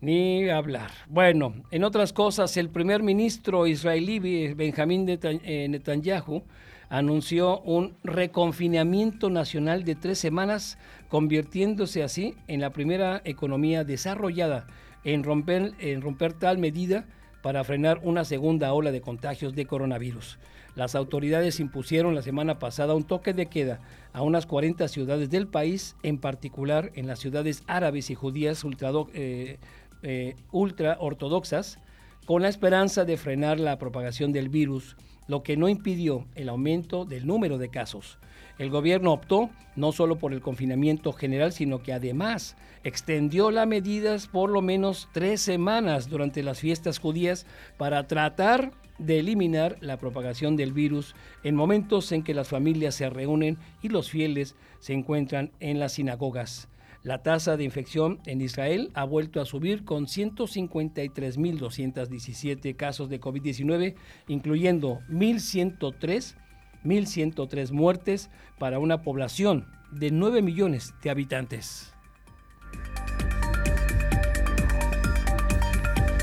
ni 0.02 0.49
hablar. 0.49 0.91
Bueno, 1.07 1.56
en 1.72 1.86
otras 1.86 2.11
cosas, 2.11 2.57
el 2.57 2.69
primer 2.69 3.03
ministro 3.03 3.65
israelí 3.65 4.19
Benjamín 4.53 5.06
eh, 5.07 5.68
Netanyahu 5.69 6.44
anunció 6.90 7.61
un 7.61 7.95
reconfinamiento 8.03 9.30
nacional 9.30 9.84
de 9.84 9.95
tres 9.95 10.20
semanas, 10.20 10.78
convirtiéndose 11.07 12.03
así 12.03 12.36
en 12.48 12.61
la 12.61 12.72
primera 12.72 13.22
economía 13.26 13.84
desarrollada 13.84 14.68
en 15.03 15.24
romper, 15.24 15.74
en 15.80 16.02
romper 16.02 16.34
tal 16.34 16.57
medida 16.57 17.06
para 17.41 17.64
frenar 17.64 18.02
una 18.03 18.26
segunda 18.26 18.74
ola 18.74 18.91
de 18.91 19.02
contagios 19.02 19.56
de 19.56 19.66
coronavirus. 19.66 20.40
Las 20.76 20.95
autoridades 20.95 21.60
impusieron 21.60 22.16
la 22.16 22.22
semana 22.22 22.60
pasada 22.60 22.95
un 22.95 23.03
toque 23.03 23.34
de 23.34 23.48
queda 23.48 23.80
a 24.14 24.22
unas 24.22 24.45
40 24.45 24.88
ciudades 24.88 25.30
del 25.30 25.48
país, 25.48 25.95
en 26.03 26.18
particular 26.18 26.91
en 26.95 27.07
las 27.07 27.20
ciudades 27.20 27.64
árabes 27.68 28.10
y 28.10 28.16
judías 28.16 28.64
ultra, 28.64 28.91
eh, 29.14 29.57
eh, 30.03 30.36
ultra 30.52 30.98
ortodoxas, 30.99 31.80
con 32.26 32.41
la 32.41 32.49
esperanza 32.49 33.06
de 33.06 33.18
frenar 33.18 33.60
la 33.60 33.78
propagación 33.80 34.32
del 34.32 34.49
virus 34.49 34.95
lo 35.30 35.44
que 35.44 35.56
no 35.56 35.70
impidió 35.70 36.26
el 36.34 36.50
aumento 36.50 37.06
del 37.06 37.28
número 37.28 37.60
de 37.60 37.70
casos. 37.70 38.18
El 38.58 38.72
gobierno 38.72 39.14
optó 39.14 39.52
no 39.76 39.92
solo 39.92 40.18
por 40.18 40.34
el 40.34 40.42
confinamiento 40.42 41.14
general, 41.14 41.54
sino 41.54 41.84
que 41.84 41.94
además 41.94 42.58
extendió 42.84 43.52
las 43.52 43.68
medidas 43.68 44.28
por 44.28 44.50
lo 44.50 44.64
menos 44.64 45.08
tres 45.14 45.40
semanas 45.40 46.10
durante 46.10 46.42
las 46.42 46.60
fiestas 46.60 46.98
judías 46.98 47.46
para 47.78 48.08
tratar 48.08 48.72
de 48.98 49.20
eliminar 49.20 49.78
la 49.82 49.98
propagación 49.98 50.56
del 50.56 50.74
virus 50.74 51.16
en 51.44 51.56
momentos 51.56 52.12
en 52.12 52.24
que 52.24 52.34
las 52.34 52.50
familias 52.50 52.96
se 52.96 53.10
reúnen 53.10 53.60
y 53.84 53.90
los 53.90 54.10
fieles 54.10 54.56
se 54.80 54.94
encuentran 54.94 55.52
en 55.60 55.80
las 55.80 55.94
sinagogas. 55.94 56.69
La 57.02 57.24
tasa 57.24 57.56
de 57.56 57.64
infección 57.64 58.20
en 58.26 58.42
Israel 58.42 58.92
ha 58.94 59.06
vuelto 59.06 59.40
a 59.40 59.46
subir 59.46 59.86
con 59.86 60.08
153.217 60.08 62.76
casos 62.76 63.08
de 63.08 63.22
COVID-19, 63.22 63.96
incluyendo 64.28 65.00
1.103, 65.10 66.36
1.103 66.84 67.72
muertes 67.72 68.30
para 68.58 68.80
una 68.80 69.02
población 69.02 69.66
de 69.92 70.12
9 70.12 70.42
millones 70.42 70.94
de 71.02 71.10
habitantes. 71.10 71.94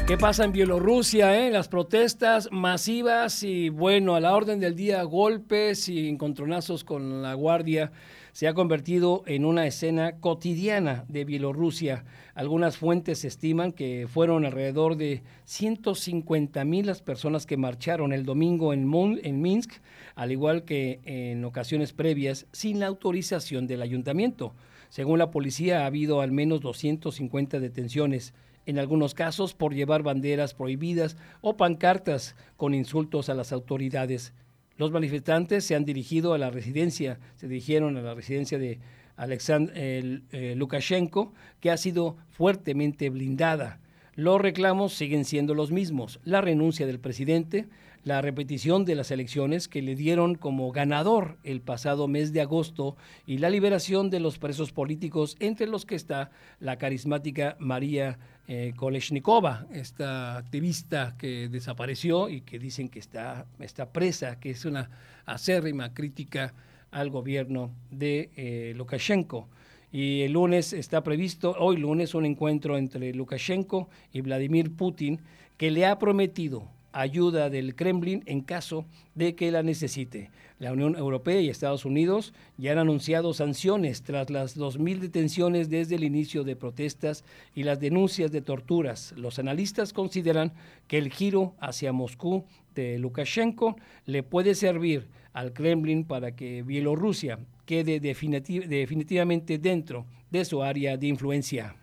¿Qué 0.06 0.16
pasa 0.16 0.44
en 0.44 0.52
Bielorrusia? 0.52 1.36
Eh? 1.36 1.50
Las 1.50 1.66
protestas 1.66 2.48
masivas 2.52 3.42
y 3.42 3.70
bueno, 3.70 4.14
a 4.14 4.20
la 4.20 4.36
orden 4.36 4.60
del 4.60 4.76
día 4.76 5.02
golpes 5.02 5.88
y 5.88 6.08
encontronazos 6.08 6.84
con 6.84 7.22
la 7.22 7.34
guardia 7.34 7.90
se 8.36 8.48
ha 8.48 8.52
convertido 8.52 9.22
en 9.24 9.46
una 9.46 9.66
escena 9.66 10.20
cotidiana 10.20 11.06
de 11.08 11.24
Bielorrusia. 11.24 12.04
Algunas 12.34 12.76
fuentes 12.76 13.24
estiman 13.24 13.72
que 13.72 14.06
fueron 14.10 14.44
alrededor 14.44 14.96
de 14.96 15.22
150 15.46 16.62
mil 16.66 16.84
las 16.84 17.00
personas 17.00 17.46
que 17.46 17.56
marcharon 17.56 18.12
el 18.12 18.26
domingo 18.26 18.74
en, 18.74 18.92
en 19.22 19.40
Minsk, 19.40 19.80
al 20.16 20.32
igual 20.32 20.64
que 20.64 21.00
en 21.06 21.46
ocasiones 21.46 21.94
previas, 21.94 22.46
sin 22.52 22.78
la 22.78 22.88
autorización 22.88 23.66
del 23.66 23.80
ayuntamiento. 23.80 24.52
Según 24.90 25.18
la 25.18 25.30
policía, 25.30 25.84
ha 25.84 25.86
habido 25.86 26.20
al 26.20 26.30
menos 26.30 26.60
250 26.60 27.58
detenciones 27.58 28.34
en 28.66 28.78
algunos 28.78 29.14
casos 29.14 29.54
por 29.54 29.72
llevar 29.72 30.02
banderas 30.02 30.52
prohibidas 30.52 31.16
o 31.40 31.56
pancartas 31.56 32.36
con 32.58 32.74
insultos 32.74 33.30
a 33.30 33.34
las 33.34 33.50
autoridades. 33.50 34.34
Los 34.76 34.90
manifestantes 34.90 35.64
se 35.64 35.74
han 35.74 35.84
dirigido 35.84 36.34
a 36.34 36.38
la 36.38 36.50
residencia, 36.50 37.18
se 37.36 37.48
dirigieron 37.48 37.96
a 37.96 38.02
la 38.02 38.14
residencia 38.14 38.58
de 38.58 38.78
Alexander 39.16 39.72
eh, 39.76 40.54
Lukashenko, 40.56 41.32
que 41.60 41.70
ha 41.70 41.76
sido 41.76 42.16
fuertemente 42.30 43.08
blindada. 43.08 43.80
Los 44.14 44.40
reclamos 44.40 44.94
siguen 44.94 45.24
siendo 45.24 45.54
los 45.54 45.70
mismos, 45.72 46.20
la 46.24 46.40
renuncia 46.40 46.86
del 46.86 47.00
presidente, 47.00 47.68
la 48.02 48.22
repetición 48.22 48.84
de 48.84 48.94
las 48.94 49.10
elecciones 49.10 49.68
que 49.68 49.82
le 49.82 49.94
dieron 49.94 50.36
como 50.36 50.70
ganador 50.72 51.38
el 51.42 51.60
pasado 51.60 52.06
mes 52.06 52.32
de 52.32 52.40
agosto 52.40 52.96
y 53.26 53.38
la 53.38 53.50
liberación 53.50 54.10
de 54.10 54.20
los 54.20 54.38
presos 54.38 54.72
políticos, 54.72 55.36
entre 55.40 55.66
los 55.66 55.84
que 55.84 55.96
está 55.96 56.30
la 56.60 56.78
carismática 56.78 57.56
María 57.58 58.18
eh, 58.48 58.72
Koleshnikova, 58.76 59.66
esta 59.72 60.36
activista 60.36 61.16
que 61.18 61.48
desapareció 61.48 62.28
y 62.28 62.42
que 62.42 62.58
dicen 62.58 62.88
que 62.88 62.98
está, 62.98 63.46
está 63.58 63.90
presa, 63.92 64.38
que 64.38 64.50
es 64.50 64.64
una 64.64 64.90
acérrima 65.24 65.92
crítica 65.92 66.54
al 66.90 67.10
gobierno 67.10 67.70
de 67.90 68.30
eh, 68.36 68.72
Lukashenko. 68.76 69.48
Y 69.92 70.22
el 70.22 70.32
lunes 70.32 70.72
está 70.72 71.02
previsto, 71.02 71.56
hoy 71.58 71.76
lunes, 71.76 72.14
un 72.14 72.26
encuentro 72.26 72.76
entre 72.76 73.12
Lukashenko 73.14 73.88
y 74.12 74.20
Vladimir 74.20 74.74
Putin 74.74 75.20
que 75.56 75.70
le 75.70 75.86
ha 75.86 75.98
prometido 75.98 76.68
ayuda 76.92 77.50
del 77.50 77.74
Kremlin 77.74 78.22
en 78.26 78.40
caso 78.40 78.86
de 79.14 79.34
que 79.34 79.50
la 79.50 79.62
necesite. 79.62 80.30
La 80.58 80.72
Unión 80.72 80.96
Europea 80.96 81.40
y 81.40 81.50
Estados 81.50 81.84
Unidos 81.84 82.32
ya 82.56 82.72
han 82.72 82.78
anunciado 82.78 83.34
sanciones 83.34 84.02
tras 84.02 84.30
las 84.30 84.56
2.000 84.56 85.00
detenciones 85.00 85.68
desde 85.68 85.96
el 85.96 86.04
inicio 86.04 86.44
de 86.44 86.56
protestas 86.56 87.24
y 87.54 87.64
las 87.64 87.78
denuncias 87.78 88.32
de 88.32 88.40
torturas. 88.40 89.12
Los 89.18 89.38
analistas 89.38 89.92
consideran 89.92 90.54
que 90.88 90.96
el 90.96 91.12
giro 91.12 91.54
hacia 91.60 91.92
Moscú 91.92 92.44
de 92.74 92.98
Lukashenko 92.98 93.76
le 94.06 94.22
puede 94.22 94.54
servir 94.54 95.08
al 95.34 95.52
Kremlin 95.52 96.04
para 96.04 96.34
que 96.34 96.62
Bielorrusia 96.62 97.38
quede 97.66 98.00
definitivamente 98.00 99.58
dentro 99.58 100.06
de 100.30 100.44
su 100.46 100.62
área 100.62 100.96
de 100.96 101.06
influencia. 101.06 101.76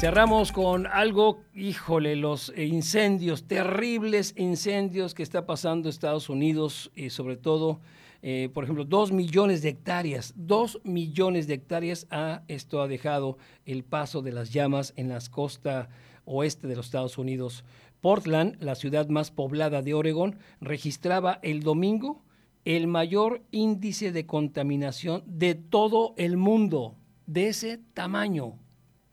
Cerramos 0.00 0.50
con 0.50 0.86
algo, 0.86 1.40
híjole, 1.54 2.16
los 2.16 2.50
incendios, 2.56 3.44
terribles 3.46 4.32
incendios 4.38 5.12
que 5.12 5.22
está 5.22 5.44
pasando 5.44 5.90
Estados 5.90 6.30
Unidos 6.30 6.90
y 6.94 7.10
sobre 7.10 7.36
todo, 7.36 7.80
eh, 8.22 8.48
por 8.54 8.64
ejemplo, 8.64 8.86
dos 8.86 9.12
millones 9.12 9.60
de 9.60 9.68
hectáreas, 9.68 10.32
dos 10.36 10.80
millones 10.84 11.46
de 11.46 11.52
hectáreas 11.52 12.06
ha, 12.10 12.44
esto 12.48 12.80
ha 12.80 12.88
dejado 12.88 13.36
el 13.66 13.84
paso 13.84 14.22
de 14.22 14.32
las 14.32 14.54
llamas 14.54 14.94
en 14.96 15.10
las 15.10 15.28
costas 15.28 15.90
oeste 16.24 16.66
de 16.66 16.76
los 16.76 16.86
Estados 16.86 17.18
Unidos. 17.18 17.62
Portland, 18.00 18.56
la 18.58 18.76
ciudad 18.76 19.06
más 19.10 19.30
poblada 19.30 19.82
de 19.82 19.92
Oregón, 19.92 20.38
registraba 20.62 21.40
el 21.42 21.62
domingo 21.62 22.22
el 22.64 22.86
mayor 22.86 23.42
índice 23.50 24.12
de 24.12 24.24
contaminación 24.24 25.22
de 25.26 25.56
todo 25.56 26.14
el 26.16 26.38
mundo, 26.38 26.96
de 27.26 27.48
ese 27.48 27.76
tamaño, 27.92 28.59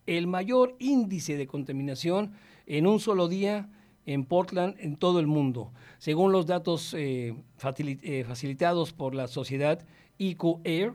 el 0.07 0.25
mayor 0.25 0.75
índice 0.79 1.37
de 1.37 1.45
contaminación 1.45 2.33
en 2.65 2.87
un 2.87 2.99
solo 2.99 3.27
día 3.27 3.69
en 4.05 4.25
Portland 4.25 4.75
en 4.79 4.95
todo 4.95 5.19
el 5.19 5.27
mundo. 5.27 5.71
Según 5.99 6.31
los 6.31 6.47
datos 6.47 6.95
eh, 6.97 7.35
eh, 7.77 8.23
facilitados 8.25 8.93
por 8.93 9.13
la 9.13 9.27
sociedad 9.27 9.85
EcoAir, 10.17 10.61
Air, 10.63 10.93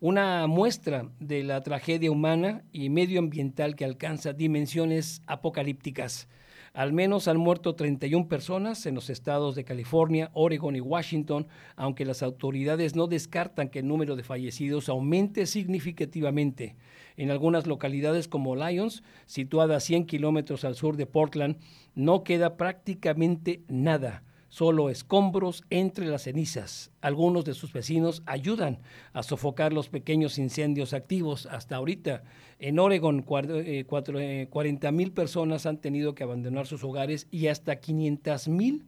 una 0.00 0.46
muestra 0.46 1.08
de 1.18 1.42
la 1.42 1.62
tragedia 1.62 2.10
humana 2.10 2.62
y 2.72 2.90
medioambiental 2.90 3.74
que 3.74 3.84
alcanza 3.84 4.32
dimensiones 4.32 5.22
apocalípticas. 5.26 6.28
Al 6.72 6.92
menos 6.92 7.28
han 7.28 7.38
muerto 7.38 7.74
31 7.74 8.28
personas 8.28 8.86
en 8.86 8.94
los 8.94 9.10
estados 9.10 9.54
de 9.54 9.64
California, 9.64 10.30
Oregon 10.34 10.76
y 10.76 10.80
Washington, 10.80 11.46
aunque 11.76 12.04
las 12.04 12.22
autoridades 12.22 12.94
no 12.94 13.06
descartan 13.06 13.68
que 13.68 13.80
el 13.80 13.88
número 13.88 14.16
de 14.16 14.22
fallecidos 14.22 14.88
aumente 14.88 15.46
significativamente. 15.46 16.76
En 17.16 17.30
algunas 17.30 17.66
localidades 17.66 18.28
como 18.28 18.54
Lyons, 18.54 19.02
situada 19.26 19.76
a 19.76 19.80
100 19.80 20.06
kilómetros 20.06 20.64
al 20.64 20.74
sur 20.74 20.96
de 20.96 21.06
Portland, 21.06 21.56
no 21.94 22.22
queda 22.22 22.56
prácticamente 22.56 23.62
nada 23.68 24.22
solo 24.48 24.90
escombros 24.90 25.64
entre 25.70 26.06
las 26.06 26.22
cenizas. 26.22 26.90
Algunos 27.00 27.44
de 27.44 27.54
sus 27.54 27.72
vecinos 27.72 28.22
ayudan 28.26 28.78
a 29.12 29.22
sofocar 29.22 29.72
los 29.72 29.88
pequeños 29.88 30.38
incendios 30.38 30.94
activos. 30.94 31.46
Hasta 31.46 31.76
ahorita, 31.76 32.22
en 32.58 32.78
Oregon, 32.78 33.22
40 33.22 33.58
eh, 33.60 34.48
eh, 34.50 34.92
mil 34.92 35.12
personas 35.12 35.66
han 35.66 35.78
tenido 35.78 36.14
que 36.14 36.24
abandonar 36.24 36.66
sus 36.66 36.82
hogares 36.84 37.26
y 37.30 37.48
hasta 37.48 37.76
500 37.76 38.48
mil 38.48 38.86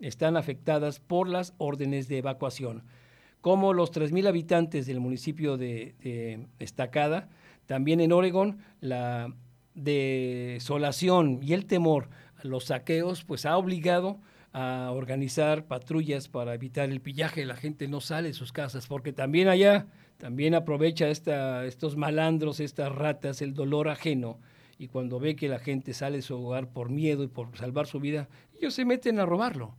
están 0.00 0.36
afectadas 0.36 1.00
por 1.00 1.28
las 1.28 1.54
órdenes 1.58 2.08
de 2.08 2.18
evacuación. 2.18 2.84
Como 3.40 3.74
los 3.74 3.90
3 3.90 4.10
mil 4.12 4.26
habitantes 4.26 4.86
del 4.86 5.00
municipio 5.00 5.58
de 5.58 6.46
Estacada, 6.58 7.28
también 7.66 8.00
en 8.00 8.12
Oregon, 8.12 8.58
la 8.80 9.34
desolación 9.74 11.40
y 11.42 11.52
el 11.52 11.66
temor 11.66 12.08
a 12.42 12.46
los 12.46 12.64
saqueos, 12.64 13.24
pues 13.24 13.44
ha 13.44 13.56
obligado 13.56 14.18
organizar 14.54 15.66
patrullas 15.66 16.28
para 16.28 16.54
evitar 16.54 16.88
el 16.90 17.00
pillaje. 17.00 17.44
La 17.44 17.56
gente 17.56 17.88
no 17.88 18.00
sale 18.00 18.28
de 18.28 18.34
sus 18.34 18.52
casas 18.52 18.86
porque 18.86 19.12
también 19.12 19.48
allá, 19.48 19.86
también 20.18 20.54
aprovecha 20.54 21.08
esta, 21.08 21.66
estos 21.66 21.96
malandros, 21.96 22.60
estas 22.60 22.92
ratas, 22.92 23.42
el 23.42 23.54
dolor 23.54 23.88
ajeno. 23.88 24.38
Y 24.78 24.88
cuando 24.88 25.18
ve 25.18 25.36
que 25.36 25.48
la 25.48 25.58
gente 25.58 25.92
sale 25.92 26.16
de 26.16 26.22
su 26.22 26.36
hogar 26.36 26.68
por 26.68 26.88
miedo 26.88 27.24
y 27.24 27.28
por 27.28 27.56
salvar 27.56 27.86
su 27.86 28.00
vida, 28.00 28.28
ellos 28.58 28.74
se 28.74 28.84
meten 28.84 29.18
a 29.18 29.26
robarlo. 29.26 29.74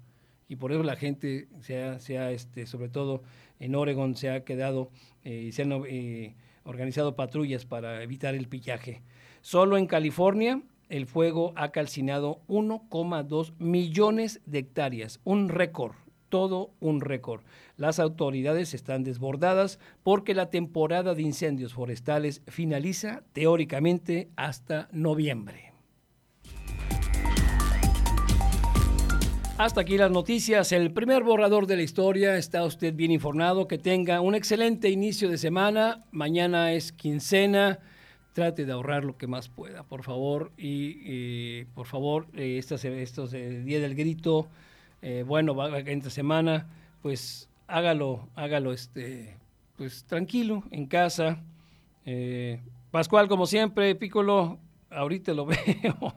Y 0.48 0.58
por 0.58 0.72
eso 0.72 0.84
la 0.84 0.96
gente, 0.96 1.48
se 1.62 2.18
ha, 2.18 2.32
este, 2.32 2.68
sobre 2.68 2.90
todo 2.90 3.24
en 3.60 3.76
Oregon, 3.76 4.16
se 4.16 4.30
ha 4.30 4.44
quedado 4.44 4.92
eh, 5.24 5.46
y 5.48 5.52
se 5.54 5.64
han 5.64 5.72
eh, 5.88 6.36
organizado 6.64 7.16
patrullas 7.16 7.66
para 7.66 8.04
evitar 8.04 8.36
el 8.36 8.48
pillaje. 8.48 9.02
Solo 9.42 9.78
en 9.78 9.88
California 9.88 10.62
el 10.90 11.06
fuego 11.06 11.54
ha 11.56 11.72
calcinado 11.72 12.42
1,2 12.48 13.54
millones 13.58 14.42
de 14.46 14.60
hectáreas, 14.60 15.20
un 15.24 15.50
récord, 15.50 15.96
todo 16.30 16.72
un 16.80 17.02
récord. 17.02 17.42
Las 17.78 18.00
autoridades 18.00 18.74
están 18.74 19.04
desbordadas 19.04 19.80
porque 20.04 20.34
la 20.34 20.50
temporada 20.50 21.14
de 21.14 21.22
incendios 21.22 21.74
forestales 21.74 22.42
finaliza 22.48 23.24
teóricamente 23.34 24.30
hasta 24.36 24.90
noviembre. 24.92 25.74
Hasta 29.58 29.80
aquí 29.80 29.98
las 29.98 30.12
noticias, 30.12 30.74
el 30.74 30.92
primer 30.92 31.24
borrador 31.24 31.66
de 31.66 31.78
la 31.78 31.82
historia. 31.82 32.36
Está 32.36 32.66
usted 32.66 32.94
bien 32.94 33.12
informado. 33.12 33.70
Que 33.70 33.78
tenga 33.78 34.20
un 34.20 34.36
excelente 34.36 34.90
inicio 34.90 35.30
de 35.30 35.38
semana. 35.38 36.04
Mañana 36.12 36.74
es 36.74 36.92
quincena 36.92 37.80
trate 38.36 38.66
de 38.66 38.74
ahorrar 38.74 39.06
lo 39.06 39.18
que 39.18 39.28
más 39.28 39.48
pueda, 39.48 39.84
por 39.84 40.04
favor. 40.04 40.52
Y, 40.58 41.64
por 41.74 41.88
favor, 41.88 42.28
eh, 42.36 42.58
estos, 42.60 42.84
estos 42.84 43.34
eh, 43.34 43.62
Día 43.64 43.80
del 43.80 43.96
Grito, 43.96 44.48
eh, 45.02 45.24
bueno, 45.26 45.56
va, 45.56 45.80
entre 45.80 46.12
semana, 46.12 46.68
pues 47.02 47.50
hágalo, 47.68 48.28
hágalo 48.36 48.74
este, 48.74 49.38
pues 49.78 50.04
tranquilo, 50.04 50.64
en 50.70 50.86
casa. 50.86 51.42
Eh, 52.06 52.60
Pascual, 52.92 53.30
como 53.30 53.46
siempre, 53.46 53.96
Piccolo, 53.96 54.60
ahorita 54.90 55.34
lo 55.34 55.46
veo, 55.46 56.14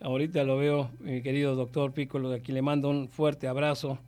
ahorita 0.00 0.42
lo 0.42 0.56
veo, 0.56 0.90
mi 0.98 1.22
querido 1.22 1.54
doctor 1.54 1.92
Piccolo, 1.92 2.30
de 2.30 2.38
aquí 2.38 2.50
le 2.50 2.62
mando 2.62 2.90
un 2.90 3.08
fuerte 3.08 3.46
abrazo. 3.46 3.98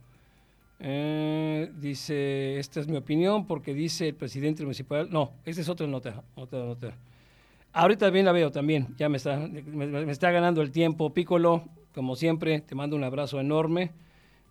dice, 0.77 2.59
esta 2.59 2.81
es 2.81 2.87
mi 2.89 2.97
opinión 2.97 3.47
porque 3.47 3.73
dice 3.73 4.09
el 4.09 4.15
presidente 4.15 4.63
municipal, 4.63 5.07
no, 5.09 5.31
esta 5.45 5.61
es 5.61 5.69
otra 5.69 5.87
nota, 5.87 6.21
otra 6.35 6.59
nota. 6.59 6.93
Ahorita 7.77 8.09
bien 8.09 8.23
la 8.23 8.31
veo 8.31 8.51
también, 8.51 8.95
ya 8.95 9.09
me 9.09 9.17
está, 9.17 9.35
me, 9.37 10.09
está 10.09 10.31
ganando 10.31 10.61
el 10.61 10.71
tiempo. 10.71 11.13
Piccolo, 11.13 11.65
como 11.93 12.15
siempre, 12.15 12.61
te 12.61 12.73
mando 12.73 12.95
un 12.95 13.03
abrazo 13.03 13.37
enorme 13.41 13.91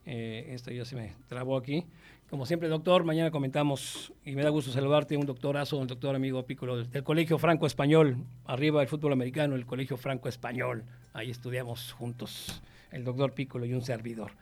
Eh, 0.05 0.49
esto 0.51 0.71
ya 0.71 0.85
se 0.85 0.95
me 0.95 1.15
trabó 1.27 1.57
aquí. 1.57 1.87
Como 2.29 2.45
siempre, 2.45 2.69
doctor, 2.69 3.03
mañana 3.05 3.31
comentamos 3.31 4.13
y 4.27 4.35
me 4.35 4.43
da 4.43 4.51
gusto 4.51 4.71
saludarte, 4.71 5.17
un 5.17 5.25
doctorazo, 5.25 5.79
un 5.79 5.87
doctor 5.87 6.15
amigo 6.15 6.45
Piccolo 6.45 6.85
del, 6.85 7.03
Colegio 7.03 7.39
Franco 7.39 7.67
Español, 7.67 8.19
arriba 8.45 8.81
del 8.81 8.89
fútbol 8.89 9.15
americano, 9.15 9.55
el 9.55 9.65
Colegio 9.65 9.97
Franco 9.97 10.29
Español. 10.29 10.85
Ahí 11.15 11.31
estudiamos 11.31 11.95
juntos 11.95 12.61
el 12.93 13.05
doctor 13.05 13.33
Piccolo 13.33 13.65
y 13.65 13.73
un 13.73 13.81
servidor. 13.81 14.33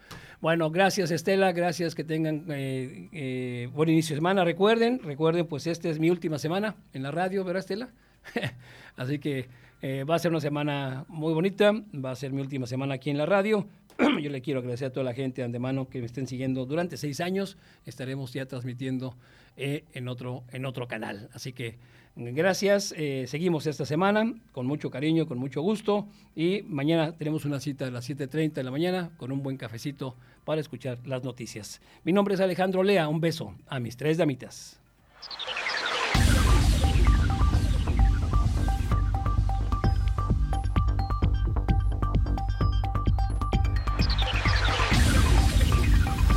Bueno, 0.41 0.73
gracias 0.73 1.13
Estela, 1.13 1.53
gracias 1.53 1.95
que 1.95 2.03
tengan 2.03 2.47
eh, 2.49 3.09
eh, 3.13 3.69
buen 3.73 3.91
inicio 3.91 4.17
de 4.17 4.19
semana. 4.19 4.43
Recuerden, 4.43 4.99
recuerden, 5.05 5.47
pues 5.47 5.69
esta 5.69 5.89
es 5.89 6.01
mi 6.01 6.11
última 6.11 6.41
semana 6.41 6.75
en 6.93 7.05
la 7.05 7.13
radio, 7.13 7.45
¿verdad 7.45 7.61
Estela? 7.61 7.93
Así 8.97 9.19
que 9.19 9.49
eh, 9.81 10.05
va 10.05 10.15
a 10.15 10.19
ser 10.19 10.31
una 10.31 10.41
semana 10.41 11.05
muy 11.09 11.35
bonita, 11.35 11.73
va 11.73 12.13
a 12.13 12.17
ser 12.17 12.33
mi 12.33 12.41
última 12.41 12.67
semana 12.67 12.95
aquí 12.95 13.11
en 13.11 13.19
la 13.19 13.27
radio. 13.27 13.67
Yo 14.21 14.31
le 14.31 14.41
quiero 14.41 14.61
agradecer 14.61 14.89
a 14.89 14.93
toda 14.93 15.05
la 15.05 15.15
gente 15.15 15.41
de 15.41 15.47
antemano 15.47 15.89
que 15.89 15.99
me 16.01 16.07
estén 16.07 16.27
siguiendo 16.27 16.67
durante 16.67 16.97
seis 16.97 17.21
años. 17.21 17.57
Estaremos 17.85 18.33
ya 18.33 18.47
transmitiendo 18.47 19.17
eh, 19.57 19.85
en, 19.93 20.09
otro, 20.09 20.45
en 20.53 20.67
otro 20.67 20.87
canal. 20.89 21.29
Así 21.33 21.53
que 21.53 21.79
gracias. 22.17 22.95
Eh, 22.97 23.25
seguimos 23.27 23.67
esta 23.67 23.85
semana 23.85 24.33
con 24.53 24.67
mucho 24.67 24.91
cariño, 24.91 25.27
con 25.27 25.39
mucho 25.39 25.63
gusto. 25.63 26.07
Y 26.37 26.63
mañana 26.63 27.13
tenemos 27.13 27.45
una 27.45 27.61
cita 27.61 27.87
a 27.87 27.91
las 27.91 28.09
7.30 28.09 28.53
de 28.53 28.63
la 28.63 28.71
mañana 28.71 29.11
con 29.17 29.33
un 29.33 29.43
buen 29.43 29.57
cafecito 29.57 30.17
para 30.45 30.61
escuchar 30.61 30.99
las 31.07 31.25
noticias. 31.25 31.81
Mi 32.05 32.13
nombre 32.13 32.35
es 32.35 32.41
Alejandro 32.41 32.83
Lea. 32.83 33.09
Un 33.09 33.21
beso 33.21 33.55
a 33.67 33.81
mis 33.81 33.97
tres 33.97 34.17
damitas. 34.17 34.81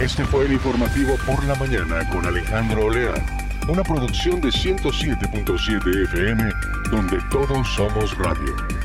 Este 0.06 0.24
fue 0.24 0.46
el 0.46 0.54
informativo 0.54 1.18
por 1.26 1.44
la 1.46 1.56
mañana 1.56 2.08
con 2.12 2.24
Alejandro 2.28 2.86
Olea, 2.86 3.16
una 3.68 3.82
producción 3.82 4.40
de 4.40 4.50
107.7 4.50 6.04
FM 6.04 6.44
donde 6.92 7.18
todos 7.32 7.68
somos 7.70 8.16
radio. 8.16 8.85